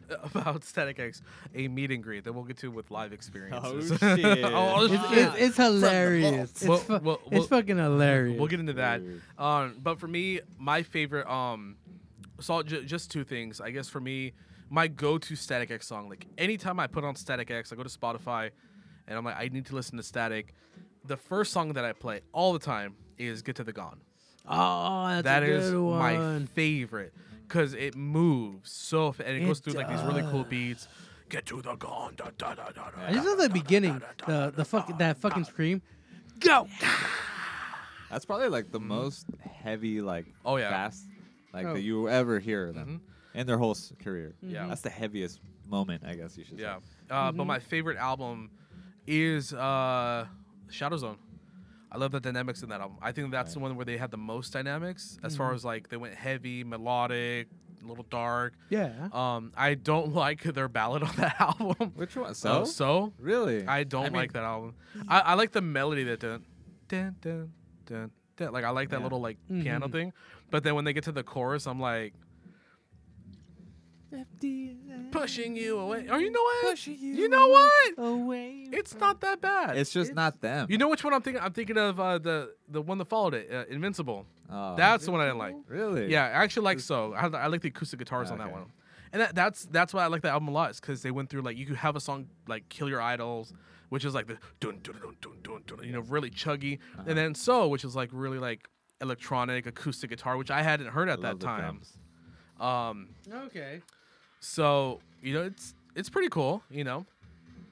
about 0.23 0.63
Static 0.63 0.97
X, 0.99 1.21
a 1.53 1.67
meet 1.67 1.91
and 1.91 2.01
greet 2.01 2.23
that 2.23 2.31
we'll 2.33 2.45
get 2.45 2.57
to 2.57 2.71
with 2.71 2.89
live 2.91 3.11
experiences. 3.13 3.89
shit. 3.99 3.99
oh, 4.45 4.85
It's, 4.85 4.93
shit. 5.09 5.17
it's, 5.27 5.35
it's 5.37 5.57
hilarious. 5.57 6.51
It's, 6.51 6.63
Well, 6.65 6.77
fu- 6.77 6.97
well, 6.99 7.19
it's 7.31 7.47
fucking 7.47 7.77
hilarious. 7.77 8.39
We'll 8.39 8.47
get 8.47 8.61
into 8.61 8.73
that. 8.73 9.01
Um, 9.37 9.75
but 9.83 9.99
for 9.99 10.07
me, 10.07 10.39
my 10.57 10.81
favorite, 10.83 11.27
um, 11.29 11.75
so 12.39 12.63
ju- 12.63 12.83
just 12.83 13.11
two 13.11 13.23
things. 13.23 13.59
I 13.61 13.71
guess 13.71 13.87
for 13.89 13.99
me, 13.99 14.33
my 14.69 14.87
go-to 14.87 15.35
Static 15.35 15.71
X 15.71 15.87
song. 15.87 16.09
Like 16.09 16.25
anytime 16.37 16.79
I 16.79 16.87
put 16.87 17.03
on 17.03 17.15
Static 17.15 17.49
X, 17.51 17.71
I 17.71 17.75
go 17.75 17.83
to 17.83 17.89
Spotify, 17.89 18.51
and 19.07 19.17
I'm 19.17 19.23
like, 19.25 19.37
I 19.37 19.47
need 19.49 19.65
to 19.67 19.75
listen 19.75 19.97
to 19.97 20.03
Static. 20.03 20.53
The 21.05 21.17
first 21.17 21.53
song 21.53 21.73
that 21.73 21.85
I 21.85 21.93
play 21.93 22.21
all 22.33 22.53
the 22.53 22.59
time 22.59 22.95
is 23.17 23.41
"Get 23.41 23.55
to 23.57 23.63
the 23.63 23.73
Gone." 23.73 24.01
Oh, 24.49 25.07
that's 25.09 25.23
That 25.23 25.43
a 25.43 25.45
is 25.45 25.71
good 25.71 25.81
one. 25.81 26.39
my 26.39 26.45
favorite 26.47 27.13
because 27.47 27.73
it 27.73 27.95
moves 27.95 28.71
so 28.71 29.11
fa- 29.11 29.27
and 29.27 29.37
it, 29.37 29.43
It 29.43 29.45
goes 29.45 29.59
through 29.59 29.73
like 29.73 29.89
these 29.89 30.01
really 30.01 30.21
cool 30.23 30.43
beats. 30.43 30.87
Get 31.29 31.45
to 31.47 31.61
the 31.61 31.75
gone. 31.75 32.13
Da, 32.15 32.29
da, 32.37 32.55
da, 32.55 32.69
da, 32.71 32.89
da, 32.91 33.05
I 33.07 33.11
just 33.13 33.25
love 33.27 33.37
the 33.39 33.49
beginning, 33.49 34.01
the 34.25 34.53
the 34.55 34.63
fuck 34.63 34.97
that 34.97 35.17
fucking 35.17 35.43
scream. 35.43 35.81
go. 36.39 36.67
That's 38.09 38.23
probably 38.25 38.47
like 38.47 38.71
the 38.71 38.79
most 38.79 39.25
heavy, 39.63 39.99
like 40.01 40.25
Mm-hmm. 40.25 40.47
Oh, 40.47 40.55
yeah. 40.57 40.69
fast, 40.69 41.05
like 41.57 41.67
Oh. 41.67 41.73
that 41.73 41.81
you 41.81 42.07
ever 42.09 42.39
hear 42.39 42.71
them 42.71 43.01
in 43.33 43.45
their 43.47 43.57
whole 43.57 43.71
s- 43.71 43.93
career. 44.03 44.35
Yeah. 44.41 44.67
that's 44.67 44.81
the 44.81 44.89
heaviest 44.89 45.39
moment, 45.67 46.03
I 46.05 46.15
guess 46.15 46.37
you 46.37 46.43
should 46.45 46.59
Yeah. 46.59 46.77
say. 46.79 46.83
Uh, 47.15 47.31
But 47.31 47.45
my 47.45 47.59
favorite 47.59 47.97
album 47.97 48.49
is 49.05 49.53
uh, 49.53 50.27
Shadow 50.69 50.97
Zone. 50.97 51.17
I 51.91 51.97
love 51.97 52.11
the 52.11 52.19
dynamics 52.19 52.63
in 52.63 52.69
that 52.69 52.81
album. 52.81 52.97
I 53.01 53.11
think 53.13 53.31
that's 53.31 53.53
the 53.53 53.59
one 53.59 53.75
where 53.77 53.85
they 53.85 53.97
had 53.97 54.11
the 54.11 54.17
most 54.17 54.51
dynamics 54.51 55.17
as 55.23 55.37
far 55.37 55.53
as 55.53 55.63
like 55.63 55.87
they 55.89 55.95
went 55.97 56.15
heavy, 56.15 56.63
melodic, 56.65 57.47
a 57.81 57.87
little 57.87 58.05
dark. 58.09 58.53
Yeah. 58.69 59.07
Um, 59.13 59.53
I 59.55 59.75
don't 59.75 60.13
like 60.25 60.43
their 60.43 60.67
ballad 60.67 61.03
on 61.03 61.15
that 61.15 61.39
album. 61.39 61.93
Which 61.95 62.15
one? 62.17 62.31
Uh, 62.31 62.33
So, 62.33 62.65
so 62.65 63.13
really, 63.19 63.65
I 63.65 63.83
don't 63.85 64.03
mean, 64.11 64.13
like 64.13 64.33
that 64.33 64.43
album. 64.43 64.75
I, 65.07 65.19
I 65.19 65.33
like 65.35 65.51
the 65.53 65.61
melody 65.61 66.03
that 66.05 66.19
dun, 66.19 66.43
dun, 66.89 67.15
dun, 67.21 67.51
dun, 67.85 68.11
dun. 68.37 68.53
like 68.53 68.63
I 68.63 68.69
like 68.69 68.89
that 68.89 68.97
Yeah. 68.99 69.03
little 69.03 69.19
like 69.21 69.37
piano 69.47 69.87
Mhm. 69.87 69.91
thing. 69.91 70.13
But 70.49 70.63
then 70.63 70.75
when 70.75 70.85
they 70.85 70.93
get 70.93 71.03
to 71.05 71.11
the 71.11 71.23
chorus, 71.23 71.67
I'm 71.67 71.79
like 71.79 72.13
pushing 75.11 75.55
you 75.55 75.79
away. 75.79 76.07
Oh, 76.09 76.17
you 76.17 76.31
know 76.31 76.41
what? 76.63 76.87
you, 76.87 77.27
know 77.29 77.47
what? 77.49 77.93
Away. 77.97 78.67
It's 78.71 78.95
not 78.95 79.19
that 79.21 79.41
bad. 79.41 79.77
It's 79.77 79.91
just 79.91 80.13
not 80.13 80.41
them. 80.41 80.67
You 80.69 80.77
know 80.77 80.87
which 80.87 81.03
one 81.03 81.13
I'm 81.13 81.21
thinking? 81.21 81.41
I'm 81.43 81.51
thinking 81.53 81.77
of 81.77 81.99
uh, 81.99 82.17
the 82.17 82.53
the 82.69 82.81
one 82.81 82.97
that 82.99 83.05
followed 83.05 83.33
it, 83.33 83.49
uh, 83.51 83.65
Invincible. 83.69 84.25
Oh, 84.49 84.75
That's 84.77 85.05
the 85.05 85.11
one 85.11 85.19
I 85.21 85.25
didn't 85.25 85.39
like. 85.39 85.55
really. 85.67 86.09
Yeah, 86.11 86.23
I 86.25 86.43
actually 86.43 86.63
like 86.63 86.79
so. 86.79 87.13
I, 87.13 87.27
I 87.27 87.47
like 87.47 87.61
the 87.61 87.67
acoustic 87.67 87.99
guitars 87.99 88.31
on 88.31 88.37
that 88.37 88.51
one, 88.51 88.67
and 89.11 89.21
that, 89.21 89.35
that's 89.35 89.65
that's 89.65 89.93
why 89.93 90.03
I 90.03 90.07
like 90.07 90.21
the 90.21 90.29
album 90.29 90.47
a 90.47 90.51
lot. 90.51 90.71
Is 90.71 90.79
because 90.79 91.01
they 91.01 91.11
went 91.11 91.29
through 91.29 91.41
like 91.41 91.57
you 91.57 91.65
could 91.65 91.77
have 91.77 91.95
a 91.97 91.99
song 91.99 92.27
like 92.47 92.69
"Kill 92.69 92.87
Your 92.87 93.01
Idols," 93.01 93.53
which 93.89 94.05
is 94.05 94.13
like 94.13 94.27
the 94.27 94.37
dun 94.59 94.79
dun 94.83 94.95
dun 95.01 95.15
dun 95.21 95.33
dun, 95.43 95.61
dun 95.77 95.85
you 95.85 95.91
know, 95.93 96.01
really 96.01 96.29
chuggy, 96.29 96.79
Uh-huh. 96.93 97.03
and 97.07 97.17
then 97.17 97.35
"So," 97.35 97.67
which 97.67 97.83
is 97.83 97.95
like 97.95 98.09
really 98.11 98.39
like 98.39 98.67
electronic 99.01 99.65
acoustic 99.65 100.09
guitar, 100.09 100.37
which 100.37 100.51
I 100.51 100.61
hadn't 100.61 100.87
heard 100.87 101.09
at 101.09 101.19
I 101.19 101.21
that 101.21 101.27
love 101.29 101.39
the 101.39 101.45
time. 101.45 101.61
drums. 101.61 101.97
Um, 102.59 103.09
Okay. 103.31 103.81
so 104.39 104.99
you 105.21 105.33
know, 105.33 105.43
it's 105.43 105.73
it's 105.95 106.09
pretty 106.09 106.29
cool. 106.29 106.63
You 106.69 106.83
know, 106.83 107.05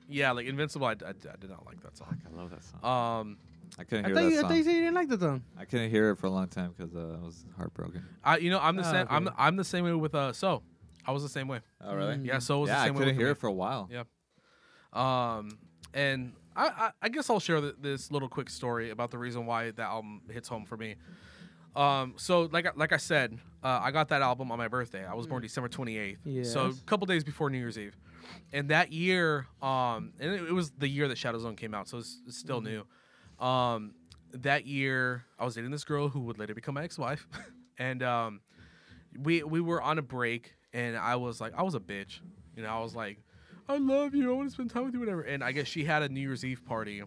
yeah, 0.07 0.31
like 0.31 0.45
"Invincible," 0.47 0.87
I, 0.87 0.91
I, 0.91 1.09
I 1.09 1.35
did 1.39 1.49
not 1.49 1.65
like 1.65 1.81
that 1.81 1.97
song. 1.97 2.15
I 2.25 2.35
love 2.35 2.49
that 2.51 2.63
song. 2.63 2.83
Um, 2.83 3.37
I 3.77 3.83
couldn't 3.83 4.05
I 4.05 4.07
hear 4.09 4.15
thought, 4.15 4.23
that 4.23 4.29
you, 4.31 4.37
I 4.37 4.41
song. 4.41 4.49
thought 4.49 4.57
you 4.57 4.63
said 4.63 4.71
you 4.73 4.79
didn't 4.81 4.95
like 4.95 5.09
the 5.09 5.19
song. 5.19 5.43
I 5.57 5.65
couldn't 5.65 5.89
hear 5.89 6.11
it 6.11 6.17
for 6.17 6.27
a 6.27 6.29
long 6.29 6.47
time 6.47 6.73
because 6.77 6.95
uh, 6.95 7.17
I 7.21 7.25
was 7.25 7.43
heartbroken. 7.57 8.03
I 8.23 8.37
you 8.37 8.49
know 8.49 8.59
I'm 8.59 8.75
the 8.77 8.83
Ah, 8.83 8.91
same. 8.91 9.07
I'm 9.09 9.27
okay. 9.27 9.35
I'm 9.37 9.55
the 9.57 9.63
same 9.63 9.83
way 9.85 9.93
with 9.93 10.15
uh 10.15 10.33
"So." 10.33 10.63
I 11.07 11.11
was 11.11 11.21
the 11.21 11.29
same 11.29 11.47
way. 11.47 11.59
Oh, 11.81 11.93
really? 11.93 12.15
Mm. 12.15 12.25
Yeah, 12.25 12.39
so 12.39 12.59
was 12.59 12.69
yeah, 12.69 12.77
the 12.77 12.81
I 12.81 12.85
same 12.87 12.93
way 12.95 12.99
couldn't 12.99 13.13
with 13.13 13.17
hear 13.19 13.27
me. 13.27 13.31
it 13.33 13.37
for 13.37 13.45
a 13.45 13.53
while. 13.53 13.87
Yeah. 13.91 14.05
Um, 14.91 15.59
and 15.95 16.33
I, 16.55 16.67
I, 16.67 16.91
I 17.03 17.09
guess 17.09 17.29
I'll 17.29 17.39
share 17.39 17.59
th- 17.61 17.75
this 17.81 18.11
little 18.11 18.29
quick 18.29 18.49
story 18.49 18.91
about 18.91 19.09
the 19.09 19.17
reason 19.17 19.45
why 19.47 19.71
that 19.71 19.79
album 19.81 20.21
hits 20.29 20.47
home 20.47 20.65
for 20.65 20.77
me. 20.77 20.95
Um, 21.75 22.13
so 22.17 22.43
like 22.51 22.65
I- 22.67 22.71
like 22.75 22.93
I 22.93 22.97
said, 22.97 23.37
uh, 23.63 23.79
I 23.81 23.91
got 23.91 24.09
that 24.09 24.21
album 24.21 24.51
on 24.51 24.57
my 24.57 24.67
birthday. 24.67 25.05
I 25.05 25.13
was 25.15 25.25
born 25.27 25.41
December 25.41 25.67
28th. 25.69 26.17
So 26.43 26.67
a 26.67 26.73
couple 26.85 27.05
days 27.07 27.23
before 27.23 27.49
New 27.49 27.57
Year's 27.57 27.77
Eve. 27.77 27.97
And 28.53 28.69
that 28.69 28.91
year, 28.93 29.47
um, 29.61 30.13
and 30.19 30.31
it, 30.33 30.43
it 30.43 30.51
was 30.53 30.71
the 30.71 30.87
year 30.87 31.07
that 31.07 31.17
Shadow 31.17 31.37
Zone 31.39 31.55
came 31.55 31.73
out, 31.73 31.87
so 31.87 31.97
it's, 31.97 32.21
it's 32.27 32.37
still 32.37 32.61
new. 32.61 33.45
Um, 33.45 33.93
that 34.31 34.65
year, 34.65 35.25
I 35.37 35.45
was 35.45 35.55
dating 35.55 35.71
this 35.71 35.83
girl 35.83 36.09
who 36.09 36.21
would 36.21 36.39
later 36.39 36.53
become 36.55 36.73
my 36.75 36.83
ex-wife, 36.83 37.27
and 37.77 38.01
um, 38.01 38.39
we 39.19 39.43
we 39.43 39.61
were 39.61 39.81
on 39.81 39.97
a 39.97 40.01
break, 40.01 40.55
and 40.73 40.97
I 40.97 41.17
was 41.17 41.39
like, 41.41 41.53
I 41.55 41.61
was 41.63 41.75
a 41.75 41.79
bitch, 41.79 42.19
you 42.55 42.63
know, 42.63 42.69
I 42.69 42.79
was 42.79 42.95
like, 42.95 43.19
I 43.67 43.77
love 43.77 44.13
you, 44.13 44.31
I 44.31 44.35
want 44.35 44.49
to 44.49 44.53
spend 44.53 44.69
time 44.69 44.85
with 44.85 44.93
you, 44.93 44.99
whatever. 44.99 45.21
And 45.21 45.43
I 45.43 45.51
guess 45.51 45.67
she 45.67 45.83
had 45.85 46.03
a 46.03 46.09
New 46.09 46.21
Year's 46.21 46.45
Eve 46.45 46.63
party, 46.65 47.01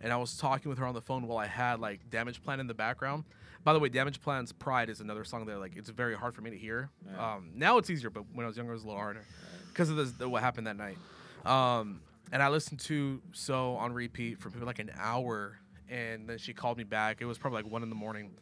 and 0.00 0.12
I 0.12 0.16
was 0.16 0.36
talking 0.36 0.68
with 0.68 0.78
her 0.78 0.86
on 0.86 0.94
the 0.94 1.00
phone 1.00 1.26
while 1.26 1.38
I 1.38 1.46
had 1.46 1.80
like 1.80 2.08
Damageplan 2.10 2.60
in 2.60 2.66
the 2.66 2.74
background. 2.74 3.24
By 3.64 3.72
the 3.72 3.78
way, 3.78 3.88
Damageplan's 3.88 4.52
Pride 4.52 4.90
is 4.90 5.00
another 5.00 5.24
song 5.24 5.46
that 5.46 5.58
like 5.58 5.76
it's 5.76 5.88
very 5.88 6.14
hard 6.14 6.34
for 6.34 6.42
me 6.42 6.50
to 6.50 6.58
hear. 6.58 6.90
Um, 7.18 7.50
now 7.54 7.78
it's 7.78 7.88
easier, 7.88 8.10
but 8.10 8.24
when 8.34 8.44
I 8.44 8.48
was 8.48 8.56
younger, 8.56 8.72
it 8.72 8.76
was 8.76 8.84
a 8.84 8.86
little 8.86 9.00
harder 9.00 9.24
because 9.68 9.88
of 9.88 9.96
this, 9.96 10.10
the, 10.12 10.28
what 10.28 10.42
happened 10.42 10.66
that 10.66 10.76
night. 10.76 10.98
Um, 11.46 12.00
and 12.32 12.42
I 12.42 12.48
listened 12.48 12.80
to 12.80 13.20
So 13.32 13.76
on 13.76 13.92
repeat 13.92 14.38
for 14.38 14.50
maybe 14.50 14.64
like 14.64 14.80
an 14.80 14.90
hour, 14.98 15.58
and 15.88 16.28
then 16.28 16.38
she 16.38 16.52
called 16.52 16.76
me 16.76 16.84
back. 16.84 17.18
It 17.20 17.24
was 17.24 17.38
probably 17.38 17.62
like 17.62 17.70
one 17.70 17.82
in 17.82 17.88
the 17.88 17.94
morning, 17.94 18.32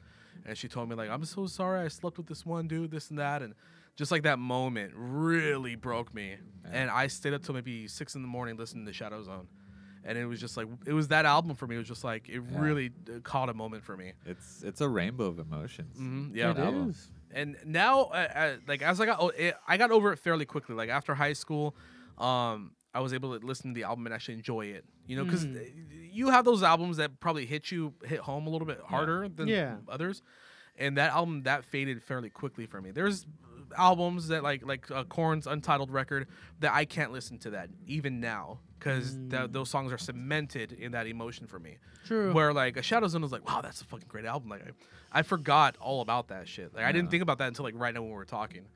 and 0.46 0.56
she 0.56 0.68
told 0.68 0.88
me 0.88 0.96
like, 0.96 1.10
"I'm 1.10 1.24
so 1.24 1.46
sorry, 1.46 1.80
I 1.84 1.88
slept 1.88 2.16
with 2.16 2.26
this 2.26 2.46
one 2.46 2.66
dude, 2.66 2.90
this 2.90 3.10
and 3.10 3.18
that," 3.18 3.42
and 3.42 3.54
just 4.00 4.10
like 4.10 4.22
that 4.24 4.38
moment 4.38 4.92
really 4.96 5.76
broke 5.76 6.12
me. 6.14 6.36
And 6.72 6.90
I 6.90 7.06
stayed 7.08 7.34
up 7.34 7.42
till 7.42 7.54
maybe 7.54 7.86
six 7.86 8.14
in 8.14 8.22
the 8.22 8.28
morning 8.28 8.56
listening 8.56 8.86
to 8.86 8.92
Shadow 8.92 9.22
Zone. 9.22 9.46
And 10.04 10.16
it 10.16 10.24
was 10.24 10.40
just 10.40 10.56
like 10.56 10.66
it 10.86 10.94
was 10.94 11.08
that 11.08 11.26
album 11.26 11.54
for 11.54 11.66
me. 11.66 11.74
It 11.74 11.78
was 11.78 11.88
just 11.88 12.02
like 12.04 12.28
it 12.28 12.40
really 12.40 12.90
uh, 13.08 13.20
caught 13.22 13.50
a 13.50 13.54
moment 13.54 13.84
for 13.84 13.96
me. 13.96 14.12
It's 14.24 14.62
it's 14.64 14.80
a 14.80 14.88
rainbow 14.88 15.26
of 15.26 15.38
emotions. 15.38 15.98
Mhm, 15.98 16.34
Yeah, 16.34 16.52
It 16.52 16.56
album. 16.58 16.88
is. 16.90 17.10
and 17.32 17.56
now 17.66 18.04
uh, 18.04 18.28
uh, 18.34 18.52
like 18.66 18.80
as 18.82 19.00
i 19.00 19.06
got 19.06 19.18
oh, 19.20 19.28
it, 19.28 19.54
i 19.68 19.76
got 19.76 19.90
over 19.92 20.12
it 20.12 20.16
fairly 20.18 20.44
quickly 20.44 20.74
like 20.74 20.88
after 20.88 21.14
high 21.14 21.32
school 21.34 21.76
um 22.18 22.72
I 22.92 23.00
was 23.00 23.12
able 23.12 23.38
to 23.38 23.46
listen 23.46 23.70
to 23.70 23.74
the 23.80 23.84
album 23.84 24.04
and 24.06 24.12
actually 24.14 24.34
enjoy 24.34 24.66
it. 24.66 24.84
You 25.06 25.14
know, 25.16 25.24
because 25.24 25.46
you 26.18 26.30
have 26.30 26.44
those 26.44 26.62
albums 26.64 26.96
that 26.96 27.20
probably 27.20 27.46
hit 27.46 27.70
you 27.70 27.94
hit 28.04 28.18
home 28.20 28.46
a 28.48 28.50
little 28.50 28.66
bit 28.66 28.80
harder 28.80 29.28
than 29.28 29.46
Yeah. 29.46 29.76
others, 29.88 30.22
and 30.76 30.96
that 30.96 31.12
album 31.12 31.42
that 31.44 31.64
faded 31.64 32.02
fairly 32.02 32.30
quickly 32.30 32.66
for 32.66 32.80
me. 32.80 32.90
There's 32.90 33.26
albums 33.76 34.28
that 34.28 34.42
like 34.42 34.64
like 34.66 34.90
uh, 34.90 35.04
Korn's 35.04 35.46
Untitled 35.46 35.90
record 35.90 36.28
that 36.60 36.72
I 36.72 36.84
can't 36.84 37.12
listen 37.12 37.38
to 37.38 37.50
that 37.50 37.70
even 37.86 38.20
now 38.20 38.58
because 38.78 39.16
those 39.28 39.68
songs 39.68 39.92
are 39.92 39.98
cemented 39.98 40.72
in 40.72 40.92
that 40.92 41.06
emotion 41.06 41.46
for 41.46 41.58
me. 41.58 41.76
True. 42.06 42.32
Where 42.32 42.52
like 42.52 42.76
a 42.76 42.82
Shadow 42.82 43.06
Zone 43.08 43.22
was 43.22 43.32
like, 43.32 43.46
wow, 43.46 43.60
that's 43.60 43.82
a 43.82 43.84
fucking 43.84 44.08
great 44.08 44.24
album. 44.24 44.48
Like 44.48 44.62
I, 45.12 45.18
I 45.20 45.22
forgot 45.22 45.76
all 45.80 46.00
about 46.00 46.28
that 46.28 46.48
shit. 46.48 46.74
Like 46.74 46.84
I 46.84 46.92
didn't 46.92 47.10
think 47.10 47.22
about 47.22 47.38
that 47.38 47.48
until 47.48 47.64
like 47.64 47.74
right 47.76 47.94
now 47.94 48.00
when 48.00 48.10
we 48.10 48.16
were 48.16 48.24
talking. 48.24 48.66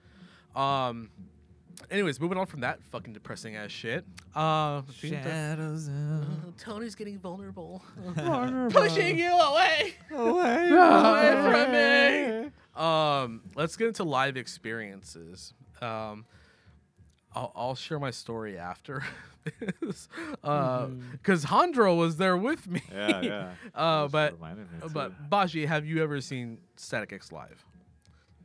Um. 0.54 1.10
Anyways, 1.90 2.20
moving 2.20 2.38
on 2.38 2.46
from 2.46 2.60
that 2.60 2.82
fucking 2.90 3.12
depressing 3.12 3.56
ass 3.56 3.70
shit. 3.70 4.04
Uh, 4.34 4.82
Shadows 4.92 5.90
Tony's 6.58 6.94
getting 6.94 7.18
vulnerable, 7.18 7.82
Vulnerable. 8.16 8.70
pushing 8.80 9.18
you 9.18 9.32
away, 9.32 9.94
away, 10.12 10.70
away 10.70 11.32
from 11.50 11.72
me. 11.72 12.50
Um, 12.76 13.42
let's 13.54 13.76
get 13.76 13.88
into 13.88 14.04
live 14.04 14.36
experiences. 14.36 15.52
Um, 15.80 16.24
I'll, 17.34 17.52
I'll 17.54 17.74
share 17.74 17.98
my 17.98 18.10
story 18.10 18.56
after 18.58 19.02
this, 19.80 20.08
because 20.40 21.44
Hondro 21.44 21.96
was 21.98 22.16
there 22.16 22.36
with 22.36 22.66
me. 22.68 22.80
Yeah, 22.92 23.20
yeah. 23.20 23.50
Uh, 23.74 24.04
Just 24.04 24.12
but 24.12 24.32
reminded 24.34 24.72
me 24.72 24.78
too. 24.82 24.88
but 24.90 25.30
Baji, 25.30 25.66
have 25.66 25.84
you 25.84 26.02
ever 26.02 26.20
seen 26.20 26.58
Static 26.76 27.12
X 27.12 27.30
live? 27.32 27.64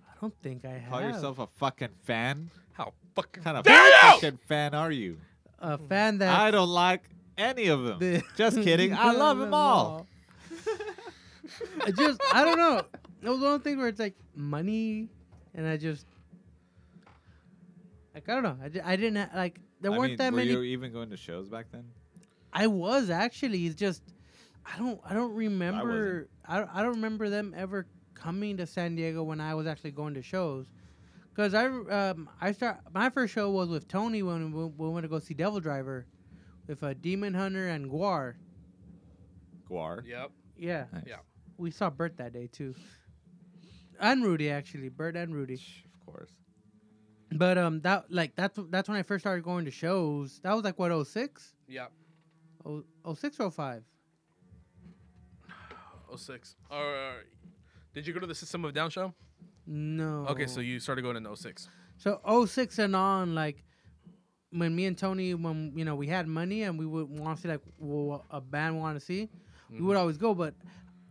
I 0.07 0.13
don't 0.21 0.33
think 0.41 0.65
I 0.65 0.71
have. 0.71 0.89
Call 0.91 1.01
yourself 1.01 1.39
a 1.39 1.47
fucking 1.57 1.89
fan? 2.03 2.49
How 2.79 2.93
fucking 3.13 3.43
kind 3.43 3.57
of 3.57 3.65
dare 3.65 3.91
fucking 4.01 4.39
fan 4.47 4.73
are 4.73 4.89
you? 4.91 5.17
a 5.59 5.77
fan 5.77 6.19
that 6.19 6.39
I 6.39 6.49
don't 6.51 6.69
like 6.69 7.03
any 7.37 7.67
of 7.67 7.83
them. 7.83 7.99
The- 7.99 8.23
Just 8.37 8.61
kidding. 8.61 8.93
I 8.93 9.11
love 9.11 9.37
them 9.37 9.53
all. 9.53 10.07
I 11.85 11.91
just 11.91 12.21
I 12.33 12.45
don't 12.45 12.57
know. 12.57 12.81
It 13.21 13.27
was 13.29 13.39
one 13.41 13.53
of 13.55 13.61
the 13.63 13.69
things 13.69 13.77
where 13.77 13.89
it's 13.89 13.99
like 13.99 14.15
money, 14.33 15.09
and 15.53 15.67
I 15.67 15.75
just 15.75 16.05
like 18.15 18.29
I 18.29 18.33
don't 18.35 18.43
know. 18.43 18.57
I, 18.63 18.69
ju- 18.69 18.81
I 18.85 18.95
didn't 18.95 19.17
ha- 19.17 19.29
like 19.35 19.59
there 19.81 19.91
I 19.91 19.97
weren't 19.97 20.11
mean, 20.11 20.17
that 20.19 20.31
were 20.31 20.37
many. 20.37 20.51
you 20.51 20.63
even 20.63 20.93
going 20.93 21.09
to 21.09 21.17
shows 21.17 21.49
back 21.49 21.65
then? 21.73 21.83
I 22.53 22.67
was 22.67 23.09
actually. 23.09 23.65
It's 23.65 23.75
just 23.75 24.01
I 24.65 24.77
don't 24.77 25.01
I 25.05 25.13
don't 25.13 25.33
remember. 25.33 26.29
I 26.47 26.59
don't, 26.59 26.69
I 26.73 26.81
don't 26.81 26.95
remember 26.95 27.29
them 27.29 27.53
ever 27.57 27.85
coming 28.13 28.55
to 28.57 28.65
San 28.65 28.95
Diego 28.95 29.23
when 29.23 29.41
I 29.41 29.53
was 29.55 29.67
actually 29.67 29.91
going 29.91 30.13
to 30.13 30.21
shows. 30.21 30.67
Cause 31.39 31.53
I 31.53 31.67
um 31.67 32.29
I 32.41 32.51
start 32.51 32.79
my 32.93 33.09
first 33.09 33.33
show 33.33 33.49
was 33.49 33.69
with 33.69 33.87
Tony 33.87 34.21
when 34.23 34.51
we, 34.51 34.65
we 34.65 34.89
went 34.89 35.05
to 35.05 35.07
go 35.07 35.19
see 35.19 35.33
DevilDriver, 35.33 36.03
with 36.67 36.83
a 36.83 36.93
Demon 36.93 37.33
Hunter 37.33 37.69
and 37.69 37.89
GWAR. 37.89 38.33
GWAR. 39.69 40.05
Yep. 40.05 40.31
Yeah, 40.57 40.83
Nice. 40.91 41.03
Yeah. 41.07 41.15
we 41.57 41.71
saw 41.71 41.89
Bert 41.89 42.17
that 42.17 42.33
day 42.33 42.47
too. 42.51 42.75
And 44.01 44.21
Rudy 44.21 44.49
actually, 44.49 44.89
Bert 44.89 45.15
and 45.15 45.33
Rudy. 45.33 45.53
Of 45.53 46.05
course. 46.05 46.31
But 47.31 47.57
um, 47.57 47.79
that 47.83 48.11
like 48.11 48.35
that's 48.35 48.59
that's 48.69 48.89
when 48.89 48.97
I 48.97 49.03
first 49.03 49.23
started 49.23 49.45
going 49.45 49.63
to 49.63 49.71
shows. 49.71 50.41
That 50.43 50.53
was 50.53 50.65
like 50.65 50.77
what 50.77 50.91
06? 51.07 51.53
Yep. 51.69 51.89
Oh, 52.65 52.83
06 53.15 53.39
or 53.39 53.49
05? 53.49 53.83
06. 56.17 56.55
Uh, 56.69 57.11
did 57.93 58.05
you 58.05 58.11
go 58.13 58.19
to 58.19 58.27
the 58.27 58.35
System 58.35 58.65
of 58.65 58.73
Down 58.73 58.89
show? 58.89 59.13
No. 59.71 60.25
Okay, 60.29 60.47
so 60.47 60.61
you 60.61 60.79
started 60.79 61.03
going 61.03 61.15
in 61.15 61.35
06. 61.35 61.69
So 61.97 62.19
06 62.47 62.79
and 62.79 62.95
on, 62.95 63.35
like 63.35 63.63
when 64.51 64.75
me 64.75 64.85
and 64.85 64.97
Tony, 64.97 65.35
when 65.35 65.73
you 65.75 65.85
know 65.85 65.95
we 65.95 66.07
had 66.07 66.27
money 66.27 66.63
and 66.63 66.79
we 66.79 66.85
would 66.87 67.07
want 67.07 67.37
to 67.37 67.41
see 67.43 67.47
like 67.49 67.61
a 68.31 68.41
band 68.41 68.79
want 68.79 68.99
to 68.99 69.05
see, 69.05 69.29
we 69.69 69.81
would 69.81 69.95
always 69.95 70.17
go. 70.17 70.33
But 70.33 70.55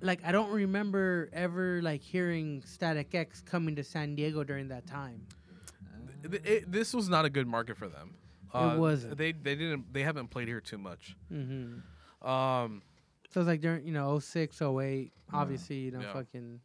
like 0.00 0.20
I 0.24 0.32
don't 0.32 0.50
remember 0.50 1.28
ever 1.32 1.80
like 1.82 2.00
hearing 2.02 2.62
Static 2.66 3.14
X 3.14 3.40
coming 3.42 3.76
to 3.76 3.84
San 3.84 4.16
Diego 4.16 4.42
during 4.42 4.68
that 4.68 4.86
time. 4.86 5.22
Th- 6.28 6.42
it- 6.44 6.72
this 6.72 6.92
was 6.92 7.09
not 7.09 7.24
a 7.24 7.30
good 7.30 7.46
market 7.46 7.76
for 7.76 7.86
them. 7.88 8.14
Uh, 8.52 8.74
wasn't. 8.76 9.16
They 9.16 9.30
they 9.32 9.54
didn't 9.54 9.92
they 9.92 10.02
haven't 10.02 10.28
played 10.30 10.48
here 10.48 10.61
too 10.61 10.78
much. 10.78 11.14
Mm-hmm. 11.32 12.26
Um, 12.28 12.82
So 13.30 13.40
it's 13.40 13.46
like 13.46 13.61
during 13.61 13.86
you 13.86 13.92
know 13.92 14.18
06, 14.18 14.61
08, 14.61 15.12
obviously 15.32 15.76
you 15.76 15.90
know 15.92 16.00
Yeah. 16.00 16.12
fucking. 16.12 16.61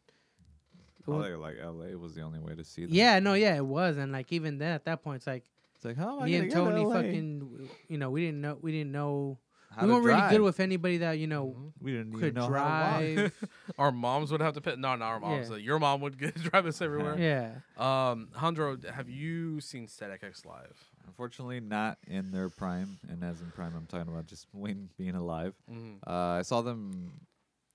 It 1.03 1.09
Probably 1.11 1.35
like 1.35 1.55
LA 1.63 1.97
was 1.97 2.15
the 2.15 2.21
only 2.21 2.39
way 2.39 2.55
to 2.55 2.63
see 2.63 2.85
them. 2.85 2.93
Yeah, 2.93 3.19
no, 3.19 3.33
yeah, 3.33 3.55
it 3.55 3.65
was, 3.65 3.97
and 3.97 4.11
like 4.11 4.31
even 4.31 4.57
then 4.57 4.71
at 4.73 4.85
that 4.85 5.03
point, 5.03 5.17
it's 5.17 5.27
like 5.27 5.43
It's 5.75 5.85
like, 5.85 5.97
how 5.97 6.17
am 6.17 6.23
I 6.23 6.25
me 6.25 6.35
and 6.35 6.49
get 6.49 6.55
to 6.55 6.63
Tony 6.63 6.85
fucking, 6.93 7.69
you 7.89 7.97
know, 7.97 8.09
we 8.09 8.25
didn't 8.25 8.41
know, 8.41 8.57
we 8.61 8.71
didn't 8.71 8.91
know, 8.91 9.37
How 9.69 9.85
we 9.85 9.91
weren't 9.91 10.05
really 10.05 10.29
good 10.29 10.41
with 10.41 10.59
anybody 10.59 10.97
that 10.99 11.13
you 11.19 11.27
know 11.27 11.73
We 11.81 11.91
didn't 11.91 12.09
even 12.09 12.19
could 12.19 12.35
know 12.35 12.51
how 12.51 12.99
to 12.99 13.15
drive. 13.15 13.33
our 13.77 13.91
moms 13.91 14.31
would 14.31 14.41
have 14.41 14.53
to 14.53 14.61
pay. 14.61 14.71
No, 14.77 14.95
not 14.95 15.01
our 15.01 15.19
moms. 15.19 15.49
Yeah. 15.49 15.55
uh, 15.55 15.57
your 15.59 15.79
mom 15.79 16.01
would 16.01 16.17
get, 16.23 16.35
drive 16.35 16.65
us 16.65 16.81
everywhere. 16.81 17.17
yeah, 17.19 17.51
Um, 17.77 18.29
Hondro, 18.37 18.77
have 18.89 19.09
you 19.09 19.59
seen 19.61 19.87
Static 19.87 20.23
X 20.23 20.45
live? 20.45 20.89
Unfortunately, 21.05 21.59
not 21.59 21.97
in 22.07 22.31
their 22.31 22.49
prime, 22.49 22.97
and 23.09 23.23
as 23.25 23.41
in 23.41 23.51
prime, 23.51 23.73
I'm 23.75 23.85
talking 23.87 24.11
about 24.11 24.25
just 24.25 24.47
Wayne 24.53 24.89
being 24.97 25.15
alive. 25.15 25.53
Mhm. 25.69 25.97
Uh, 26.07 26.39
I 26.39 26.41
saw 26.43 26.61
them 26.61 27.11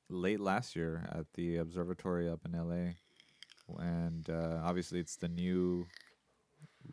late 0.09 0.41
last 0.41 0.75
year 0.75 1.07
at 1.13 1.27
the 1.35 1.57
observatory 1.59 2.27
up 2.29 2.41
in 2.47 2.53
LA, 2.53 2.93
and 3.79 4.29
uh, 4.31 4.61
obviously 4.65 5.01
it's 5.01 5.17
the 5.17 5.29
new, 5.29 5.87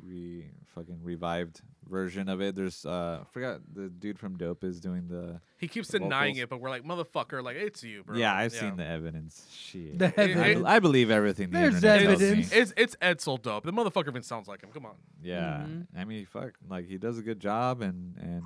re 0.03 0.45
fucking 0.73 0.99
revived 1.01 1.61
version 1.88 2.28
of 2.30 2.41
it. 2.41 2.55
There's 2.55 2.86
uh, 2.86 3.19
I 3.21 3.26
forgot 3.32 3.61
the 3.73 3.88
dude 3.89 4.19
from 4.19 4.38
Dope 4.38 4.63
is 4.63 4.80
doing 4.80 5.07
the. 5.07 5.39
He 5.57 5.67
keeps 5.67 5.88
The 5.89 5.99
denying 5.99 6.36
vocals. 6.36 6.43
it, 6.43 6.49
but 6.49 6.59
we're 6.59 6.69
like, 6.69 6.84
motherfucker, 6.84 7.41
like 7.43 7.55
it's 7.55 7.84
you, 7.84 8.03
bro. 8.03 8.17
Yeah, 8.17 8.36
I've 8.36 8.51
seen 8.51 8.76
the 8.76 8.86
evidence. 8.86 9.47
Shit, 9.51 9.97
The 9.99 10.07
I, 10.07 10.23
evidence. 10.23 10.59
be- 10.61 10.65
I 10.65 10.80
believe 10.80 11.09
everything. 11.11 11.49
The 11.49 11.59
There's 11.59 11.76
internet 11.76 12.01
tells 12.07 12.19
me. 12.21 12.28
evidence. 12.28 12.51
It's 12.51 12.73
it's 12.78 12.95
Edsel 13.01 13.41
dope. 13.41 13.63
The 13.63 13.71
motherfucker 13.73 14.09
even 14.09 14.23
sounds 14.23 14.47
like 14.47 14.61
him. 14.61 14.69
Come 14.73 14.86
on. 14.86 14.95
Yeah, 15.23 15.65
Mhm. 15.67 15.88
I 15.95 16.03
mean, 16.05 16.26
fuck, 16.26 16.53
like 16.67 16.88
he 16.88 16.97
does 16.97 17.17
a 17.17 17.21
good 17.23 17.39
job, 17.39 17.82
and 17.82 18.15
and 18.17 18.43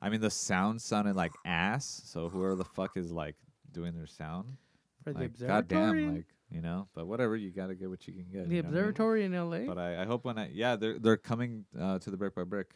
I 0.00 0.08
mean 0.08 0.20
the 0.20 0.30
sound 0.30 0.80
sounded 0.82 1.16
like 1.16 1.32
ass. 1.44 2.02
So 2.04 2.28
whoever 2.28 2.54
the 2.54 2.64
fuck 2.64 2.96
is 2.96 3.10
like 3.10 3.34
doing 3.72 3.94
their 3.94 4.06
sound, 4.06 4.56
for 5.02 5.12
the 5.12 5.18
like 5.20 5.28
observatory, 5.30 5.62
goddamn, 5.62 6.14
like 6.16 6.26
you 6.50 6.60
know. 6.60 6.88
But 6.94 7.06
whatever, 7.06 7.36
you 7.36 7.50
gotta 7.50 7.74
get 7.74 7.88
what 7.90 8.06
you 8.06 8.12
can 8.14 8.24
get. 8.32 8.48
the 8.48 8.54
you 8.56 8.62
know 8.62 8.68
what 8.68 8.68
I 8.68 8.70
mean? 8.72 8.78
observatory 8.78 9.24
in 9.24 9.34
L.A. 9.34 9.60
But 9.66 9.78
I, 9.78 10.02
I 10.02 10.04
hope 10.06 10.24
when 10.24 10.38
I 10.38 10.50
yeah 10.52 10.76
they're 10.76 10.98
they're 10.98 11.16
coming 11.16 11.64
uh, 11.78 11.98
to 12.00 12.10
the 12.10 12.16
brick 12.16 12.34
by 12.34 12.44
brick. 12.44 12.68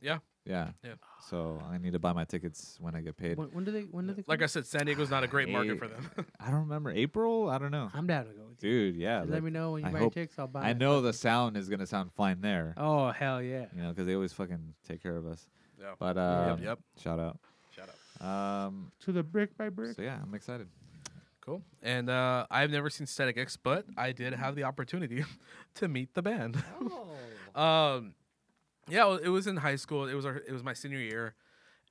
Yeah. 0.00 0.18
Yeah. 0.44 0.68
Yeah. 0.84 0.92
So 1.28 1.60
I 1.68 1.78
need 1.78 1.94
to 1.94 1.98
buy 1.98 2.12
my 2.12 2.24
tickets 2.24 2.76
when 2.80 2.94
I 2.94 3.00
get 3.00 3.16
paid. 3.16 3.36
when, 3.36 3.48
when 3.48 3.64
do 3.64 3.72
they? 3.72 3.80
When 3.80 4.06
do 4.06 4.12
they? 4.14 4.22
Like 4.28 4.42
I 4.42 4.46
said, 4.46 4.64
San 4.66 4.86
Diego's 4.86 5.10
not 5.10 5.24
a 5.24 5.26
great 5.26 5.48
market 5.48 5.78
for 5.78 5.88
them. 5.88 6.08
I 6.38 6.50
don't 6.50 6.60
remember 6.60 6.90
April. 6.90 7.48
I 7.50 7.58
don't 7.58 7.72
know, 7.72 7.88
I'm 7.92 8.06
down 8.06 8.26
to 8.26 8.32
go 8.32 8.42
with 8.48 8.62
you. 8.62 8.92
dude. 8.92 8.96
Yeah. 9.00 9.20
Like, 9.22 9.30
let 9.30 9.42
me 9.42 9.50
know 9.50 9.72
when 9.72 9.82
you 9.82 9.88
I 9.88 9.92
buy 9.92 9.98
hope- 9.98 10.14
tickets. 10.14 10.38
I'll 10.38 10.46
buy. 10.46 10.60
I 10.68 10.72
know 10.74 11.00
the 11.00 11.12
sound 11.12 11.56
is 11.56 11.68
gonna 11.68 11.86
sound 11.86 12.12
fine 12.12 12.40
there. 12.42 12.74
Oh 12.76 13.10
hell 13.10 13.42
yeah! 13.42 13.64
You 13.74 13.82
know, 13.82 13.88
because 13.88 14.06
they 14.06 14.14
always 14.14 14.32
fucking 14.34 14.74
take 14.86 15.02
care 15.02 15.16
of 15.16 15.26
us. 15.26 15.48
yeah. 15.80 15.94
But 15.98 16.16
um, 16.16 16.62
yep. 16.62 16.78
shout 17.02 17.18
out. 17.18 17.38
Shout 17.74 17.88
out. 18.20 18.66
Um, 18.66 18.92
To 19.00 19.12
the 19.12 19.22
brick 19.24 19.56
by 19.58 19.68
brick. 19.70 19.96
so 19.96 20.02
yeah, 20.02 20.18
I'm 20.22 20.34
excited. 20.34 20.68
Cool. 21.46 21.62
And 21.82 22.10
uh, 22.10 22.46
I've 22.50 22.70
never 22.70 22.90
seen 22.90 23.06
Static 23.06 23.38
X, 23.38 23.56
but 23.56 23.86
I 23.96 24.10
did 24.12 24.32
have 24.34 24.56
the 24.56 24.64
opportunity 24.64 25.24
to 25.76 25.86
meet 25.88 26.12
the 26.14 26.22
band. 26.22 26.56
um, 27.54 28.14
yeah, 28.88 29.16
it 29.22 29.28
was 29.28 29.46
in 29.46 29.56
high 29.56 29.76
school. 29.76 30.08
It 30.08 30.14
was 30.14 30.26
our, 30.26 30.36
it 30.36 30.52
was 30.52 30.62
my 30.62 30.72
senior 30.72 30.98
year, 30.98 31.34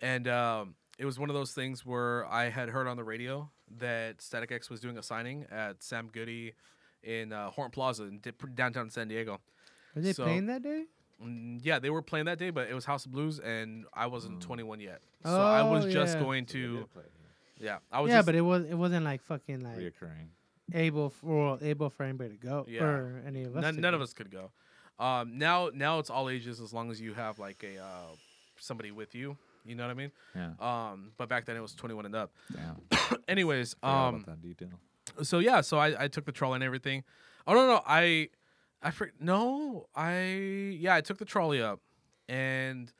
and 0.01 0.27
um, 0.27 0.75
it 0.97 1.05
was 1.05 1.19
one 1.19 1.29
of 1.29 1.35
those 1.35 1.51
things 1.53 1.85
where 1.85 2.25
I 2.27 2.49
had 2.49 2.69
heard 2.69 2.87
on 2.87 2.97
the 2.97 3.03
radio 3.03 3.49
that 3.79 4.21
Static 4.21 4.51
X 4.51 4.69
was 4.69 4.79
doing 4.79 4.97
a 4.97 5.03
signing 5.03 5.45
at 5.51 5.81
Sam 5.83 6.09
Goody 6.11 6.53
in 7.03 7.33
uh, 7.33 7.49
Horton 7.49 7.71
Plaza 7.71 8.03
in 8.03 8.19
di- 8.19 8.31
downtown 8.55 8.89
San 8.89 9.07
Diego. 9.07 9.39
Are 9.95 10.01
they 10.01 10.13
So- 10.13 10.23
playing 10.23 10.47
that 10.47 10.63
day? 10.63 10.85
Mm, 11.23 11.59
Yeah, 11.63 11.79
they 11.79 11.89
were 11.89 12.01
playing 12.01 12.25
that 12.25 12.37
day, 12.39 12.49
but 12.49 12.67
it 12.69 12.73
was 12.73 12.83
House 12.85 13.05
of 13.05 13.11
Blues, 13.13 13.39
and 13.39 13.85
I 13.93 14.07
wasn't 14.07 14.41
21 14.41 14.81
yet, 14.81 15.01
so 15.23 15.29
I 15.41 15.63
was 15.63 15.85
Oh, 15.85 15.89
just 15.89 16.15
yeah. 16.17 16.23
going 16.23 16.45
to. 16.47 16.87
Yeah, 17.59 17.77
I 17.91 18.01
was. 18.01 18.09
Yeah, 18.09 18.17
just, 18.17 18.25
but 18.25 18.35
it 18.35 18.41
was 18.41 18.65
it 18.65 18.73
wasn't 18.75 19.05
like 19.05 19.21
fucking 19.21 19.61
like 19.61 19.77
Reoccurring. 19.77 20.27
able 20.73 21.09
for 21.09 21.57
able 21.61 21.89
for 21.89 22.03
anybody 22.03 22.31
to 22.31 22.37
go 22.37 22.65
Yeah. 22.67 22.83
or 22.83 23.23
any 23.25 23.43
of 23.43 23.55
us. 23.55 23.61
none, 23.61 23.75
to 23.75 23.81
none 23.81 23.91
go. 23.93 23.95
of 23.95 24.01
us 24.01 24.13
could 24.13 24.29
go. 24.31 24.51
Um, 24.97 25.37
now, 25.37 25.69
now 25.73 25.99
it's 25.99 26.09
all 26.09 26.29
ages 26.29 26.61
as 26.61 26.73
long 26.73 26.89
as 26.89 27.01
you 27.01 27.13
have 27.13 27.37
like 27.39 27.63
a 27.63 27.81
uh, 27.81 28.15
somebody 28.57 28.91
with 28.91 29.13
you. 29.15 29.37
You 29.65 29.75
know 29.75 29.83
what 29.85 29.91
I 29.91 29.93
mean? 29.95 30.11
Yeah. 30.35 30.51
Um, 30.59 31.11
but 31.17 31.27
back 31.27 31.45
then 31.45 31.57
it 31.57 31.61
was 31.61 31.73
21 31.73 32.05
and 32.05 32.15
up. 32.15 32.31
Damn. 32.53 33.19
Anyways, 33.27 33.75
um, 33.83 33.91
about 34.15 34.25
that 34.27 34.41
detail. 34.41 34.69
so 35.23 35.39
yeah, 35.39 35.61
so 35.61 35.77
I, 35.79 36.03
I 36.03 36.07
took 36.07 36.25
the 36.25 36.31
trolley 36.31 36.55
and 36.55 36.63
everything. 36.63 37.03
Oh 37.47 37.53
no, 37.53 37.67
no, 37.67 37.81
I, 37.85 38.29
I 38.83 38.91
for, 38.91 39.11
no, 39.19 39.87
I 39.95 40.77
yeah, 40.79 40.95
I 40.95 41.01
took 41.01 41.17
the 41.17 41.25
trolley 41.25 41.61
up 41.61 41.79
and 42.29 42.91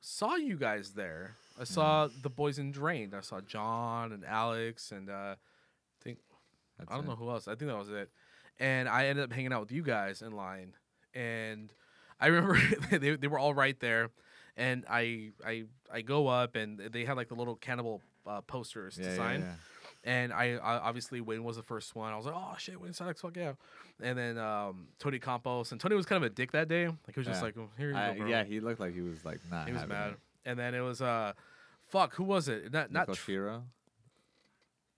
saw 0.00 0.36
you 0.36 0.56
guys 0.56 0.92
there. 0.92 1.36
I 1.58 1.64
saw 1.64 2.08
the 2.22 2.30
boys 2.30 2.58
in 2.58 2.70
Drained. 2.72 3.14
I 3.14 3.20
saw 3.20 3.40
John 3.40 4.12
and 4.12 4.24
Alex 4.24 4.92
and 4.92 5.10
uh, 5.10 5.34
I 5.36 5.36
think 6.02 6.18
That's 6.78 6.90
I 6.90 6.94
don't 6.94 7.04
it. 7.04 7.08
know 7.08 7.16
who 7.16 7.30
else. 7.30 7.46
I 7.48 7.54
think 7.54 7.70
that 7.70 7.78
was 7.78 7.90
it. 7.90 8.10
And 8.58 8.88
I 8.88 9.06
ended 9.06 9.24
up 9.24 9.32
hanging 9.32 9.52
out 9.52 9.60
with 9.60 9.72
you 9.72 9.82
guys 9.82 10.22
in 10.22 10.32
line. 10.32 10.74
And 11.14 11.72
I 12.20 12.26
remember 12.28 12.58
they, 12.90 13.16
they 13.16 13.26
were 13.28 13.38
all 13.38 13.54
right 13.54 13.78
there. 13.80 14.10
and 14.56 14.84
I 14.88 15.32
I 15.44 15.64
I 15.92 16.00
go 16.02 16.28
up 16.28 16.56
and 16.56 16.78
they 16.78 17.04
had 17.04 17.16
like 17.16 17.28
the 17.28 17.34
little 17.34 17.56
cannibal 17.56 18.00
uh, 18.26 18.40
posters 18.42 18.96
Yeah, 18.98 19.04
to 19.06 19.10
yeah, 19.10 19.16
sign. 19.16 19.40
yeah. 19.40 19.54
And 20.02 20.32
I, 20.32 20.52
I 20.54 20.78
obviously 20.78 21.20
Wayne 21.20 21.44
was 21.44 21.56
the 21.56 21.62
first 21.62 21.94
one. 21.94 22.10
I 22.12 22.16
was 22.16 22.24
like, 22.24 22.34
oh 22.34 22.54
shit, 22.56 22.80
Wayne 22.80 22.92
Sonics, 22.92 23.18
fuck 23.20 23.36
yeah. 23.36 23.52
And 24.02 24.16
then 24.16 24.38
um, 24.38 24.86
Tony 24.98 25.18
Campos 25.18 25.72
and 25.72 25.80
Tony 25.80 25.94
was 25.94 26.06
kind 26.06 26.24
of 26.24 26.30
a 26.30 26.34
dick 26.34 26.52
that 26.52 26.68
day. 26.68 26.86
Like 26.86 26.96
he 27.14 27.20
was 27.20 27.26
just 27.26 27.40
Yeah. 27.40 27.44
like, 27.44 27.58
oh, 27.58 27.68
here 27.76 27.90
you 27.90 27.96
I- 27.96 28.12
go, 28.14 28.18
bro. 28.20 28.26
yeah, 28.28 28.44
he 28.44 28.60
looked 28.60 28.80
like 28.80 28.94
he 28.94 29.02
was 29.02 29.24
like 29.26 29.40
not. 29.50 29.66
he 29.68 29.74
was 29.74 29.86
mad. 29.86 30.12
it. 30.12 30.18
And 30.46 30.58
then 30.58 30.74
it 30.74 30.80
was 30.80 31.02
uh, 31.02 31.34
fuck, 31.88 32.14
who 32.14 32.24
was 32.24 32.48
it? 32.48 32.72
Not 32.72 32.90
not 32.90 33.08
Nico 33.08 33.12
Tr- 33.14 33.20
Shiro. 33.24 33.62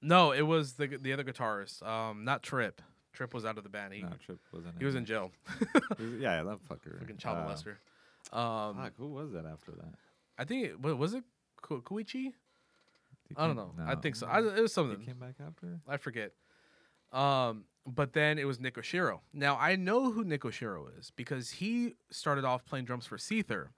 no, 0.00 0.32
it 0.32 0.42
was 0.42 0.74
the 0.74 0.86
the 0.86 1.12
other 1.12 1.24
guitarist. 1.24 1.82
Um, 1.86 2.24
not 2.24 2.42
Tripp. 2.42 2.80
Tripp 3.12 3.34
was 3.34 3.44
out 3.44 3.58
of 3.58 3.64
the 3.64 3.70
band. 3.70 3.92
He 3.94 4.02
No, 4.02 4.10
Tripp 4.24 4.38
wasn't. 4.52 4.74
he 4.78 4.84
was 4.84 4.94
in 4.94 5.04
jail. 5.04 5.30
Was- 5.98 6.20
yeah, 6.20 6.42
that 6.42 6.58
fucker. 6.68 6.98
Fucking 7.00 7.18
child 7.18 7.38
Uh, 7.38 7.50
molester. 7.52 7.74
Um, 8.36 8.76
Fuck, 8.76 8.92
who 8.96 9.08
was 9.08 9.32
that 9.32 9.44
after 9.44 9.72
that? 9.72 9.94
I 10.38 10.44
think 10.44 10.64
it, 10.66 10.80
wa- 10.80 10.94
was 10.94 11.12
it 11.12 11.24
Koichi? 11.60 12.32
He 13.36 13.42
I 13.42 13.46
don't 13.46 13.56
came- 13.56 13.76
know. 13.76 13.84
I 13.90 13.94
no. 13.94 14.00
think 14.00 14.16
so. 14.16 14.26
I, 14.26 14.38
it 14.38 14.44
was 14.44 14.60
He 14.60 14.68
something. 14.68 15.04
came 15.04 15.18
back 15.18 15.34
after. 15.46 15.80
I 15.88 15.96
forget. 15.96 16.32
Um, 17.12 17.64
but 17.86 18.12
then 18.12 18.38
it 18.38 18.46
was 18.46 18.60
Nick 18.60 18.76
Oshiro. 18.76 19.20
Now 19.32 19.56
I 19.60 19.76
know 19.76 20.12
who 20.12 20.24
Nick 20.24 20.42
Oshiro 20.42 20.86
is 20.98 21.10
because 21.16 21.50
he 21.50 21.96
started 22.10 22.44
off 22.44 22.64
playing 22.64 22.84
drums 22.86 23.06
for 23.06 23.16
Seether. 23.18 23.68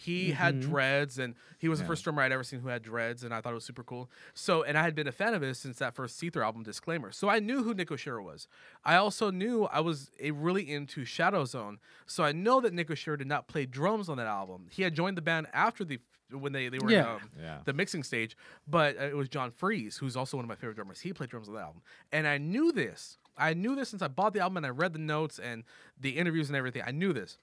He 0.00 0.30
had 0.30 0.60
dreads, 0.60 1.18
and 1.18 1.34
he 1.58 1.68
was 1.68 1.80
the 1.80 1.84
Yeah. 1.84 1.88
first 1.88 2.04
drummer 2.04 2.22
I'd 2.22 2.30
ever 2.30 2.44
seen 2.44 2.60
who 2.60 2.68
had 2.68 2.82
dreads, 2.82 3.24
and 3.24 3.34
I 3.34 3.40
thought 3.40 3.50
it 3.50 3.54
was 3.54 3.64
super 3.64 3.82
cool. 3.82 4.08
So, 4.32 4.62
and 4.62 4.78
I 4.78 4.82
had 4.84 4.94
been 4.94 5.08
a 5.08 5.12
fan 5.12 5.34
of 5.34 5.42
his 5.42 5.58
since 5.58 5.80
that 5.80 5.92
first 5.92 6.20
Seether 6.20 6.40
album, 6.40 6.62
Disclaimer. 6.62 7.10
So 7.10 7.28
I 7.28 7.40
knew 7.40 7.64
who 7.64 7.74
Nick 7.74 7.88
Oshiro 7.88 8.22
was. 8.22 8.46
I 8.84 8.94
also 8.94 9.32
knew 9.32 9.64
I 9.64 9.80
was 9.80 10.12
a 10.20 10.30
really 10.30 10.70
into 10.70 11.04
Shadow 11.04 11.44
Zone. 11.44 11.80
So 12.06 12.22
I 12.22 12.30
know 12.30 12.60
that 12.60 12.72
Nick 12.72 12.86
Oshiro 12.90 13.18
did 13.18 13.26
not 13.26 13.48
play 13.48 13.66
drums 13.66 14.08
on 14.08 14.18
that 14.18 14.28
album. 14.28 14.66
He 14.70 14.84
had 14.84 14.94
joined 14.94 15.16
the 15.16 15.20
band 15.22 15.48
after 15.52 15.84
the 15.84 15.98
when 16.30 16.52
they 16.52 16.68
they 16.68 16.78
were 16.78 16.90
Yeah. 16.90 17.14
um, 17.14 17.30
Yeah. 17.40 17.58
the 17.64 17.72
mixing 17.72 18.02
stage, 18.02 18.36
but 18.66 18.98
uh, 18.98 19.04
it 19.04 19.16
was 19.16 19.28
Josh 19.28 19.52
Freese, 19.56 19.96
who's 19.96 20.16
also 20.16 20.36
one 20.36 20.44
of 20.44 20.48
my 20.48 20.54
favorite 20.56 20.74
drummers. 20.76 21.00
He 21.00 21.12
played 21.12 21.30
drums 21.30 21.48
on 21.48 21.54
the 21.54 21.60
album, 21.60 21.82
and 22.12 22.26
I 22.26 22.38
knew 22.38 22.72
this. 22.72 23.18
I 23.36 23.54
knew 23.54 23.76
this 23.76 23.88
since 23.88 24.02
I 24.02 24.08
bought 24.08 24.32
the 24.34 24.40
album 24.40 24.56
and 24.58 24.66
I 24.66 24.70
read 24.70 24.92
the 24.92 24.98
notes 24.98 25.38
and 25.38 25.62
the 26.00 26.10
interviews 26.18 26.48
and 26.48 26.56
everything. 26.56 26.82
I 26.84 26.90
knew 26.90 27.12
this. 27.12 27.38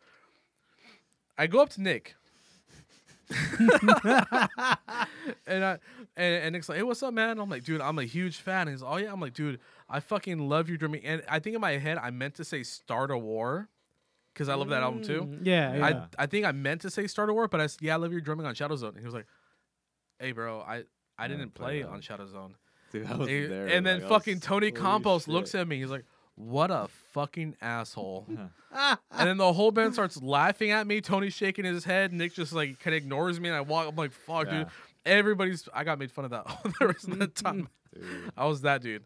I 1.37 1.47
go 1.47 1.61
up 1.61 1.69
to 1.69 1.81
Nick. 1.81 2.15
and 5.47 5.63
I 5.63 5.79
and, 6.15 6.35
and 6.43 6.53
Nick's 6.53 6.69
like, 6.69 6.77
"Hey, 6.77 6.83
what's 6.83 7.01
up, 7.03 7.13
man?" 7.13 7.39
I'm 7.39 7.49
like, 7.49 7.63
"Dude, 7.63 7.81
I'm 7.81 7.97
a 7.99 8.03
huge 8.03 8.37
fan." 8.37 8.67
He's, 8.67 8.81
like, 8.81 8.91
"Oh 8.93 8.97
yeah." 8.97 9.11
I'm 9.11 9.19
like, 9.19 9.33
"Dude, 9.33 9.59
I 9.89 9.99
fucking 9.99 10.47
love 10.49 10.69
your 10.69 10.77
drumming." 10.77 11.03
And 11.05 11.23
I 11.29 11.39
think 11.39 11.55
in 11.55 11.61
my 11.61 11.77
head, 11.77 11.97
I 11.97 12.11
meant 12.11 12.35
to 12.35 12.43
say 12.43 12.61
"Start 12.63 13.09
a 13.11 13.17
War" 13.17 13.67
because 14.35 14.49
I 14.49 14.55
love 14.55 14.69
that 14.69 14.83
album 14.83 15.01
too. 15.03 15.21
Mm, 15.23 15.39
Yeah, 15.43 15.75
yeah. 15.75 16.05
I 16.17 16.23
I 16.23 16.25
think 16.27 16.45
I 16.45 16.51
meant 16.51 16.81
to 16.81 16.89
say 16.91 17.07
Start 17.07 17.29
a 17.29 17.33
War, 17.33 17.47
but 17.47 17.59
I 17.61 17.63
s- 17.65 17.77
yeah, 17.81 17.93
I 17.93 17.97
love 17.97 18.11
your 18.11 18.21
drumming 18.21 18.45
on 18.45 18.53
Shadow 18.53 18.75
Zone. 18.75 18.89
And 18.89 18.99
he 18.99 19.05
was 19.05 19.13
like, 19.15 19.25
"Hey, 20.19 20.31
bro, 20.33 20.59
I 20.61 20.83
I 21.17 21.27
didn't 21.27 21.39
didn't 21.39 21.53
play 21.55 21.81
play 21.81 21.89
on 21.91 22.01
Shadow 22.01 22.27
Zone." 22.27 22.55
Dude, 22.91 23.07
I 23.07 23.15
was 23.15 23.27
And- 23.29 23.51
there. 23.51 23.67
and 23.67 23.85
then 23.85 24.01
like, 24.01 24.09
fucking 24.09 24.39
Tony 24.41 24.67
holy 24.69 24.81
Campos 24.81 25.27
looks 25.27 25.55
at 25.55 25.67
me. 25.67 25.77
He's 25.79 25.89
like, 25.89 26.05
"What 26.35 26.69
a 26.69 26.87
fucking 27.13 27.55
asshole!" 27.61 28.27
And 28.77 28.99
then 29.29 29.37
the 29.37 29.53
whole 29.53 29.71
band 29.71 29.93
starts 29.93 30.21
laughing 30.21 30.71
at 30.71 30.85
me. 30.85 30.99
Tony's 30.99 31.33
shaking 31.33 31.63
his 31.63 31.85
head. 31.85 32.11
Nick 32.11 32.33
just 32.33 32.51
like 32.51 32.77
kind 32.81 32.93
of 32.93 33.01
ignores 33.01 33.39
me, 33.39 33.47
and 33.47 33.55
I 33.55 33.61
walk. 33.61 33.87
I'm 33.87 33.95
like, 33.95 34.11
"Fuck, 34.11 34.47
Yeah. 34.47 34.59
dude." 34.65 34.67
Everybody's. 35.05 35.69
I 35.73 35.83
got 35.85 35.97
made 35.99 36.11
fun 36.11 36.25
of 36.25 36.31
that 36.31 36.43
all 36.47 36.61
the 36.79 36.87
rest 36.87 37.07
of 37.07 37.17
the 37.19 37.27
time. 37.43 37.69
Dude. 37.93 38.31
I 38.35 38.45
was 38.45 38.61
that 38.61 38.81
dude. 38.81 39.03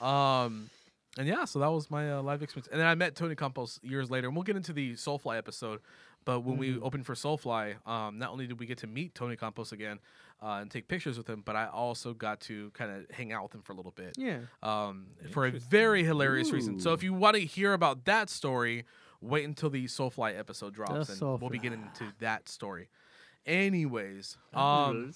Um, 0.00 0.70
and 1.18 1.26
yeah, 1.28 1.44
so 1.44 1.58
that 1.58 1.70
was 1.70 1.90
my 1.90 2.12
uh, 2.12 2.22
live 2.22 2.42
experience. 2.42 2.68
And 2.70 2.80
then 2.80 2.86
I 2.86 2.94
met 2.94 3.14
Tony 3.16 3.34
Campos 3.34 3.80
years 3.82 4.10
later, 4.10 4.28
and 4.28 4.36
we'll 4.36 4.44
get 4.44 4.56
into 4.56 4.72
the 4.72 4.94
Soulfly 4.94 5.36
episode. 5.36 5.80
But 6.24 6.40
when 6.40 6.58
we 6.58 6.78
opened 6.78 7.06
for 7.06 7.14
Soulfly, 7.14 7.76
um, 7.86 8.18
not 8.18 8.30
only 8.30 8.46
did 8.46 8.60
we 8.60 8.66
get 8.66 8.78
to 8.78 8.86
meet 8.86 9.14
Tony 9.14 9.34
Campos 9.34 9.72
again 9.72 9.98
uh, 10.42 10.58
and 10.60 10.70
take 10.70 10.86
pictures 10.86 11.16
with 11.18 11.28
him, 11.28 11.42
but 11.44 11.56
I 11.56 11.66
also 11.66 12.14
got 12.14 12.40
to 12.42 12.70
kind 12.70 12.90
of 12.92 13.10
hang 13.10 13.32
out 13.32 13.42
with 13.44 13.54
him 13.54 13.62
for 13.62 13.72
a 13.72 13.76
little 13.76 13.92
bit. 13.92 14.14
yeah. 14.16 14.38
Um, 14.62 15.06
for 15.30 15.46
a 15.46 15.50
very 15.50 16.04
hilarious 16.04 16.52
reason. 16.52 16.78
So 16.80 16.92
if 16.92 17.02
you 17.02 17.12
want 17.14 17.36
to 17.36 17.40
hear 17.44 17.72
about 17.72 18.04
that 18.04 18.28
story, 18.30 18.84
wait 19.20 19.44
until 19.44 19.70
the 19.70 19.86
Soulfly 19.86 20.38
episode 20.38 20.74
drops, 20.74 21.08
and 21.08 21.20
we'll 21.40 21.50
be 21.50 21.58
getting 21.58 21.82
into 21.82 22.12
that 22.20 22.48
story. 22.48 22.88
Anyways, 23.46 24.36
um, 24.52 25.12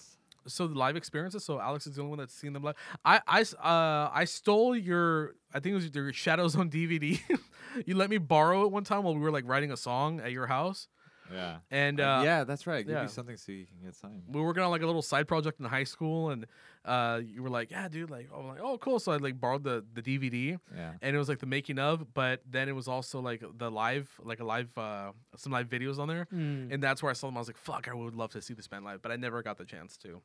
so 0.46 0.66
the 0.66 0.78
live 0.78 0.96
experiences. 0.96 1.44
So 1.44 1.60
Alex 1.60 1.86
is 1.86 1.96
the 1.96 2.02
only 2.02 2.10
one 2.10 2.18
that's 2.18 2.34
seen 2.34 2.52
them 2.52 2.62
live. 2.62 2.76
I 3.04 3.20
I 3.26 3.42
uh 3.42 4.10
I 4.12 4.24
stole 4.24 4.76
your 4.76 5.34
I 5.54 5.60
think 5.60 5.72
it 5.72 5.74
was 5.74 5.90
your 5.94 6.12
Shadows 6.12 6.56
on 6.56 6.70
DVD. 6.70 7.20
you 7.86 7.94
let 7.96 8.10
me 8.10 8.18
borrow 8.18 8.64
it 8.64 8.72
one 8.72 8.84
time 8.84 9.04
while 9.04 9.14
we 9.14 9.20
were 9.20 9.30
like 9.30 9.44
writing 9.46 9.72
a 9.72 9.76
song 9.76 10.20
at 10.20 10.32
your 10.32 10.46
house, 10.46 10.88
Yeah. 11.32 11.58
and 11.70 12.00
Uh, 12.00 12.18
uh, 12.18 12.22
yeah, 12.22 12.44
that's 12.44 12.66
right. 12.66 12.86
Give 12.86 12.94
yeah. 12.94 13.02
me 13.02 13.08
something 13.08 13.36
so 13.36 13.52
you 13.52 13.66
can 13.66 13.84
get 13.84 13.94
signed. 13.94 14.22
we 14.28 14.40
were 14.40 14.46
working 14.46 14.62
on 14.62 14.70
like 14.70 14.82
a 14.82 14.86
little 14.86 15.02
side 15.02 15.26
project 15.28 15.60
in 15.60 15.66
high 15.66 15.84
school, 15.84 16.30
and 16.30 16.46
uh 16.84 17.20
you 17.24 17.42
were 17.42 17.48
like, 17.48 17.70
yeah, 17.70 17.88
dude, 17.88 18.10
like 18.10 18.28
I'm 18.36 18.48
like, 18.48 18.60
oh, 18.60 18.76
cool. 18.78 18.98
So 18.98 19.12
I 19.12 19.16
like 19.16 19.40
borrowed 19.40 19.64
the 19.64 19.84
the 19.94 20.02
DVD. 20.02 20.58
Yeah. 20.76 20.92
And 21.00 21.14
it 21.14 21.18
was 21.18 21.28
like 21.28 21.38
the 21.38 21.46
making 21.46 21.78
of, 21.78 22.12
but 22.14 22.42
then 22.48 22.68
it 22.68 22.72
was 22.74 22.88
also 22.88 23.20
like 23.20 23.42
the 23.56 23.70
live, 23.70 24.08
like 24.22 24.40
a 24.40 24.44
live, 24.44 24.76
uh, 24.76 25.12
some 25.36 25.52
live 25.52 25.68
videos 25.68 25.98
on 25.98 26.08
there. 26.08 26.26
Mm. 26.32 26.72
And 26.72 26.82
that's 26.82 27.02
where 27.02 27.10
I 27.10 27.14
saw 27.14 27.28
them. 27.28 27.36
I 27.36 27.40
was 27.40 27.48
like, 27.48 27.56
fuck, 27.56 27.88
I 27.88 27.94
would 27.94 28.14
love 28.14 28.30
to 28.32 28.42
see 28.42 28.54
this 28.54 28.66
band 28.66 28.84
live, 28.84 29.00
but 29.02 29.12
I 29.12 29.16
never 29.16 29.42
got 29.42 29.58
the 29.58 29.64
chance 29.64 29.96
to. 29.98 30.20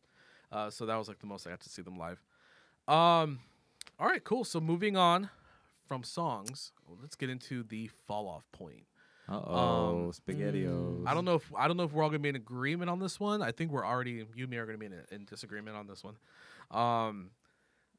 Uh, 0.52 0.70
so 0.70 0.86
that 0.86 0.96
was 0.96 1.08
like 1.08 1.20
the 1.20 1.28
most 1.28 1.46
I 1.46 1.50
got 1.52 1.60
to 1.62 1.70
see 1.70 1.82
them 1.82 1.98
live. 1.98 2.22
Um, 2.88 3.40
all 4.00 4.08
right, 4.08 4.24
cool. 4.24 4.44
So 4.44 4.60
moving 4.60 4.96
on 4.96 5.30
from 5.88 6.04
songs, 6.04 6.72
let's 7.02 7.16
get 7.16 7.30
into 7.30 7.64
the 7.64 7.88
fall 8.08 8.28
off 8.28 8.44
point. 8.52 8.86
Uh 9.30 9.42
oh, 9.46 9.90
Um, 10.08 10.12
spaghettios. 10.12 11.04
I 11.06 11.14
don't 11.14 11.26
know 11.26 11.36
if 11.36 11.52
I 11.58 11.68
don't 11.68 11.78
know 11.78 11.84
if 11.84 11.92
we're 11.92 12.04
all 12.04 12.10
gonna 12.10 12.20
be 12.20 12.30
in 12.30 12.36
agreement 12.36 12.90
on 12.90 13.00
this 13.00 13.20
one. 13.20 13.42
I 13.42 13.52
think 13.52 13.72
we're 13.72 13.86
already 13.86 14.26
you 14.36 14.44
and 14.44 14.50
me 14.50 14.58
are 14.58 14.66
gonna 14.66 14.78
be 14.78 14.86
in, 14.86 14.94
in 15.12 15.26
disagreement 15.26 15.76
on 15.76 15.88
this 15.88 16.04
one. 16.04 16.16
Um, 16.72 17.32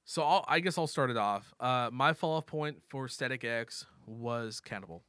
so 0.05 0.23
I'll, 0.23 0.45
I 0.49 0.61
guess 0.61 0.79
I'll 0.79 0.87
start 0.87 1.11
it 1.11 1.17
off. 1.19 1.53
Uh, 1.61 1.91
my 1.93 2.15
fall 2.15 2.37
off 2.39 2.47
point 2.47 2.79
for 2.89 3.09
Static 3.09 3.45
X 3.45 3.85
was 4.07 4.61
Cannibal 4.61 5.03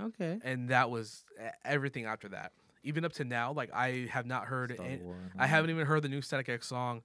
Okay. 0.00 0.38
and 0.42 0.68
that 0.70 0.90
was 0.90 1.24
everything 1.64 2.06
after 2.06 2.28
that. 2.30 2.52
Even 2.82 3.04
up 3.04 3.12
to 3.14 3.24
now, 3.24 3.52
like 3.52 3.70
I 3.74 4.08
have 4.10 4.24
not 4.26 4.44
heard. 4.46 4.74
Wars 4.78 5.32
I 5.38 5.46
haven't 5.46 5.70
even 5.70 5.86
heard 5.86 6.02
the 6.02 6.08
new 6.08 6.22
Static 6.22 6.48
X 6.48 6.66
song. 6.66 7.02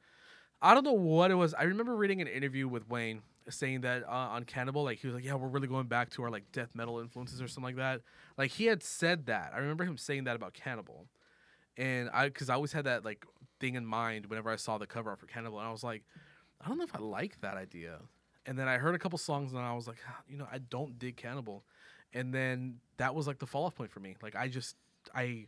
I 0.61 0.73
don't 0.73 0.83
know 0.83 0.93
what 0.93 1.31
it 1.31 1.35
was. 1.35 1.53
I 1.53 1.63
remember 1.63 1.95
reading 1.95 2.21
an 2.21 2.27
interview 2.27 2.67
with 2.67 2.87
Wayne 2.87 3.23
saying 3.49 3.81
that 3.81 4.03
uh, 4.03 4.11
on 4.11 4.43
Cannibal, 4.43 4.83
like 4.83 4.99
he 4.99 5.07
was 5.07 5.15
like, 5.15 5.23
"Yeah, 5.25 5.35
we're 5.35 5.47
really 5.47 5.67
going 5.67 5.87
back 5.87 6.09
to 6.11 6.23
our 6.23 6.29
like 6.29 6.51
death 6.51 6.75
metal 6.75 6.99
influences 6.99 7.41
or 7.41 7.47
something 7.47 7.75
like 7.75 7.77
that." 7.77 8.01
Like 8.37 8.51
he 8.51 8.65
had 8.65 8.83
said 8.83 9.25
that. 9.27 9.51
I 9.53 9.59
remember 9.59 9.83
him 9.83 9.97
saying 9.97 10.25
that 10.25 10.35
about 10.35 10.53
Cannibal, 10.53 11.07
and 11.77 12.09
I 12.13 12.27
because 12.27 12.49
I 12.49 12.55
always 12.55 12.73
had 12.73 12.85
that 12.85 13.03
like 13.05 13.25
thing 13.59 13.75
in 13.75 13.85
mind 13.85 14.25
whenever 14.27 14.49
I 14.49 14.55
saw 14.55 14.77
the 14.77 14.87
cover 14.87 15.09
art 15.09 15.19
for 15.19 15.25
Cannibal, 15.27 15.59
and 15.59 15.67
I 15.67 15.71
was 15.71 15.83
like, 15.83 16.03
I 16.59 16.67
don't 16.67 16.77
know 16.77 16.83
if 16.83 16.95
I 16.95 16.99
like 16.99 17.41
that 17.41 17.55
idea. 17.57 17.99
And 18.45 18.57
then 18.57 18.67
I 18.67 18.77
heard 18.77 18.95
a 18.95 18.99
couple 18.99 19.17
songs, 19.19 19.51
and 19.53 19.61
I 19.61 19.73
was 19.73 19.87
like, 19.87 19.97
"Ah, 20.07 20.19
you 20.27 20.37
know, 20.37 20.47
I 20.51 20.57
don't 20.57 20.97
dig 20.97 21.17
Cannibal. 21.17 21.63
And 22.13 22.33
then 22.33 22.77
that 22.97 23.15
was 23.15 23.25
like 23.27 23.39
the 23.39 23.45
fall 23.45 23.65
off 23.65 23.75
point 23.75 23.91
for 23.91 23.99
me. 24.01 24.15
Like 24.21 24.35
I 24.35 24.47
just 24.47 24.75
I 25.15 25.47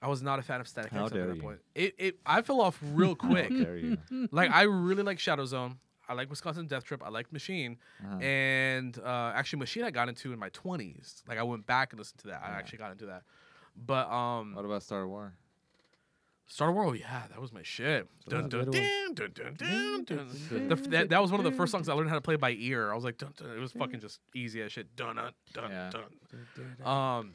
I 0.00 0.08
was 0.08 0.22
not 0.22 0.38
a 0.38 0.42
fan 0.42 0.60
of 0.60 0.68
Static 0.68 0.92
How 0.92 1.04
X 1.04 1.12
at 1.12 1.26
that 1.28 1.36
you. 1.36 1.42
point. 1.42 1.58
It 1.74 1.94
it 1.98 2.18
I 2.24 2.42
fell 2.42 2.60
off 2.60 2.78
real 2.82 3.14
quick. 3.16 3.50
How 3.50 3.64
dare 3.64 3.76
you? 3.76 3.98
like 4.30 4.50
I 4.50 4.62
really 4.62 5.02
like 5.02 5.18
Shadow 5.18 5.44
Zone. 5.44 5.78
I 6.08 6.12
like 6.14 6.28
Wisconsin 6.30 6.66
Death 6.66 6.84
Trip. 6.84 7.02
I 7.04 7.08
like 7.08 7.32
Machine, 7.32 7.78
Uh-huh. 8.04 8.18
and 8.18 8.98
uh, 8.98 9.32
actually 9.34 9.58
Machine 9.60 9.84
I 9.84 9.90
got 9.90 10.08
into 10.08 10.32
in 10.32 10.38
my 10.38 10.50
twenties. 10.50 11.22
Like 11.28 11.38
I 11.38 11.42
went 11.42 11.66
back 11.66 11.92
and 11.92 11.98
listened 12.00 12.20
to 12.20 12.28
that. 12.28 12.42
I 12.44 12.50
actually 12.50 12.78
got 12.78 12.92
into 12.92 13.06
that. 13.06 13.22
But 13.76 14.10
um, 14.10 14.54
What 14.54 14.64
about 14.64 14.82
Start 14.82 15.04
a 15.04 15.08
War? 15.08 15.32
Star 16.46 16.70
Wars, 16.72 17.00
yeah, 17.00 17.22
that 17.30 17.40
was 17.40 17.52
my 17.54 17.62
shit. 17.62 18.06
Dun, 18.28 18.50
dun, 18.50 18.70
dun, 18.70 19.14
dun, 19.14 19.30
dun, 19.32 19.54
dun, 20.04 20.04
dun. 20.04 20.68
The 20.68 20.76
that, 20.90 21.08
that 21.08 21.22
was 21.22 21.30
one 21.30 21.40
of 21.40 21.44
the 21.44 21.56
first 21.56 21.72
songs 21.72 21.88
I 21.88 21.94
learned 21.94 22.10
how 22.10 22.16
to 22.16 22.20
play 22.20 22.36
by 22.36 22.50
ear. 22.52 22.92
I 22.92 22.94
was 22.94 23.02
like, 23.02 23.16
dun, 23.16 23.32
dun. 23.36 23.56
it 23.56 23.60
was 23.60 23.72
fucking 23.72 24.00
just 24.06 24.20
easy 24.34 24.60
as 24.60 24.70
shit. 24.70 24.94
Dun, 24.94 25.16
dun, 25.16 25.32
dun, 25.54 25.70
Yeah. 25.70 25.90
dun. 25.90 26.86
Um, 26.86 27.34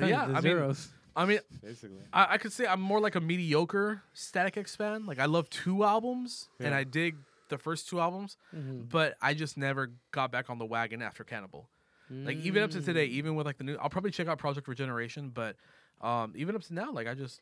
yeah, 0.00 0.26
the 0.26 0.32
I 0.32 0.34
mean, 0.34 0.42
zeros. 0.42 0.88
I 1.14 1.24
mean, 1.24 1.38
Basically. 1.62 2.02
I, 2.12 2.26
I 2.34 2.38
could 2.38 2.52
say 2.52 2.66
I'm 2.66 2.80
more 2.80 3.00
like 3.00 3.14
a 3.14 3.20
mediocre 3.20 4.02
Static 4.12 4.56
X 4.56 4.74
fan. 4.74 5.06
Like 5.06 5.20
I 5.20 5.26
love 5.26 5.48
two 5.48 5.84
albums, 5.84 6.48
and 6.58 6.74
I 6.74 6.82
dig 6.84 7.14
the 7.48 7.58
first 7.58 7.88
two 7.88 8.00
albums, 8.00 8.36
Mhm. 8.54 8.88
but 8.88 9.16
I 9.22 9.34
just 9.34 9.56
never 9.56 9.92
got 10.10 10.30
back 10.32 10.50
on 10.50 10.58
the 10.58 10.64
wagon 10.66 11.02
after 11.02 11.24
Cannibal. 11.24 11.68
Like 12.08 12.36
even 12.38 12.62
up 12.62 12.70
to 12.70 12.80
today, 12.80 13.06
even 13.06 13.34
with 13.34 13.46
like 13.46 13.58
the 13.58 13.64
new, 13.64 13.74
I'll 13.76 13.88
probably 13.90 14.12
check 14.12 14.28
out 14.28 14.38
Project 14.38 14.68
Regeneration, 14.68 15.30
but 15.30 15.56
um, 16.00 16.32
even 16.36 16.54
up 16.54 16.62
to 16.62 16.74
now, 16.74 16.92
like 16.92 17.08
I 17.08 17.14
just 17.14 17.40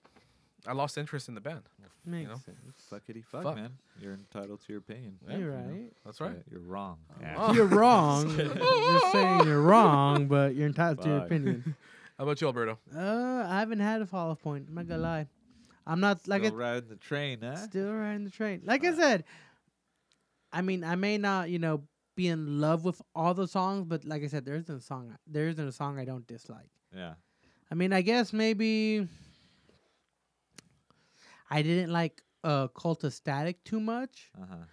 I 0.67 0.73
lost 0.73 0.97
interest 0.97 1.29
in 1.29 1.35
the 1.35 1.43
band. 1.43 1.65
Makes 2.07 2.31
know? 2.31 2.37
sense. 2.37 2.59
Fuckity 2.91 3.23
fuck, 3.25 3.43
Fuck. 3.43 3.57
man. 3.57 3.73
You're 4.01 4.15
entitled 4.15 4.61
to 4.63 4.73
your 4.73 4.79
opinion. 4.79 5.19
Yeah, 5.29 5.37
You're 5.37 5.51
you 5.51 5.57
know? 5.67 5.73
right. 5.73 5.93
That's 6.07 6.21
right. 6.21 6.33
Yeah, 6.37 6.43
You're 6.53 6.61
wrong. 6.61 6.99
Oh. 7.37 7.53
You're 7.55 7.67
wrong. 7.67 8.35
Just 8.39 9.13
saying 9.13 9.45
you're 9.47 9.61
wrong, 9.61 10.29
but 10.29 10.55
you're 10.55 10.67
entitled 10.67 11.03
to 11.03 11.09
your 11.09 11.19
opinion. 11.19 11.75
How 12.17 12.25
about 12.25 12.41
you, 12.41 12.47
Alberto? 12.47 12.79
Uh, 12.95 13.47
I 13.47 13.59
haven't 13.61 13.81
had 13.81 14.01
a 14.01 14.07
fall 14.07 14.31
off 14.31 14.41
point. 14.41 14.67
I'm 14.69 14.75
not 14.77 14.89
gonna 14.89 15.03
lie. 15.03 15.27
I'm 15.87 16.01
not 16.01 16.27
like 16.27 16.43
Still 16.45 16.55
it. 16.59 16.63
riding 16.63 16.89
the 16.89 16.97
train, 16.97 17.39
huh? 17.43 17.57
Still 17.57 17.93
riding 17.93 18.25
the 18.25 18.31
train. 18.31 18.63
Like 18.65 18.83
I 18.85 18.95
said, 18.95 19.25
I 20.55 20.63
mean, 20.63 20.85
I 20.85 20.95
may 20.95 21.19
not, 21.19 21.51
you 21.51 21.59
know, 21.59 21.83
be 22.17 22.29
in 22.29 22.61
love 22.61 22.85
with 22.85 23.03
all 23.15 23.35
the 23.35 23.49
songs, 23.49 23.85
but 23.89 24.05
like 24.05 24.23
I 24.23 24.29
said, 24.29 24.45
there 24.45 24.55
isn't 24.55 24.77
a 24.77 24.81
song. 24.81 25.17
There 25.27 25.49
isn't 25.49 25.69
a 25.69 25.73
song 25.73 25.99
I 25.99 26.05
don't 26.05 26.27
dislike. 26.27 26.71
Yeah. 26.95 27.15
I 27.71 27.75
mean, 27.75 27.93
I 27.93 28.03
guess 28.03 28.33
maybe 28.33 29.09
I 31.51 31.63
didn't 31.63 31.93
like 31.93 32.23
uh, 32.43 32.69
Cult 32.69 33.05
of 33.05 33.13
Static 33.13 33.65
too 33.65 33.81
much, 33.81 34.31
Uh 34.41 34.47
huh. 34.49 34.65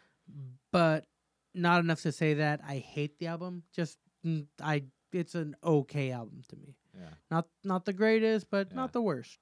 but 0.72 1.06
not 1.54 1.80
enough 1.84 2.02
to 2.04 2.12
say 2.12 2.36
that 2.36 2.62
I 2.66 2.78
hate 2.78 3.18
the 3.20 3.28
album. 3.28 3.64
Just 3.74 3.98
mm, 4.26 4.46
I, 4.62 4.84
it's 5.12 5.36
an 5.36 5.56
okay 5.64 6.12
album 6.12 6.44
to 6.50 6.56
me. 6.56 6.76
Yeah. 6.94 7.10
Not 7.30 7.48
not 7.64 7.86
the 7.86 7.94
greatest, 7.94 8.50
but 8.50 8.68
Yeah. 8.70 8.76
not 8.78 8.94
the 8.94 9.02
worst. 9.02 9.40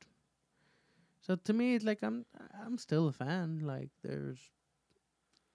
So 1.22 1.36
to 1.36 1.54
me, 1.54 1.76
it's 1.76 1.86
like 1.86 2.00
I'm 2.02 2.26
I'm 2.66 2.78
still 2.78 3.08
a 3.08 3.12
fan. 3.12 3.60
Like 3.64 3.90
there's, 4.04 4.40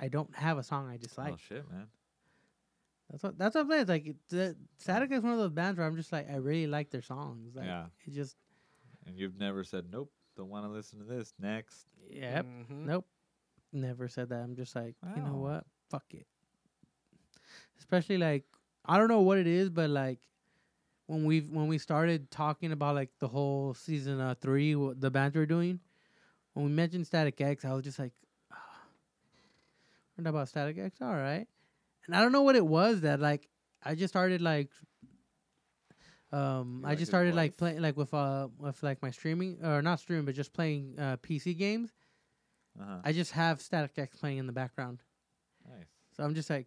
I 0.00 0.08
don't 0.08 0.34
have 0.34 0.58
a 0.58 0.62
song 0.62 0.88
I 0.90 0.96
dislike. 0.96 1.34
oh 1.34 1.36
shit, 1.48 1.64
man. 1.70 1.86
That's 3.10 3.22
what 3.22 3.38
that's 3.38 3.54
what 3.54 3.62
I'm 3.62 3.68
saying. 3.70 3.80
It's 3.82 3.88
like 3.90 4.06
it- 4.06 4.28
the 4.28 4.56
Static 4.78 5.12
is 5.12 5.22
one 5.22 5.32
of 5.32 5.38
those 5.38 5.50
bands 5.50 5.78
where 5.78 5.86
I'm 5.86 5.96
just 5.96 6.10
like 6.12 6.28
I 6.30 6.36
really 6.36 6.66
like 6.66 6.90
their 6.90 7.02
songs. 7.02 7.54
Like, 7.54 7.66
Yeah. 7.66 7.86
It 8.06 8.12
just 8.14 8.36
And 9.06 9.16
you've 9.18 9.36
never 9.38 9.62
said 9.64 9.86
nope. 9.90 10.10
Don't 10.36 10.48
want 10.48 10.64
to 10.66 10.70
listen 10.72 10.98
to 10.98 11.04
this. 11.04 11.32
Next. 11.38 11.86
yep. 12.10 12.44
Mhm. 12.44 12.86
Nope. 12.86 13.06
Never 13.72 14.08
said 14.08 14.28
that. 14.30 14.40
I'm 14.40 14.56
just 14.56 14.74
like, 14.74 14.94
you 15.16 15.22
know 15.22 15.36
what? 15.36 15.64
Fuck 15.90 16.04
it. 16.10 16.26
Especially 17.78 18.18
like 18.18 18.44
I 18.84 18.98
don't 18.98 19.08
know 19.08 19.20
what 19.20 19.38
it 19.38 19.46
is, 19.46 19.70
but 19.70 19.90
like 19.90 20.18
when 21.06 21.24
we 21.24 21.40
when 21.40 21.68
we 21.68 21.78
started 21.78 22.30
talking 22.30 22.72
about 22.72 22.94
like 22.94 23.10
the 23.20 23.28
whole 23.28 23.74
season 23.74 24.20
uh, 24.20 24.34
three, 24.40 24.72
wh- 24.74 24.98
the 24.98 25.10
bands 25.10 25.36
we're 25.36 25.46
doing, 25.46 25.80
when 26.54 26.66
we 26.66 26.72
mentioned 26.72 27.06
Static 27.06 27.40
X, 27.40 27.64
I 27.64 27.72
was 27.74 27.84
just 27.84 27.98
like, 27.98 28.12
heard 30.16 30.26
about 30.26 30.48
Static 30.48 30.78
X, 30.78 31.00
all 31.00 31.14
right. 31.14 31.46
And 32.06 32.14
I 32.14 32.20
don't 32.20 32.32
know 32.32 32.42
what 32.42 32.56
it 32.56 32.66
was 32.66 33.00
that 33.02 33.20
like 33.20 33.48
I 33.82 33.94
just 33.94 34.12
started 34.12 34.40
like 34.40 34.70
um 36.32 36.80
You 36.82 36.86
I 36.86 36.90
like 36.90 36.98
just 36.98 37.10
started 37.10 37.34
like 37.34 37.52
voice? 37.52 37.58
playing 37.58 37.82
like 37.82 37.96
with 37.96 38.12
uh 38.12 38.48
with 38.58 38.82
like 38.82 39.02
my 39.02 39.10
streaming 39.10 39.58
or 39.64 39.82
not 39.82 40.00
streaming 40.00 40.24
but 40.24 40.34
just 40.34 40.52
playing 40.52 40.96
uh 40.98 41.16
PC 41.18 41.56
games. 41.56 41.90
Uh 42.80 42.84
huh. 42.84 42.96
I 43.04 43.12
just 43.12 43.32
have 43.32 43.60
Static 43.60 43.92
X 43.98 44.16
playing 44.16 44.38
in 44.38 44.46
the 44.46 44.52
background. 44.52 44.98
Nice. 45.68 45.86
So 46.16 46.24
I'm 46.24 46.34
just 46.34 46.50
like 46.50 46.66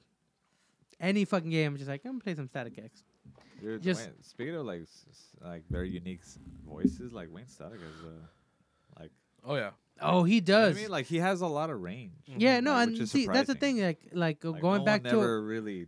any 1.00 1.26
fucking 1.26 1.50
game, 1.50 1.74
I'm 1.74 1.78
just 1.78 1.90
like 1.90 2.02
I'm 2.06 2.14
gonna 2.14 2.24
play 2.24 2.36
some 2.36 2.48
Static 2.48 2.78
X. 2.80 3.04
Dude, 3.62 3.82
Just- 3.82 4.06
Wayne, 4.06 4.24
speaking 4.24 4.56
of 4.56 4.66
like 4.66 4.82
s- 4.84 5.06
s- 5.10 5.36
like 5.44 5.64
very 5.70 5.90
unique 5.90 6.22
s- 6.22 6.38
voices, 6.66 7.12
like 7.12 7.28
Wayne 7.32 7.48
Static 7.48 7.80
is 7.82 8.04
uh, 8.04 9.00
like 9.00 9.12
Oh 9.44 9.56
yeah. 9.56 9.72
Oh, 10.02 10.24
he 10.24 10.36
you 10.36 10.42
know 10.42 10.60
what 10.60 10.68
does. 10.70 10.78
I 10.78 10.82
mean, 10.82 10.90
like 10.92 11.06
he 11.08 11.18
has 11.18 11.42
a 11.42 11.48
lot 11.48 11.70
of 11.70 11.82
range. 11.82 12.12
yeah, 12.26 12.60
no, 12.60 12.72
like, 12.74 12.88
and 12.90 13.10
see 13.10 13.26
that's 13.28 13.48
the 13.48 13.56
thing. 13.56 13.82
Like, 13.82 14.02
like, 14.14 14.44
uh, 14.46 14.52
Like, 14.52 14.62
going 14.62 14.80
no 14.80 14.86
back 14.86 15.04
one 15.04 15.12
to 15.14 15.18
never 15.20 15.42
really 15.44 15.88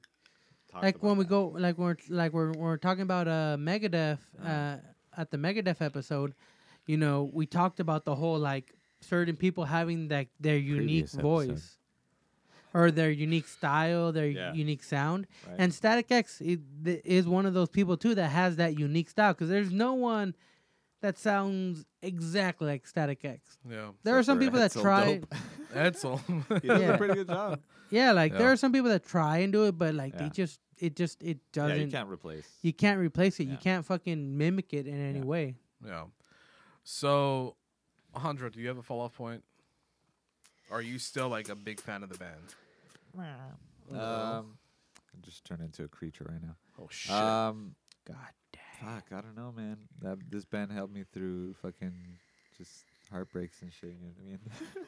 talked 0.72 0.84
like 0.84 1.04
when 1.04 1.18
we 1.18 1.24
that. 1.24 1.30
go 1.30 1.48
like 1.58 1.78
we're 1.78 1.96
like 2.10 2.32
we're 2.34 2.52
we're 2.54 2.78
talking 2.78 3.02
about 3.04 3.28
uh 3.28 3.58
Megadeth 3.60 4.20
Uh. 4.44 4.48
uh 4.48 4.78
at 5.18 5.32
the 5.32 5.38
Megadeth 5.38 5.82
episode, 5.82 6.34
you 6.86 6.96
know, 6.98 7.30
we 7.34 7.46
talked 7.46 7.80
about 7.80 8.06
the 8.06 8.16
whole 8.16 8.38
like 8.40 8.74
certain 9.02 9.36
people 9.36 9.66
having 9.66 10.08
like 10.08 10.30
their 10.40 10.58
unique 10.58 11.06
Previous 11.12 11.14
episode. 11.16 11.22
voice 11.24 11.78
or 12.74 12.92
their 12.92 13.10
unique 13.10 13.48
style, 13.48 14.12
their 14.12 14.28
Yeah. 14.28 14.54
unique 14.54 14.84
sound. 14.84 15.26
Right. 15.48 15.56
And 15.60 15.74
Static 15.74 16.12
X 16.12 16.40
i- 16.42 16.60
th- 16.86 17.02
is 17.04 17.28
one 17.28 17.46
of 17.48 17.54
those 17.56 17.70
people 17.70 17.98
too 17.98 18.14
that 18.16 18.30
has 18.30 18.58
that 18.58 18.78
unique 18.78 19.10
style 19.10 19.34
because 19.34 19.50
there's 19.50 19.72
no 19.72 19.94
one 19.96 20.36
that 21.02 21.18
sounds 21.18 21.86
exactly 22.02 22.68
like 22.68 22.86
Static 22.88 23.24
X. 23.26 23.58
Yeah. 23.70 23.90
There 24.04 24.18
are 24.18 24.24
some 24.24 24.38
for 24.38 24.44
people 24.46 24.60
that 24.60 24.72
Edsel 24.72 24.82
try, 24.82 25.22
Edsel. 25.74 26.20
he 26.62 26.68
does 26.68 26.82
Yeah. 26.82 26.94
a 26.94 26.98
pretty 26.98 27.14
good 27.16 27.28
job. 27.28 27.60
yeah, 27.90 28.12
like 28.12 28.34
there 28.38 28.52
are 28.52 28.58
some 28.58 28.72
people 28.72 28.90
that 28.90 29.06
try 29.06 29.38
and 29.40 29.52
do 29.54 29.66
it, 29.66 29.78
but 29.78 29.94
like 29.96 30.18
they 30.18 30.30
just 30.30 30.60
it 30.78 30.96
just 30.96 31.22
it 31.24 31.40
doesn't. 31.52 31.78
Yeah, 31.78 31.84
you 31.86 31.92
can't 31.92 32.10
replace. 32.10 32.48
you 32.62 32.74
can't 32.74 33.00
replace 33.00 33.40
it. 33.40 33.46
You 33.48 33.58
can't 33.58 33.86
fucking 33.86 34.38
mimic 34.38 34.74
it 34.74 34.88
in 34.88 35.00
any 35.00 35.20
Yeah. 35.20 35.26
way. 35.26 35.56
yeah. 35.86 36.04
So, 36.84 37.56
Alejandro, 38.16 38.50
do 38.50 38.60
you 38.62 38.68
have 38.70 38.78
a 38.78 38.82
follow 38.84 39.06
up 39.06 39.14
point? 39.14 39.44
Are 40.72 40.82
you 40.82 40.98
still 41.00 41.30
like 41.30 41.50
a 41.50 41.56
big 41.56 41.80
fan 41.80 42.04
of 42.04 42.10
the 42.10 42.18
band? 42.18 42.56
Um, 43.92 44.58
I 45.14 45.18
just 45.22 45.46
turned 45.46 45.62
into 45.62 45.84
a 45.84 45.88
creature 45.88 46.26
right 46.30 46.42
now. 46.42 46.56
Oh 46.82 46.88
shit. 46.90 47.12
Um, 47.14 47.76
God 48.06 48.16
damn. 48.54 48.59
Fuck, 48.82 49.06
I 49.12 49.22
don't 49.22 49.36
know, 49.36 49.54
man. 49.56 49.78
That 50.02 50.18
this 50.30 50.46
band 50.46 50.72
helped 50.72 50.94
me 50.94 51.04
through 51.14 51.54
fucking 51.62 51.94
just 52.58 52.86
heartbreaks 53.12 53.62
and 53.62 53.72
shit. 53.72 53.92
You 53.92 53.96
know 54.02 54.12
what 54.16 54.26
I 54.26 54.30
mean? 54.30 54.40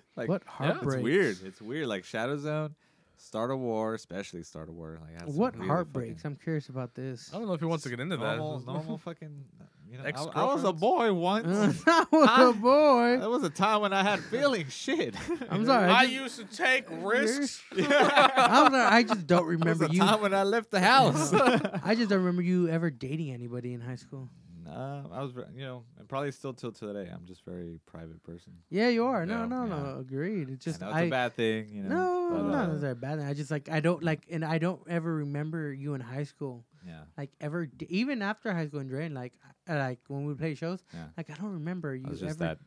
like 0.15 0.29
what 0.29 0.43
yeah, 0.45 0.51
heartbreak? 0.73 0.97
It's 0.97 1.03
weird. 1.03 1.37
It's 1.45 1.61
weird. 1.61 1.87
Like 1.87 2.03
Shadow 2.05 2.37
Zone, 2.37 2.75
Start 3.17 3.51
a 3.51 3.55
War, 3.57 3.93
especially 3.93 4.43
Start 4.43 4.69
a 4.69 4.71
War. 4.71 4.99
Like 5.01 5.27
What 5.27 5.55
really 5.55 5.67
heartbreaks? 5.67 6.21
fucking 6.21 6.31
I'm 6.31 6.43
curious 6.43 6.69
about 6.69 6.93
this. 6.95 7.31
I 7.33 7.37
don't 7.37 7.47
know 7.47 7.53
if 7.53 7.59
he 7.59 7.65
wants 7.65 7.83
to 7.83 7.89
get 7.89 7.99
into 7.99 8.17
normal, 8.17 8.59
that. 8.59 8.65
normal 8.65 8.97
fucking. 9.05 9.45
You 9.91 9.97
know, 9.97 10.05
I, 10.05 10.11
I 10.41 10.53
was 10.53 10.63
a 10.63 10.71
boy 10.71 11.11
once. 11.13 11.47
I 11.85 12.05
was 12.11 12.27
Huh? 12.29 12.49
a 12.49 12.53
boy. 12.53 13.17
There 13.19 13.29
was 13.29 13.43
a 13.43 13.49
time 13.49 13.81
when 13.81 13.91
I 13.93 14.03
had 14.03 14.19
feelings. 14.21 14.73
Shit. 14.73 15.15
I'm 15.49 15.65
sorry. 15.65 15.89
I, 15.89 15.99
I 15.99 16.05
just, 16.05 16.13
used 16.39 16.49
to 16.51 16.57
take 16.57 16.85
risks. 16.89 17.61
I'm 17.77 17.83
sorry, 18.71 18.75
I 18.75 19.03
just 19.03 19.27
don't 19.27 19.39
There 19.39 19.45
was 19.57 19.59
remember 19.59 19.85
a 19.85 19.89
you. 19.91 19.99
time 19.99 20.21
when 20.21 20.33
I 20.33 20.43
left 20.43 20.71
the 20.71 20.79
house. 20.79 21.33
I 21.33 21.95
just 21.95 22.09
don't 22.09 22.19
remember 22.19 22.41
you 22.41 22.69
ever 22.69 22.89
dating 22.89 23.31
anybody 23.31 23.73
in 23.73 23.81
high 23.81 23.95
school. 23.95 24.29
nah, 24.63 25.03
I 25.11 25.21
was, 25.23 25.33
you 25.55 25.63
know, 25.65 25.83
and 25.99 26.07
probably 26.07 26.31
still 26.31 26.53
till 26.53 26.71
today. 26.71 27.09
I'm 27.13 27.25
just 27.25 27.41
a 27.45 27.49
very 27.49 27.79
private 27.85 28.23
person. 28.23 28.53
Yeah, 28.69 28.87
you 28.89 29.05
are. 29.05 29.25
No, 29.25 29.39
Yeah. 29.41 29.45
no, 29.47 29.65
no. 29.65 29.75
Yeah. 29.95 29.99
Agreed. 29.99 30.49
It's 30.49 30.63
just 30.63 30.81
I 30.81 30.85
know 30.85 30.91
it's 30.91 30.97
I. 30.99 31.01
a 31.03 31.09
bad 31.09 31.33
thing, 31.35 31.69
you 31.73 31.83
know. 31.83 31.95
no, 31.95 32.29
but, 32.31 32.43
not 32.43 32.53
uh, 32.63 32.67
necessarily 32.67 32.91
a 32.91 32.95
bad 32.95 33.17
thing. 33.19 33.27
I 33.27 33.33
just 33.33 33.51
like 33.51 33.69
I 33.69 33.79
don't 33.81 34.01
like, 34.03 34.25
and 34.31 34.45
I 34.45 34.57
don't 34.57 34.81
ever 34.87 35.13
remember 35.15 35.73
you 35.73 35.93
in 35.95 36.01
high 36.01 36.23
school. 36.23 36.63
Yeah. 36.85 37.01
Like 37.17 37.31
ever, 37.39 37.65
d- 37.67 37.85
even 37.89 38.21
after 38.21 38.51
high 38.53 38.67
school 38.67 38.79
and 38.79 38.89
Drain, 38.89 39.13
like 39.13 39.33
I- 39.67 39.77
like 39.77 39.99
when 40.07 40.25
we 40.25 40.33
play 40.35 40.55
shows, 40.55 40.83
Yeah. 40.93 41.05
like 41.17 41.29
I 41.29 41.33
don't 41.35 41.53
remember 41.53 41.95
you 41.95 42.07
I 42.07 42.09
was 42.11 42.19
just 42.19 42.41
ever. 42.41 42.55
that 42.55 42.59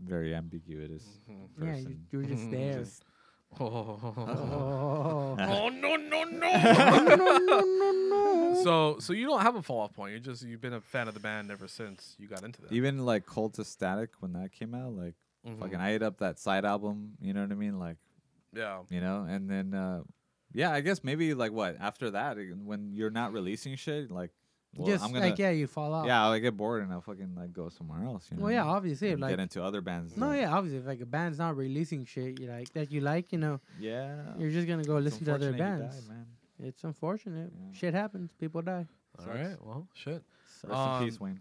very 0.00 0.34
ambiguous 0.34 1.04
Mm-hmm. 1.30 1.64
yeah, 1.64 1.76
you, 1.76 1.84
person. 1.84 2.06
you 2.10 2.18
were 2.18 2.24
just 2.24 2.50
there. 2.50 2.72
Just- 2.80 3.04
Oh. 3.60 4.00
oh. 4.02 5.36
oh 5.38 5.68
no 5.68 5.96
no 5.96 6.24
no. 6.24 6.24
no, 6.24 7.16
no, 7.16 7.36
no, 7.38 7.60
no. 7.60 8.60
so 8.64 8.96
so 8.98 9.12
you 9.12 9.26
don't 9.26 9.42
have 9.42 9.56
a 9.56 9.62
fall 9.62 9.80
off 9.80 9.92
point. 9.92 10.14
You 10.14 10.20
just 10.20 10.42
you've 10.42 10.62
been 10.62 10.72
a 10.72 10.80
fan 10.80 11.06
of 11.06 11.12
the 11.12 11.20
band 11.20 11.50
ever 11.50 11.68
since 11.68 12.16
you 12.18 12.28
got 12.28 12.42
into 12.44 12.62
that. 12.62 12.72
Even 12.72 13.04
like 13.04 13.26
Cult 13.26 13.58
of 13.58 13.66
Static 13.66 14.10
when 14.20 14.32
that 14.32 14.52
came 14.52 14.74
out, 14.74 14.94
like 14.94 15.14
Mhm. 15.46 15.58
fucking 15.60 15.76
I 15.76 15.90
ate 15.94 16.02
up 16.02 16.16
that 16.18 16.38
side 16.38 16.64
album. 16.64 17.12
You 17.20 17.34
know 17.34 17.42
what 17.42 17.52
I 17.52 17.54
mean? 17.56 17.78
Like 17.78 17.98
yeah. 18.54 18.80
you 18.88 19.02
know, 19.02 19.26
and 19.28 19.50
then 19.50 19.74
uh 19.74 20.02
yeah, 20.54 20.70
I 20.72 20.80
guess 20.80 21.02
maybe 21.04 21.34
like 21.34 21.52
what 21.52 21.76
after 21.80 22.10
that 22.10 22.38
uh, 22.38 22.40
when 22.64 22.92
you're 22.92 23.10
not 23.10 23.32
releasing 23.32 23.76
shit, 23.76 24.10
like 24.10 24.30
well, 24.76 24.86
just 24.86 25.04
I'm 25.04 25.12
gonna 25.12 25.26
like 25.26 25.38
yeah, 25.38 25.50
you 25.50 25.66
fall 25.66 25.92
off. 25.92 26.06
yeah, 26.06 26.24
I'll 26.24 26.38
get 26.40 26.56
bored 26.56 26.82
and 26.82 26.92
I'll 26.92 27.00
fucking 27.02 27.34
like 27.36 27.52
go 27.52 27.68
somewhere 27.68 28.04
else. 28.04 28.28
You 28.30 28.38
know? 28.38 28.44
Well, 28.44 28.52
yeah, 28.52 28.64
obviously, 28.64 29.10
And 29.10 29.20
like 29.20 29.30
get 29.30 29.40
into 29.40 29.62
other 29.62 29.80
bands. 29.82 30.16
no, 30.16 30.30
that- 30.30 30.38
yeah, 30.38 30.52
obviously, 30.54 30.78
if 30.78 30.86
like 30.86 31.00
a 31.00 31.06
band's 31.06 31.38
not 31.38 31.56
releasing 31.56 32.04
shit 32.06 32.40
you 32.40 32.48
like 32.48 32.72
that 32.72 32.90
you 32.90 33.00
like, 33.02 33.32
you 33.32 33.38
know, 33.38 33.60
yeah. 33.78 34.34
you're 34.38 34.50
just 34.50 34.66
gonna 34.66 34.84
go 34.84 34.96
listen 34.98 35.24
to 35.26 35.34
other 35.34 35.48
unfortunate 35.48 35.76
he 35.76 35.80
bands. 35.82 35.96
died, 36.00 36.08
man. 36.16 36.26
It's 36.58 36.84
unfortunate. 36.84 37.52
Yeah. 37.54 37.78
Shit 37.78 37.92
happens. 37.94 38.30
People 38.38 38.62
die. 38.62 38.86
All 39.18 39.26
right. 39.26 39.56
Well, 39.60 39.88
shit. 39.94 40.22
Rest 40.64 40.74
Um, 40.80 41.02
in 41.02 41.08
peace, 41.08 41.20
Wayne. 41.20 41.40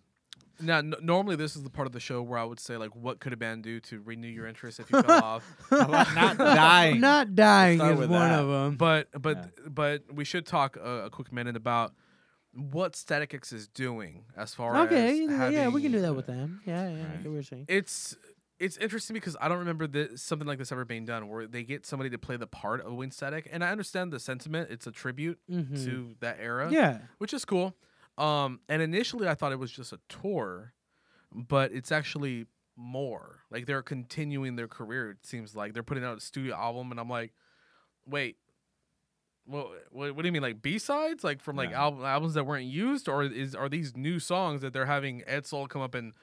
Now, 0.62 0.78
n- 0.80 0.94
normally 1.02 1.36
this 1.36 1.56
is 1.56 1.64
the 1.64 1.70
part 1.70 1.86
of 1.88 1.92
the 1.94 2.00
show 2.00 2.22
where 2.22 2.38
I 2.40 2.44
would 2.44 2.60
say 2.60 2.78
like, 2.78 2.96
what 2.96 3.20
could 3.20 3.34
a 3.34 3.38
band 3.38 3.64
do 3.64 3.80
to 3.82 4.02
renew 4.02 4.28
your 4.28 4.48
interest 4.48 4.80
if 4.80 4.92
you 4.92 5.02
fell 5.02 5.24
off? 5.24 5.44
not 5.72 6.38
dying. 6.38 7.00
Not 7.00 7.36
dying 7.36 7.78
Start 7.80 7.94
is 7.94 8.00
with 8.00 8.10
one 8.12 8.30
that. 8.30 8.40
of 8.40 8.48
them. 8.48 8.76
But 8.78 9.08
but 9.22 9.38
Yeah. 9.38 9.70
but 9.70 10.04
we 10.14 10.24
should 10.26 10.46
talk 10.46 10.78
a, 10.78 11.06
a 11.06 11.10
quick 11.10 11.32
minute 11.32 11.56
about 11.56 11.94
what 12.54 12.96
Static 12.96 13.34
X 13.34 13.54
is 13.54 13.68
doing 13.68 14.26
as 14.36 14.54
far 14.54 14.76
Okay, 14.86 15.10
as 15.10 15.16
Okay, 15.16 15.26
know, 15.28 15.50
yeah, 15.50 15.68
we 15.70 15.82
can 15.82 15.92
having- 15.92 15.92
do 15.94 16.02
that 16.02 16.14
with 16.16 16.28
them. 16.28 16.62
Yeah, 16.66 16.90
yeah, 16.90 16.96
I 16.96 17.00
Right. 17.00 17.24
get 17.24 17.26
what 17.28 17.34
you're 17.34 17.44
saying. 17.44 17.66
It's 17.68 18.16
it's 18.60 18.78
interesting 18.78 19.16
because 19.16 19.36
I 19.42 19.48
don't 19.48 19.58
remember 19.58 19.88
this, 19.88 20.22
something 20.22 20.48
like 20.48 20.60
this 20.60 20.72
ever 20.72 20.86
being 20.86 21.04
done 21.04 21.28
where 21.30 21.48
they 21.48 21.64
get 21.64 21.84
somebody 21.84 22.12
to 22.12 22.20
play 22.20 22.38
the 22.38 22.46
part 22.46 22.82
of 22.82 22.94
Wayne 22.94 23.10
Static, 23.10 23.50
and 23.52 23.64
I 23.64 23.72
understand 23.72 24.14
the 24.14 24.20
sentiment. 24.20 24.70
It's 24.70 24.86
a 24.86 24.92
tribute 24.92 25.40
Mhm. 25.50 25.84
to 25.86 26.16
that 26.20 26.38
era, 26.40 26.70
Yeah, 26.72 27.00
which 27.18 27.34
is 27.34 27.44
cool. 27.44 27.76
Um, 28.22 28.60
and 28.70 28.82
initially 28.82 29.28
I 29.28 29.34
thought 29.34 29.52
it 29.52 29.60
was 29.60 29.72
just 29.72 29.94
a 29.94 30.00
tour, 30.08 30.74
but 31.34 31.72
it's 31.72 31.92
actually 31.92 32.46
more. 32.76 33.40
Like 33.50 33.66
they're 33.66 33.82
continuing 33.82 34.56
their 34.56 34.68
career. 34.68 35.12
It 35.12 35.26
seems 35.26 35.56
like 35.56 35.74
they're 35.74 35.84
putting 35.84 36.04
out 36.04 36.18
a 36.18 36.22
studio 36.22 36.56
album, 36.56 36.92
and 36.92 37.00
I'm 37.00 37.10
like, 37.10 37.34
wait. 38.06 38.38
Well, 39.48 39.72
what, 39.90 40.16
what 40.16 40.22
do 40.22 40.28
you 40.28 40.32
mean, 40.32 40.44
like 40.44 40.62
B 40.62 40.78
sides, 40.78 41.24
like 41.24 41.42
from 41.42 41.56
like 41.56 41.72
Yeah. 41.72 41.82
album, 41.82 42.06
albums 42.06 42.36
that 42.36 42.46
weren't 42.46 42.66
used, 42.66 43.10
or 43.10 43.24
is 43.24 43.56
are 43.56 43.68
these 43.68 43.98
new 43.98 44.20
songs 44.20 44.62
that 44.62 44.72
they're 44.72 44.86
having 44.86 45.24
Edsel 45.28 45.68
come 45.68 45.82
up 45.82 45.96
and 45.96 46.14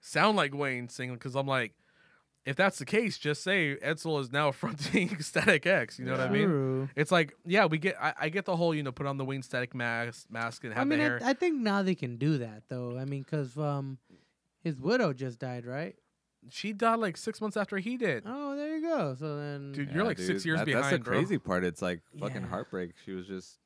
sound 0.00 0.36
like 0.36 0.54
Wayne 0.54 0.88
singing? 0.90 1.14
Because 1.14 1.34
I'm 1.34 1.46
like, 1.46 1.72
if 2.44 2.56
that's 2.56 2.78
the 2.78 2.84
case, 2.84 3.18
just 3.18 3.42
say 3.42 3.76
Edsel 3.76 4.20
is 4.20 4.32
now 4.32 4.50
fronting 4.50 5.18
Static 5.20 5.66
X. 5.66 5.98
You 5.98 6.04
know 6.06 6.12
what 6.12 6.20
I 6.20 6.28
mean? 6.28 6.46
True. 6.48 6.88
It's 6.96 7.12
like, 7.12 7.34
yeah, 7.46 7.66
we 7.66 7.78
get. 7.78 7.96
I, 8.00 8.14
I 8.22 8.28
get 8.30 8.44
the 8.46 8.56
whole, 8.56 8.74
you 8.74 8.82
know, 8.82 8.92
put 8.92 9.06
on 9.06 9.16
the 9.16 9.24
Wayne 9.24 9.42
Static 9.42 9.74
mask, 9.74 10.26
mask, 10.30 10.64
and 10.64 10.72
have 10.74 10.80
I 10.82 10.84
mean, 10.84 10.98
the 10.98 11.04
I, 11.04 11.08
hair. 11.08 11.20
I 11.24 11.32
think 11.34 11.60
now 11.60 11.82
they 11.82 11.94
can 11.94 12.16
do 12.16 12.38
that 12.38 12.64
though. 12.68 12.98
I 12.98 13.04
mean, 13.04 13.22
cause 13.24 13.56
um, 13.56 13.98
his 14.62 14.80
widow 14.80 15.12
just 15.12 15.38
died, 15.38 15.66
right? 15.66 15.94
she 16.50 16.72
died 16.72 16.96
like 16.96 17.16
six 17.16 17.40
months 17.40 17.56
after 17.56 17.78
he 17.78 17.96
did. 17.96 18.24
Oh, 18.26 18.56
there 18.56 18.76
you 18.76 18.82
go. 18.82 19.14
So 19.16 19.36
then, 19.36 19.70
Dude, 19.70 19.88
Yeah, 19.90 19.94
you're 19.94 20.04
like 20.04 20.18
six 20.18 20.44
years 20.44 20.58
that- 20.58 20.66
behind, 20.66 20.84
That's 20.86 20.94
the 20.96 20.98
bro. 20.98 21.16
crazy 21.18 21.38
part. 21.38 21.62
It's 21.62 21.80
like 21.80 22.00
fucking 22.18 22.42
Yeah. 22.42 22.48
heartbreak. 22.48 22.94
She 23.04 23.12
was 23.12 23.28
just, 23.28 23.58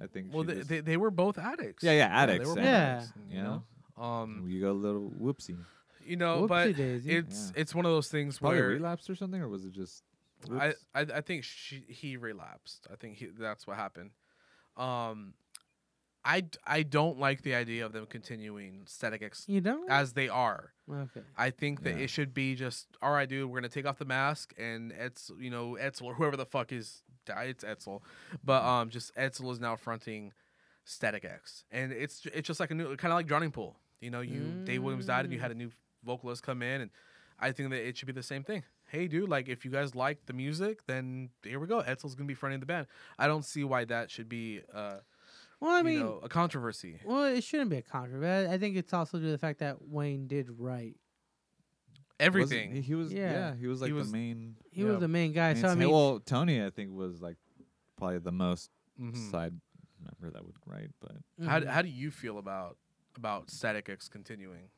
I 0.00 0.06
think. 0.06 0.32
Well, 0.32 0.44
she 0.44 0.46
they, 0.46 0.54
just- 0.54 0.68
they, 0.68 0.78
they 0.80 0.96
were 0.96 1.10
both 1.10 1.38
addicts. 1.38 1.82
Yeah, 1.82 1.90
yeah, 1.90 2.06
addicts, 2.06 2.46
were 2.48 2.54
yeah. 2.60 2.60
both 2.60 2.64
Yeah. 2.64 2.94
addicts, 2.94 3.12
you 3.30 3.42
know. 3.42 3.64
Um, 4.00 4.44
you 4.48 4.60
go 4.60 4.70
a 4.70 4.72
little 4.72 5.10
whoopsie. 5.20 5.56
You 6.10 6.16
know, 6.16 6.42
Whoopsie 6.42 6.48
but 6.48 6.76
daisy. 6.76 7.16
it's 7.16 7.52
Yeah. 7.54 7.60
it's 7.62 7.74
one 7.74 7.84
of 7.86 7.92
those 7.92 8.08
things 8.08 8.38
Probably 8.38 8.58
where 8.60 8.68
relapsed 8.68 9.08
or 9.10 9.14
something, 9.14 9.40
or 9.40 9.48
was 9.48 9.64
it 9.64 9.72
just? 9.72 10.02
I. 10.50 10.74
I 10.94 11.00
I 11.02 11.20
think 11.20 11.44
she 11.44 11.84
he 11.88 12.16
relapsed. 12.16 12.86
I 12.92 12.96
think 12.96 13.16
he, 13.18 13.26
that's 13.26 13.66
what 13.66 13.76
happened. 13.76 14.10
Um, 14.76 15.34
I 16.24 16.44
I 16.66 16.82
don't 16.82 17.18
like 17.18 17.42
the 17.42 17.54
idea 17.54 17.86
of 17.86 17.92
them 17.92 18.06
continuing 18.06 18.82
Static 18.86 19.22
X 19.22 19.44
You 19.48 19.60
don't? 19.60 19.90
as 19.90 20.12
they 20.12 20.28
are. 20.28 20.72
okay. 20.90 21.22
I 21.36 21.50
think 21.50 21.82
that 21.84 21.96
Yeah. 21.96 22.04
it 22.04 22.10
should 22.10 22.34
be 22.34 22.54
just 22.54 22.88
all 23.00 23.12
right, 23.12 23.28
dude. 23.28 23.48
We're 23.48 23.58
gonna 23.60 23.68
take 23.70 23.86
off 23.86 23.98
the 23.98 24.04
mask 24.04 24.52
and 24.58 24.92
Edsel, 24.92 25.40
you 25.40 25.50
know, 25.50 25.76
Edsel 25.80 26.02
or 26.04 26.14
whoever 26.14 26.36
the 26.36 26.44
fuck 26.46 26.72
is, 26.72 27.02
it's 27.26 27.64
Edsel, 27.64 28.02
but 28.44 28.62
um, 28.64 28.90
just 28.90 29.14
Edsel 29.14 29.50
is 29.52 29.60
now 29.60 29.76
fronting 29.76 30.32
Static 30.84 31.24
X, 31.24 31.64
and 31.70 31.92
it's 31.92 32.26
it's 32.34 32.46
just 32.46 32.60
like 32.60 32.70
a 32.70 32.74
new, 32.74 32.96
kind 32.96 33.12
of 33.12 33.16
like 33.16 33.26
Drowning 33.26 33.52
Pool. 33.52 33.76
You 34.00 34.10
know, 34.10 34.20
you 34.20 34.62
Dave 34.64 34.82
Williams 34.82 35.06
died 35.06 35.24
and 35.24 35.32
you 35.32 35.38
had 35.40 35.50
a 35.52 35.54
new 35.54 35.70
vocalist 36.04 36.42
come 36.42 36.62
in, 36.62 36.80
and 36.82 36.90
I 37.38 37.52
think 37.52 37.70
that 37.70 37.86
it 37.86 37.96
should 37.96 38.06
be 38.06 38.12
the 38.12 38.22
same 38.22 38.42
thing. 38.44 38.62
Hey, 38.88 39.06
dude, 39.08 39.28
like 39.28 39.48
if 39.48 39.64
you 39.64 39.70
guys 39.70 39.94
like 39.94 40.26
the 40.26 40.32
music, 40.32 40.80
then 40.86 41.30
here 41.42 41.60
we 41.60 41.66
go. 41.66 41.80
Edsel's 41.80 42.14
gonna 42.14 42.26
be 42.26 42.34
fronting 42.34 42.60
the 42.60 42.66
band. 42.66 42.86
I 43.18 43.26
don't 43.28 43.44
see 43.44 43.62
why 43.64 43.84
that 43.86 44.10
should 44.10 44.28
be, 44.28 44.60
uh, 44.74 44.96
Well, 45.60 45.70
I 45.72 45.78
you 45.78 45.84
mean, 45.84 45.98
know, 46.00 46.20
a 46.22 46.28
controversy. 46.28 47.00
well, 47.04 47.24
it 47.24 47.44
shouldn't 47.44 47.70
be 47.70 47.76
a 47.76 47.82
controversy. 47.82 48.48
I 48.48 48.54
I 48.54 48.58
think 48.58 48.76
it's 48.76 48.92
also 48.92 49.18
due 49.18 49.26
to 49.26 49.30
the 49.32 49.38
fact 49.38 49.60
that 49.60 49.80
Wayne 49.88 50.26
did 50.26 50.48
write. 50.58 50.96
Wasn't- 52.18 52.18
Everything. 52.18 52.72
He, 52.72 52.80
he 52.82 52.94
was. 52.94 53.12
Yeah. 53.12 53.32
Yeah. 53.32 53.54
He 53.56 53.66
was 53.66 53.80
like 53.80 53.92
was- 53.92 54.10
the 54.10 54.16
main. 54.18 54.56
He 54.70 54.82
Yeah. 54.82 54.88
was 54.90 55.00
the 55.00 55.08
main 55.08 55.32
guy. 55.32 55.54
main 55.54 55.62
So 55.62 55.68
I 55.68 55.74
mean, 55.74 55.90
well, 55.90 56.20
Tony, 56.20 56.62
I 56.62 56.70
think 56.70 56.92
was 56.92 57.20
like 57.22 57.36
probably 57.96 58.18
the 58.18 58.32
most 58.32 58.70
Mhm. 59.00 59.30
side 59.30 59.58
member 60.02 60.30
that 60.32 60.44
would 60.44 60.56
write, 60.66 60.90
but 61.00 61.12
How 61.46 61.60
mhm. 61.60 61.66
how 61.66 61.82
do 61.82 61.88
you 61.88 62.10
feel 62.10 62.38
about 62.38 62.76
about 63.16 63.50
Static 63.50 63.88
X 63.88 64.08
continuing? 64.08 64.68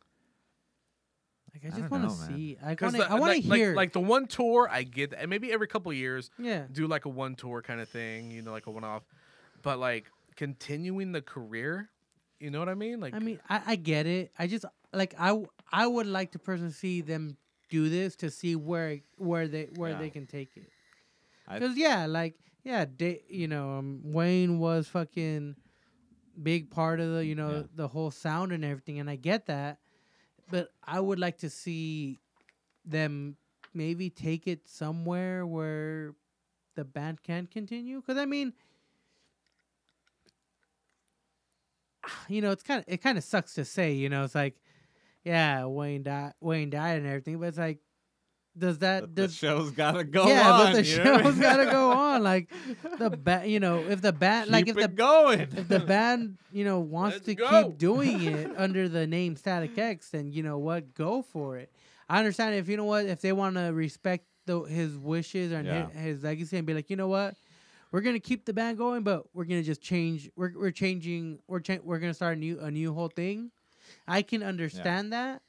Like 1.54 1.64
I 1.72 1.76
I 1.76 1.80
just 1.80 1.90
want 1.90 2.04
to 2.04 2.10
see. 2.10 2.56
I 2.64 2.70
Because 2.70 2.94
want 2.94 3.04
to. 3.06 3.10
I 3.12 3.14
want 3.18 3.42
to 3.42 3.48
like, 3.48 3.58
hear. 3.58 3.68
like, 3.70 3.76
like 3.76 3.92
the 3.92 4.00
one 4.00 4.26
tour, 4.26 4.68
I 4.70 4.82
get 4.84 5.10
that, 5.10 5.20
and 5.20 5.30
maybe 5.30 5.52
every 5.52 5.66
couple 5.66 5.90
of 5.92 5.96
years 5.98 6.30
yeah. 6.38 6.64
do 6.72 6.86
like 6.86 7.04
a 7.04 7.08
one 7.10 7.34
tour 7.34 7.60
kind 7.62 7.80
of 7.80 7.88
thing, 7.88 8.30
you 8.30 8.42
know, 8.42 8.52
like 8.52 8.66
a 8.66 8.70
one 8.70 8.84
off. 8.84 9.02
But 9.62 9.78
like 9.78 10.06
continuing 10.36 11.12
the 11.12 11.22
career, 11.22 11.88
you 12.40 12.50
know 12.50 12.58
what 12.58 12.68
I 12.68 12.74
mean? 12.74 13.00
Like, 13.00 13.14
I 13.14 13.18
mean, 13.18 13.38
I, 13.48 13.62
I 13.66 13.76
get 13.76 14.06
it. 14.06 14.32
I 14.38 14.46
just 14.46 14.64
like 14.92 15.14
I 15.18 15.42
I 15.70 15.86
would 15.86 16.06
like 16.06 16.32
to 16.32 16.38
personally 16.38 16.72
see 16.72 17.00
them 17.02 17.36
do 17.68 17.88
this 17.88 18.16
to 18.16 18.30
see 18.30 18.56
where 18.56 18.98
where 19.18 19.46
they 19.46 19.68
where 19.76 19.90
Yeah. 19.92 19.98
they 19.98 20.10
can 20.10 20.26
take 20.26 20.50
it. 20.56 20.68
Because 21.52 21.76
yeah, 21.76 22.06
like 22.06 22.34
yeah, 22.64 22.86
they, 22.96 23.22
you 23.28 23.48
know, 23.48 23.78
um, 23.78 24.00
Wayne 24.04 24.58
was 24.58 24.88
fucking 24.88 25.56
big 26.42 26.70
part 26.70 26.98
of 27.00 27.12
the 27.12 27.24
you 27.26 27.34
know 27.34 27.50
Yeah. 27.50 27.62
the 27.74 27.88
whole 27.88 28.10
sound 28.10 28.52
and 28.52 28.64
everything, 28.64 28.98
and 29.00 29.10
I 29.10 29.16
get 29.16 29.46
that. 29.46 29.78
But 30.52 30.70
I 30.84 31.00
would 31.00 31.18
like 31.18 31.38
to 31.38 31.48
see 31.48 32.20
them 32.84 33.38
maybe 33.72 34.10
take 34.10 34.46
it 34.46 34.68
somewhere 34.68 35.46
where 35.46 36.14
the 36.76 36.84
band 36.84 37.22
can 37.22 37.46
continue. 37.46 38.02
Because 38.02 38.18
I 38.18 38.26
mean, 38.26 38.52
you 42.28 42.42
know, 42.42 42.50
it's 42.50 42.62
kind 42.62 42.80
of 42.80 42.84
it 42.86 42.98
kind 42.98 43.16
of 43.16 43.24
sucks 43.24 43.54
to 43.54 43.64
say. 43.64 43.94
You 43.94 44.10
know, 44.10 44.24
it's 44.24 44.34
like, 44.34 44.56
yeah, 45.24 45.64
Wayne 45.64 46.02
died, 46.02 46.34
Wayne 46.42 46.68
died 46.68 46.98
and 46.98 47.06
everything, 47.06 47.38
but 47.38 47.48
it's 47.48 47.58
like, 47.58 47.78
does 48.56 48.78
that 48.80 49.00
But 49.02 49.16
the 49.16 49.28
show's 49.28 49.70
gotta 49.70 50.04
go 50.04 50.26
yeah, 50.28 50.50
on. 50.52 50.66
but 50.66 50.72
the 50.74 50.84
you 50.84 51.02
know 51.04 51.12
what 51.12 51.20
I 51.20 51.24
show's 51.24 51.38
gotta 51.38 51.64
go 51.66 51.90
on. 51.92 52.22
Like 52.22 52.50
the 52.98 53.10
band, 53.10 53.50
you 53.50 53.60
know, 53.60 53.78
if 53.78 54.00
the 54.02 54.12
band, 54.12 54.50
like 54.50 54.68
if 54.68 54.76
the 54.76 54.88
going. 54.88 55.40
if 55.40 55.68
the 55.68 55.80
band, 55.80 56.36
you 56.52 56.64
know, 56.64 56.78
wants 56.80 57.16
Let's 57.16 57.26
to 57.26 57.34
go. 57.34 57.48
keep 57.68 57.78
doing 57.78 58.22
it 58.26 58.50
under 58.56 58.88
the 58.88 59.06
name 59.06 59.36
Static 59.36 59.76
X, 59.78 60.10
then 60.10 60.30
you 60.32 60.42
know 60.42 60.58
what, 60.58 60.92
go 60.94 61.22
for 61.22 61.56
it. 61.56 61.72
I 62.08 62.18
understand 62.18 62.54
if 62.56 62.68
you 62.68 62.76
know 62.76 62.84
what, 62.84 63.06
if 63.06 63.20
they 63.22 63.32
want 63.32 63.54
to 63.56 63.72
respect 63.72 64.26
the, 64.44 64.60
his 64.62 64.98
wishes 64.98 65.52
and 65.52 65.66
Yeah. 65.66 65.88
his, 65.90 66.00
his 66.16 66.22
legacy 66.24 66.58
and 66.58 66.66
be 66.66 66.74
like, 66.74 66.90
you 66.90 66.96
know 66.96 67.08
what, 67.08 67.36
we're 67.90 68.00
gonna 68.02 68.20
keep 68.20 68.44
the 68.44 68.52
band 68.52 68.76
going, 68.76 69.02
but 69.02 69.24
we're 69.32 69.44
gonna 69.44 69.62
just 69.62 69.80
change. 69.80 70.28
We're 70.36 70.52
we're 70.54 70.70
changing. 70.72 71.38
We're 71.48 71.60
cha- 71.60 71.78
we're 71.82 71.98
gonna 72.00 72.12
start 72.14 72.36
a 72.36 72.40
new 72.40 72.60
a 72.60 72.70
new 72.70 72.92
whole 72.92 73.08
thing. 73.08 73.50
I 74.06 74.22
can 74.22 74.42
understand 74.42 75.12
that, 75.12 75.42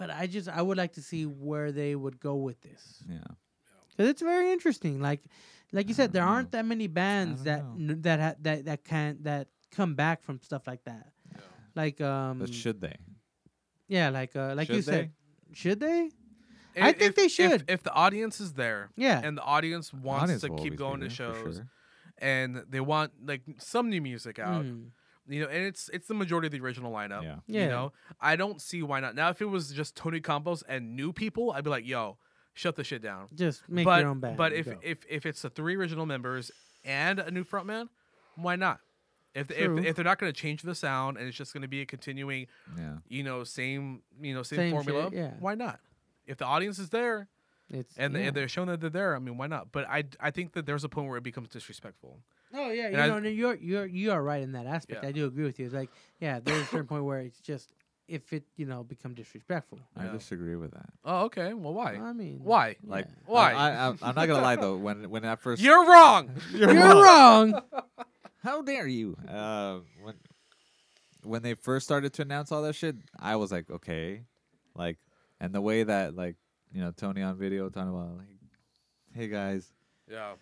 but 0.00 0.08
I 0.10 0.26
just 0.26 0.48
I 0.48 0.60
would 0.66 0.78
like 0.82 0.94
to 0.94 1.02
see 1.02 1.22
where 1.26 1.70
they 1.80 1.94
would 1.94 2.18
go 2.18 2.34
with 2.46 2.58
this 2.62 2.82
yeah. 3.08 3.18
because 3.90 4.08
it's 4.12 4.22
very 4.22 4.50
interesting. 4.56 5.00
Like, 5.08 5.20
like 5.72 5.86
you 5.88 5.94
said, 5.94 6.12
there 6.12 6.22
don't 6.24 6.32
aren't 6.34 6.52
that 6.52 6.64
many 6.64 6.88
bands 6.88 7.44
that 7.44 7.60
n- 7.60 8.00
that 8.06 8.18
ha- 8.24 8.38
that 8.46 8.64
that 8.64 8.80
can 8.84 9.18
that 9.22 9.48
come 9.70 9.94
back 9.94 10.22
from 10.22 10.40
stuff 10.40 10.66
like 10.66 10.82
that. 10.84 11.06
Like, 11.76 12.00
um, 12.00 12.38
But 12.40 12.52
should 12.52 12.80
they? 12.80 12.96
yeah, 13.88 14.08
like 14.10 14.34
uh, 14.34 14.54
like 14.56 14.68
you 14.68 14.76
Should 14.76 14.84
said, 14.84 15.10
should 15.52 15.80
they? 15.80 16.10
i- 16.76 16.88
I 16.88 16.92
think 16.92 17.14
they 17.14 17.28
should. 17.28 17.64
If, 17.68 17.82
the 17.82 17.92
audience 17.92 18.40
is 18.40 18.54
there, 18.54 18.90
Yeah. 18.96 19.20
and 19.22 19.36
the 19.38 19.42
audience 19.42 19.92
wants 19.92 20.22
Audience 20.24 20.42
to 20.42 20.50
keep 20.62 20.76
going 20.76 21.00
to 21.00 21.10
shows, 21.10 21.56
sure. 21.56 21.66
and 22.18 22.64
they 22.68 22.80
want 22.80 23.12
like 23.24 23.42
some 23.58 23.90
new 23.90 24.00
music 24.10 24.38
out, 24.38 24.64
Mm. 24.64 24.90
You 25.30 25.42
know, 25.42 25.48
and 25.48 25.64
it's 25.64 25.88
it's 25.92 26.08
the 26.08 26.14
majority 26.14 26.46
of 26.46 26.52
the 26.52 26.60
original 26.60 26.92
lineup. 26.92 27.22
Yeah. 27.22 27.36
Yeah. 27.46 27.62
You 27.64 27.68
know, 27.68 27.92
I 28.20 28.36
don't 28.36 28.60
see 28.60 28.82
why 28.82 29.00
not. 29.00 29.14
Now, 29.14 29.30
if 29.30 29.40
it 29.40 29.46
was 29.46 29.70
just 29.72 29.94
Tony 29.96 30.20
Campos 30.20 30.62
and 30.68 30.96
new 30.96 31.12
people, 31.12 31.52
I'd 31.52 31.64
be 31.64 31.70
like, 31.70 31.86
yo, 31.86 32.18
shut 32.52 32.76
the 32.76 32.84
shit 32.84 33.00
down. 33.02 33.28
Just 33.34 33.68
make 33.68 33.84
but 33.84 34.00
your 34.00 34.10
own 34.10 34.20
band. 34.20 34.36
but 34.36 34.52
and 34.52 34.66
if 34.66 34.74
if 34.82 34.98
if 35.08 35.26
it's 35.26 35.42
the 35.42 35.50
three 35.50 35.76
original 35.76 36.04
members 36.04 36.50
and 36.84 37.18
a 37.20 37.30
new 37.30 37.44
frontman, 37.44 37.88
why 38.34 38.56
not? 38.56 38.80
If 39.34 39.50
if, 39.52 39.66
True. 39.66 39.78
if 39.78 39.94
they're 39.94 40.04
not 40.04 40.18
going 40.18 40.32
to 40.32 40.38
change 40.38 40.62
the 40.62 40.74
sound 40.74 41.16
and 41.16 41.28
it's 41.28 41.36
just 41.36 41.52
going 41.52 41.62
to 41.62 41.68
be 41.68 41.82
a 41.82 41.86
continuing, 41.86 42.48
Yeah. 42.76 42.96
you 43.08 43.22
know, 43.22 43.44
same 43.44 44.02
you 44.20 44.34
know 44.34 44.42
same, 44.42 44.58
Same 44.58 44.70
formula, 44.72 45.04
shit, 45.04 45.12
yeah. 45.18 45.34
why 45.38 45.54
not? 45.54 45.78
If 46.26 46.38
the 46.38 46.44
audience 46.46 46.78
is 46.80 46.90
there 46.90 47.28
it's 47.72 47.96
and, 47.96 48.14
they, 48.14 48.26
and 48.26 48.36
they're 48.36 48.48
showing 48.48 48.68
that 48.68 48.80
they're 48.80 48.90
there, 48.90 49.14
I 49.14 49.20
mean, 49.20 49.36
why 49.36 49.46
not? 49.46 49.70
But 49.70 49.88
I 49.88 50.04
I 50.18 50.32
think 50.32 50.54
that 50.54 50.66
there's 50.66 50.82
a 50.82 50.88
point 50.88 51.08
where 51.08 51.16
it 51.18 51.22
becomes 51.22 51.48
disrespectful. 51.48 52.18
Oh 52.54 52.70
yeah, 52.70 52.88
you 52.88 52.94
and 52.94 53.00
I- 53.02 53.06
know, 53.08 53.16
and 53.16 53.26
you're 53.26 53.54
you're 53.56 53.86
you 53.86 54.12
are 54.12 54.22
right 54.22 54.42
in 54.42 54.52
that 54.52 54.66
aspect. 54.66 55.02
Yeah. 55.02 55.08
I 55.08 55.12
do 55.12 55.26
agree 55.26 55.44
with 55.44 55.58
you. 55.58 55.66
It's 55.66 55.74
like 55.74 55.90
yeah, 56.20 56.40
there's 56.40 56.62
a 56.62 56.66
certain 56.66 56.86
point 56.94 57.04
where 57.04 57.18
it's 57.20 57.40
just 57.40 57.72
if 58.08 58.32
it 58.32 58.42
you 58.56 58.66
know 58.66 58.82
become 58.82 59.14
disrespectful. 59.14 59.78
I 59.96 60.04
Yeah. 60.06 60.12
disagree 60.12 60.56
with 60.56 60.72
that. 60.72 60.90
Oh, 61.04 61.24
okay. 61.26 61.54
Well, 61.54 61.72
why? 61.74 61.94
I 61.94 62.12
mean, 62.12 62.40
Why? 62.42 62.76
Like, 62.84 63.06
yeah. 63.06 63.14
Why? 63.26 63.52
I, 63.52 63.70
I, 63.70 63.86
I'm 63.88 63.98
I'm 64.02 64.14
not 64.14 64.26
gonna 64.26 64.42
lie 64.42 64.56
though. 64.56 64.76
When 64.76 65.08
when 65.10 65.24
I 65.24 65.36
first 65.36 65.62
You're 65.62 65.86
wrong. 65.86 66.30
you're 66.52 66.74
wrong. 66.74 67.60
How 68.42 68.62
dare 68.62 68.86
you? 68.86 69.16
Uh, 69.28 69.80
when 70.02 70.14
when 71.22 71.42
they 71.42 71.54
first 71.54 71.84
started 71.84 72.12
to 72.14 72.22
announce 72.22 72.50
all 72.50 72.62
that 72.62 72.74
shit, 72.74 72.96
I 73.18 73.36
was 73.36 73.52
like, 73.52 73.70
okay, 73.70 74.22
like, 74.74 74.96
and 75.38 75.54
the 75.54 75.60
way 75.60 75.82
that 75.82 76.16
like 76.16 76.36
you 76.72 76.80
know 76.80 76.92
Tony 76.96 77.22
on 77.22 77.36
video 77.36 77.68
talking 77.68 77.90
about 77.90 78.16
like, 78.16 78.26
hey 79.14 79.28
guys, 79.28 79.70
yeah. 80.10 80.32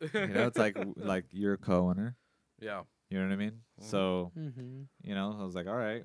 You 0.00 0.28
know, 0.28 0.46
it's 0.46 0.58
like 0.58 0.76
like 0.96 1.24
you're 1.30 1.54
a 1.54 1.58
co-owner. 1.58 2.16
yeah. 2.60 2.82
You 3.10 3.18
know 3.20 3.26
what 3.26 3.32
I 3.32 3.36
mean? 3.36 3.60
So 3.80 4.32
hmm 4.34 4.82
you 5.02 5.14
know, 5.14 5.36
I 5.38 5.44
was 5.44 5.54
like, 5.54 5.66
all 5.66 5.76
right, 5.76 6.04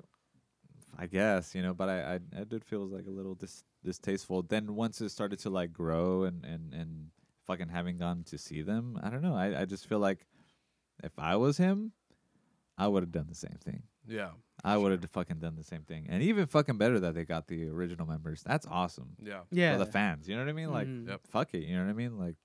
I 0.98 1.06
guess 1.06 1.54
you 1.54 1.62
know, 1.62 1.74
but 1.74 1.88
I 1.88 2.14
I, 2.14 2.20
I 2.40 2.44
did 2.44 2.64
feel 2.64 2.86
like 2.86 3.06
a 3.06 3.10
little 3.10 3.34
dis- 3.34 3.64
distasteful. 3.84 4.42
Then 4.42 4.74
once 4.74 5.00
it 5.00 5.10
started 5.10 5.38
to 5.40 5.50
like 5.50 5.72
grow 5.72 6.24
and 6.24 6.44
and 6.44 6.72
and 6.74 7.10
fucking 7.46 7.68
having 7.68 7.98
gone 7.98 8.24
to 8.24 8.38
see 8.38 8.62
them, 8.62 8.98
I 9.02 9.10
don't 9.10 9.22
know. 9.22 9.34
I 9.34 9.62
I 9.62 9.64
just 9.64 9.86
feel 9.88 9.98
like 9.98 10.26
if 11.02 11.12
I 11.18 11.36
was 11.36 11.56
him, 11.56 11.92
I 12.76 12.88
would 12.88 13.02
have 13.02 13.12
done 13.12 13.26
the 13.28 13.34
same 13.34 13.56
thing. 13.64 13.82
Yeah. 14.06 14.30
I 14.62 14.76
would 14.76 14.92
have 14.92 15.10
fucking 15.10 15.38
done 15.38 15.56
the 15.56 15.64
same 15.64 15.82
thing, 15.82 16.06
and 16.10 16.22
even 16.22 16.44
fucking 16.46 16.76
better 16.76 17.00
that 17.00 17.14
they 17.14 17.24
got 17.24 17.48
the 17.48 17.66
original 17.68 18.06
members. 18.06 18.42
That's 18.42 18.66
awesome 18.66 19.16
Yeah. 19.18 19.40
Yeah, 19.50 19.72
for 19.72 19.78
the 19.78 19.90
fans. 19.90 20.28
You 20.28 20.36
know 20.36 20.42
what 20.44 20.50
I 20.50 20.52
mean? 20.52 20.70
Like, 20.70 20.86
Mhm. 20.86 21.08
Yep. 21.08 21.20
fuck 21.28 21.54
it. 21.54 21.62
You 21.64 21.76
know 21.76 21.84
what 21.84 21.90
I 21.90 21.94
mean? 21.94 22.18
Like, 22.18 22.36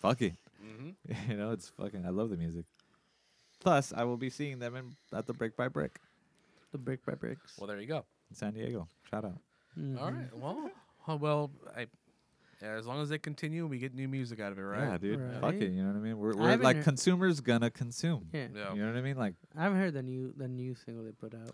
fuck 0.00 0.20
it. 0.22 0.34
Mm-hmm. 0.64 1.30
you 1.30 1.36
know, 1.36 1.52
it's 1.52 1.68
fucking. 1.68 2.04
I 2.06 2.10
love 2.10 2.30
the 2.30 2.36
music. 2.36 2.64
Plus, 3.60 3.92
I 3.94 4.04
will 4.04 4.16
be 4.16 4.30
seeing 4.30 4.58
them 4.58 4.74
in, 4.76 4.96
at 5.16 5.26
the 5.26 5.32
Brick 5.34 5.56
by 5.56 5.68
Brick 5.68 5.98
the 6.72 6.78
brick 6.78 7.04
by 7.04 7.14
bricks. 7.14 7.56
Well, 7.58 7.66
there 7.66 7.80
you 7.80 7.88
go. 7.88 8.04
in 8.30 8.36
San 8.36 8.52
Diego. 8.52 8.86
Shout 9.10 9.24
out. 9.24 9.38
All 9.76 9.82
Mhm. 9.82 9.98
right. 10.16 10.36
Well, 10.36 10.70
uh, 11.08 11.16
well, 11.16 11.50
I, 11.76 11.88
yeah, 12.62 12.74
as 12.76 12.86
long 12.86 13.02
as 13.02 13.08
they 13.08 13.18
continue, 13.18 13.66
we 13.66 13.78
get 13.78 13.92
new 13.92 14.06
music 14.06 14.38
out 14.38 14.52
of 14.52 14.58
it, 14.60 14.62
right? 14.62 14.88
Yeah, 14.92 14.98
dude. 14.98 15.20
Fuck 15.40 15.54
it. 15.54 15.72
You 15.72 15.82
know 15.82 15.88
what 15.88 15.96
I 15.96 16.00
mean? 16.00 16.16
We're, 16.16 16.36
we're 16.36 16.48
haven't 16.50 16.62
like 16.62 16.76
heard- 16.76 16.84
consumers 16.84 17.40
gonna 17.40 17.70
consume. 17.70 18.28
Yeah. 18.32 18.46
Yeah. 18.54 18.72
You 18.72 18.82
know 18.82 18.86
what 18.92 18.98
I 18.98 19.02
mean? 19.02 19.16
Like, 19.16 19.34
I 19.58 19.62
haven't 19.64 19.78
heard 19.78 19.94
the 19.94 20.02
new 20.04 20.32
the 20.36 20.46
new 20.46 20.76
single 20.76 21.02
they 21.02 21.10
put 21.10 21.34
out. 21.34 21.50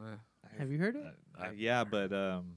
Uh, 0.00 0.16
Have 0.58 0.70
you 0.72 0.78
heard 0.78 0.96
it? 0.96 1.04
uh, 1.38 1.50
yeah, 1.54 1.84
but 1.84 2.14
um, 2.14 2.56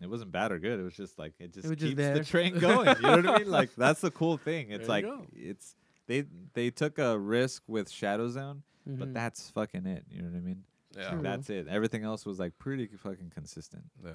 it 0.00 0.08
wasn't 0.08 0.32
bad 0.32 0.52
or 0.52 0.58
good. 0.58 0.78
It 0.80 0.82
was 0.82 0.94
just 0.96 1.18
like 1.18 1.34
it 1.38 1.52
just 1.52 1.68
was 1.68 1.76
just 1.76 1.96
keeps 1.96 2.18
the 2.18 2.24
train 2.24 2.58
going. 2.60 2.94
You 2.96 3.02
know 3.02 3.16
what 3.16 3.28
I 3.28 3.38
mean? 3.38 3.50
Like 3.50 3.74
that's 3.76 4.00
the 4.00 4.10
cool 4.10 4.36
thing. 4.36 4.70
It's 4.70 4.86
There 4.86 4.88
like 4.88 5.04
go. 5.04 5.26
it's 5.34 5.74
they 6.06 6.24
they 6.54 6.70
took 6.70 6.98
a 6.98 7.18
risk 7.18 7.62
with 7.66 7.90
Shadow 7.90 8.28
Zone, 8.28 8.62
but 8.86 9.08
Mhm. 9.08 9.14
that's 9.14 9.50
fucking 9.50 9.86
it. 9.86 10.04
You 10.10 10.22
know 10.22 10.28
what 10.30 10.36
I 10.36 10.40
mean? 10.40 10.64
yeah. 10.96 11.10
True. 11.10 11.22
That's 11.22 11.50
it. 11.50 11.68
Everything 11.68 12.04
else 12.04 12.24
was 12.24 12.38
like 12.38 12.56
pretty 12.58 12.86
fucking 12.96 13.30
consistent. 13.34 13.84
Yeah. 14.04 14.12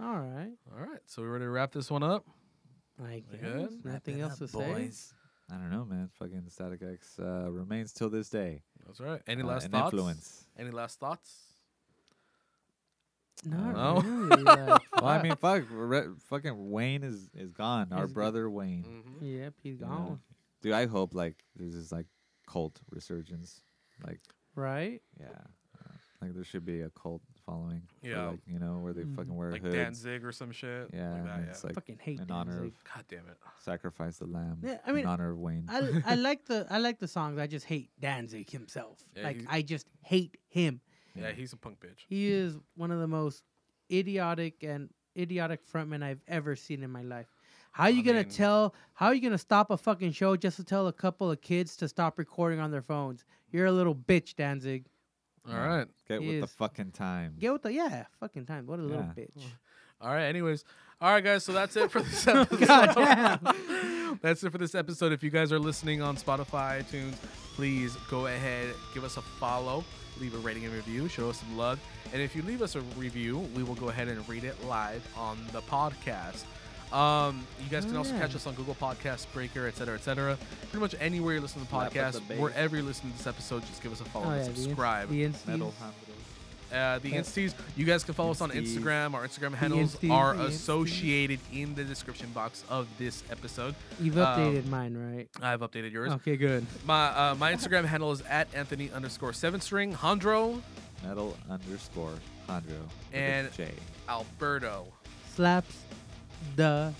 All 0.00 0.18
right. 0.18 0.52
All 0.72 0.84
right. 0.84 1.00
So 1.06 1.22
we 1.22 1.28
ready 1.28 1.44
to 1.44 1.50
wrap 1.50 1.72
this 1.72 1.90
one 1.90 2.02
up? 2.02 2.26
I 3.02 3.22
We 3.30 3.38
guess 3.38 3.52
good? 3.52 3.84
nothing 3.84 4.20
else 4.20 4.38
to 4.38 4.48
say. 4.48 4.90
I 5.50 5.54
don't 5.54 5.70
know, 5.70 5.84
man. 5.84 6.10
Fucking 6.18 6.44
Static 6.48 6.82
X 6.82 7.18
uh, 7.20 7.50
remains 7.50 7.92
till 7.92 8.10
this 8.10 8.28
day. 8.28 8.62
That's 8.84 9.00
all 9.00 9.06
right. 9.06 9.22
Any 9.28 9.42
uh, 9.42 9.46
last 9.46 9.66
an 9.66 9.70
thoughts? 9.72 9.92
influence. 9.92 10.46
Any 10.58 10.70
last 10.70 10.98
thoughts? 10.98 11.45
Not 13.44 13.74
No. 13.74 14.00
really. 14.04 14.42
Like, 14.42 14.82
Well, 14.94 15.06
I 15.06 15.22
mean, 15.22 15.36
fuck, 15.36 15.64
Re- 15.70 16.08
fucking 16.28 16.70
Wayne 16.70 17.02
is 17.02 17.28
is 17.34 17.52
gone. 17.52 17.88
Our 17.92 18.02
He's 18.02 18.08
go- 18.12 18.14
brother 18.14 18.50
Wayne. 18.50 19.04
Mhm. 19.20 19.38
yep, 19.40 19.54
he's 19.62 19.80
you 19.80 19.86
know? 19.86 19.92
gone. 19.92 20.20
Dude, 20.62 20.72
I 20.72 20.86
hope 20.86 21.14
like 21.14 21.44
there's 21.54 21.74
this 21.74 21.92
like 21.92 22.06
cult 22.48 22.80
resurgence. 22.90 23.60
Like, 24.06 24.20
Right? 24.54 25.02
yeah, 25.20 25.26
uh, 25.28 25.92
like 26.22 26.34
there 26.34 26.44
should 26.44 26.64
be 26.64 26.80
a 26.80 26.90
cult 26.90 27.22
following. 27.44 27.82
for, 28.00 28.08
Yeah. 28.08 28.28
like 28.30 28.40
you 28.46 28.58
know 28.58 28.78
where 28.78 28.92
they 28.92 29.02
Mhm. 29.04 29.14
fucking 29.16 29.34
wear 29.36 29.52
Like 29.52 29.62
hoods. 29.62 29.74
Danzig 29.74 30.24
or 30.24 30.32
some 30.32 30.50
shit. 30.50 30.90
Yeah, 30.92 31.12
Like 31.12 31.24
that, 31.24 31.36
and 31.36 31.44
yeah. 31.44 31.50
it's 31.50 31.62
like 31.64 31.74
Fucking 31.74 31.98
hate 31.98 32.20
in 32.20 32.30
honor 32.30 32.52
Danzig. 32.52 32.72
of 32.74 32.84
God 32.84 33.04
damn 33.08 33.28
it. 33.28 33.36
sacrifice 33.60 34.16
the 34.18 34.26
lamb. 34.26 34.58
Yeah, 34.62 34.78
I 34.86 34.92
mean, 34.92 35.02
in 35.02 35.06
honor 35.08 35.30
of 35.30 35.38
Wayne. 35.38 35.66
I 35.68 36.02
I 36.04 36.14
like 36.28 36.46
the 36.46 36.66
I 36.70 36.78
like 36.78 36.98
the 36.98 37.08
songs. 37.08 37.38
I 37.38 37.46
just 37.46 37.66
hate 37.66 37.90
Danzig 38.00 38.48
himself. 38.50 39.04
Yeah, 39.14 39.24
like 39.24 39.36
he's- 39.36 39.48
I 39.50 39.62
just 39.62 39.86
hate 40.00 40.36
him. 40.48 40.80
Yeah, 41.16 41.30
mm. 41.30 41.34
he's 41.34 41.52
a 41.52 41.56
punk 41.56 41.80
bitch. 41.80 42.04
He 42.08 42.30
is 42.30 42.56
one 42.76 42.90
of 42.90 43.00
the 43.00 43.06
most 43.06 43.42
idiotic 43.90 44.62
and 44.62 44.90
idiotic 45.16 45.60
frontmen 45.66 46.02
I've 46.02 46.20
ever 46.28 46.56
seen 46.56 46.82
in 46.82 46.90
my 46.90 47.02
life. 47.02 47.26
How 47.72 47.84
are 47.84 47.90
you 47.90 48.00
I 48.00 48.04
gonna 48.04 48.18
mean- 48.20 48.30
tell? 48.30 48.74
How 48.94 49.06
are 49.06 49.14
you 49.14 49.20
gonna 49.20 49.38
stop 49.38 49.70
a 49.70 49.76
fucking 49.76 50.12
show 50.12 50.36
just 50.36 50.56
to 50.56 50.64
tell 50.64 50.86
a 50.88 50.92
couple 50.92 51.30
of 51.30 51.40
kids 51.40 51.76
to 51.76 51.88
stop 51.88 52.18
recording 52.18 52.60
on 52.60 52.70
their 52.70 52.82
phones? 52.82 53.24
You're 53.50 53.66
a 53.66 53.72
little 53.72 53.94
bitch, 53.94 54.34
Danzig. 54.34 54.86
All 55.48 55.54
right. 55.54 55.86
Get 56.08 56.20
he 56.20 56.28
with 56.28 56.40
the 56.40 56.46
fucking 56.46 56.92
time. 56.92 57.34
Get 57.38 57.52
with 57.52 57.62
the 57.62 57.72
yeah, 57.72 58.06
fucking 58.18 58.46
time. 58.46 58.66
What 58.66 58.80
a 58.80 58.82
little 58.82 59.04
bitch. 59.16 59.42
All 60.00 60.12
right. 60.12 60.24
Anyways, 60.24 60.64
all 61.00 61.10
right, 61.10 61.24
guys. 61.24 61.44
So 61.44 61.52
that's 61.52 61.76
it 61.76 61.90
for 61.90 62.02
this 62.02 62.26
episode. 62.28 62.66
God 62.66 62.94
damn. 62.94 64.18
that's 64.22 64.42
it 64.44 64.50
for 64.50 64.58
this 64.58 64.74
episode. 64.74 65.12
If 65.12 65.22
you 65.22 65.30
guys 65.30 65.52
are 65.52 65.58
listening 65.58 66.02
on 66.02 66.16
Spotify, 66.16 66.82
iTunes, 66.82 67.14
please 67.54 67.96
go 68.10 68.26
ahead, 68.26 68.74
give 68.92 69.04
us 69.04 69.16
a 69.16 69.22
follow, 69.22 69.84
leave 70.20 70.34
a 70.34 70.38
rating 70.38 70.64
and 70.64 70.74
review, 70.74 71.08
show 71.08 71.30
us 71.30 71.38
some 71.40 71.56
love, 71.56 71.78
and 72.12 72.20
if 72.22 72.34
you 72.36 72.42
leave 72.42 72.62
us 72.62 72.74
a 72.76 72.80
review, 72.96 73.38
we 73.54 73.62
will 73.62 73.74
go 73.74 73.88
ahead 73.88 74.08
and 74.08 74.26
read 74.28 74.44
it 74.44 74.56
live 74.66 75.06
on 75.16 75.38
the 75.52 75.60
podcast. 75.62 76.44
Um, 76.92 77.44
you 77.62 77.68
guys 77.68 77.84
can 77.84 77.94
Oh, 77.96 77.98
also 77.98 78.14
yeah. 78.14 78.20
catch 78.20 78.36
us 78.36 78.46
on 78.46 78.54
Google 78.54 78.76
Podcasts, 78.76 79.26
Breaker, 79.32 79.66
etc., 79.66 79.96
etc. 79.96 80.38
Pretty 80.70 80.78
much 80.78 80.94
anywhere 81.00 81.34
you 81.34 81.40
listen 81.40 81.60
to 81.60 81.68
the 81.68 81.74
podcast, 81.74 82.26
the 82.28 82.36
wherever 82.36 82.76
you 82.76 82.82
listen 82.84 83.10
to 83.10 83.16
this 83.16 83.26
episode, 83.26 83.62
just 83.66 83.82
give 83.82 83.92
us 83.92 84.00
a 84.00 84.04
follow 84.04 84.26
Oh 84.26 84.30
and 84.30 84.46
yeah, 84.46 84.54
subscribe. 84.64 85.08
The 85.08 85.24
insties. 85.24 85.72
Metal 86.70 86.96
Uh, 86.96 86.98
the 86.98 87.10
Yeah. 87.10 87.20
insties, 87.20 87.54
you 87.76 87.84
guys 87.84 88.04
can 88.04 88.14
follow 88.14 88.30
us 88.32 88.40
on 88.40 88.50
Instagram. 88.50 89.14
Our 89.14 89.26
Instagram 89.26 89.54
handles 89.54 89.96
insties, 89.96 90.10
are 90.10 90.34
the 90.36 90.44
insties. 90.44 90.48
associated 90.48 91.40
in 91.52 91.74
the 91.74 91.84
description 91.84 92.30
box 92.32 92.64
of 92.68 92.86
this 92.98 93.22
episode. 93.30 93.74
You've 94.00 94.18
Um, 94.18 94.24
updated 94.26 94.66
mine, 94.66 94.94
right? 94.96 95.28
I've 95.42 95.60
updated 95.60 95.92
yours. 95.92 96.12
Okay, 96.12 96.36
good. 96.36 96.66
My 96.84 97.06
uh, 97.08 97.34
my 97.36 97.52
Instagram 97.54 97.84
handle 97.84 98.12
is 98.12 98.20
at 98.22 98.48
Anthony 98.54 98.90
underscore 98.90 99.32
seven 99.32 99.60
string 99.60 99.94
Hondro 99.94 100.60
Metal 101.04 101.36
underscore 101.50 102.14
Hondro. 102.48 102.88
And- 103.12 103.52
J. 103.52 103.72
Alberto. 104.08 104.86
Slaps 105.34 105.76
the. 106.56 106.92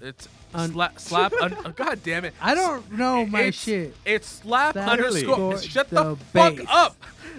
It's 0.00 0.28
Un- 0.54 0.72
slap 0.72 0.98
slap. 1.00 1.32
un- 1.40 1.56
oh, 1.64 1.70
God 1.76 2.00
damn 2.02 2.24
it! 2.24 2.34
I 2.40 2.54
don't 2.54 2.92
know 2.92 3.26
my 3.26 3.40
It's- 3.40 3.54
shit. 3.62 3.94
It's 4.04 4.26
slap 4.26 4.72
Slap 4.74 4.88
underscore. 4.88 5.34
underscore 5.52 5.58
Shut 5.62 5.90
the, 5.90 6.02
the 6.04 6.16
fuck 6.16 6.56
bass. 6.56 6.66
up. 6.70 6.96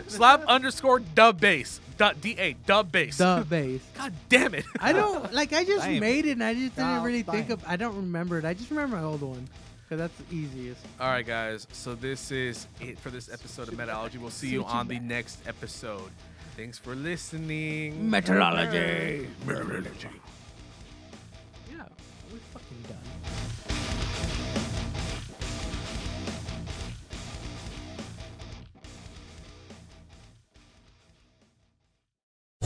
slap 0.07 0.43
underscore 0.45 0.99
dub 0.99 1.39
bass. 1.39 1.80
Dot 1.97 2.22
da 2.22 2.55
dub 2.66 2.91
bass. 2.91 3.18
The 3.18 3.45
base. 3.49 3.82
God 3.97 4.14
damn 4.30 4.53
it! 4.55 4.64
I 4.80 4.93
don't 4.93 5.34
like. 5.34 5.51
I 5.53 5.66
just 5.66 5.86
Damn. 5.86 5.99
made 5.99 6.26
it, 6.26 6.32
and 6.32 6.43
I 6.43 6.53
just 6.53 6.76
didn't 6.76 6.88
God 6.89 7.05
really 7.05 7.24
think 7.24 7.47
damn. 7.47 7.57
of. 7.57 7.64
I 7.68 7.76
don't 7.76 7.95
remember 7.95 8.38
it. 8.38 8.45
I 8.45 8.53
just 8.53 8.70
remember 8.70 8.95
my 8.97 9.03
old 9.03 9.22
one, 9.22 9.47
cause 9.89 9.97
that's 9.97 10.16
the 10.18 10.36
easiest. 10.36 10.80
All 11.01 11.10
right, 11.10 11.26
guys. 11.28 11.68
So 11.74 11.95
this 11.95 12.32
is 12.32 12.68
it 12.80 12.97
for 12.99 13.10
this 13.10 13.30
episode 13.30 13.68
of 13.68 13.78
Metallurgy. 13.78 14.18
We'll 14.18 14.30
see 14.32 14.47
you 14.49 14.64
on 14.64 14.88
the 14.88 14.99
next 14.99 15.39
episode. 15.45 16.10
Thanks 16.55 16.78
for 16.78 16.95
listening. 16.95 18.10
Metallurgy. 18.10 19.28
Metallurgy. 19.45 20.10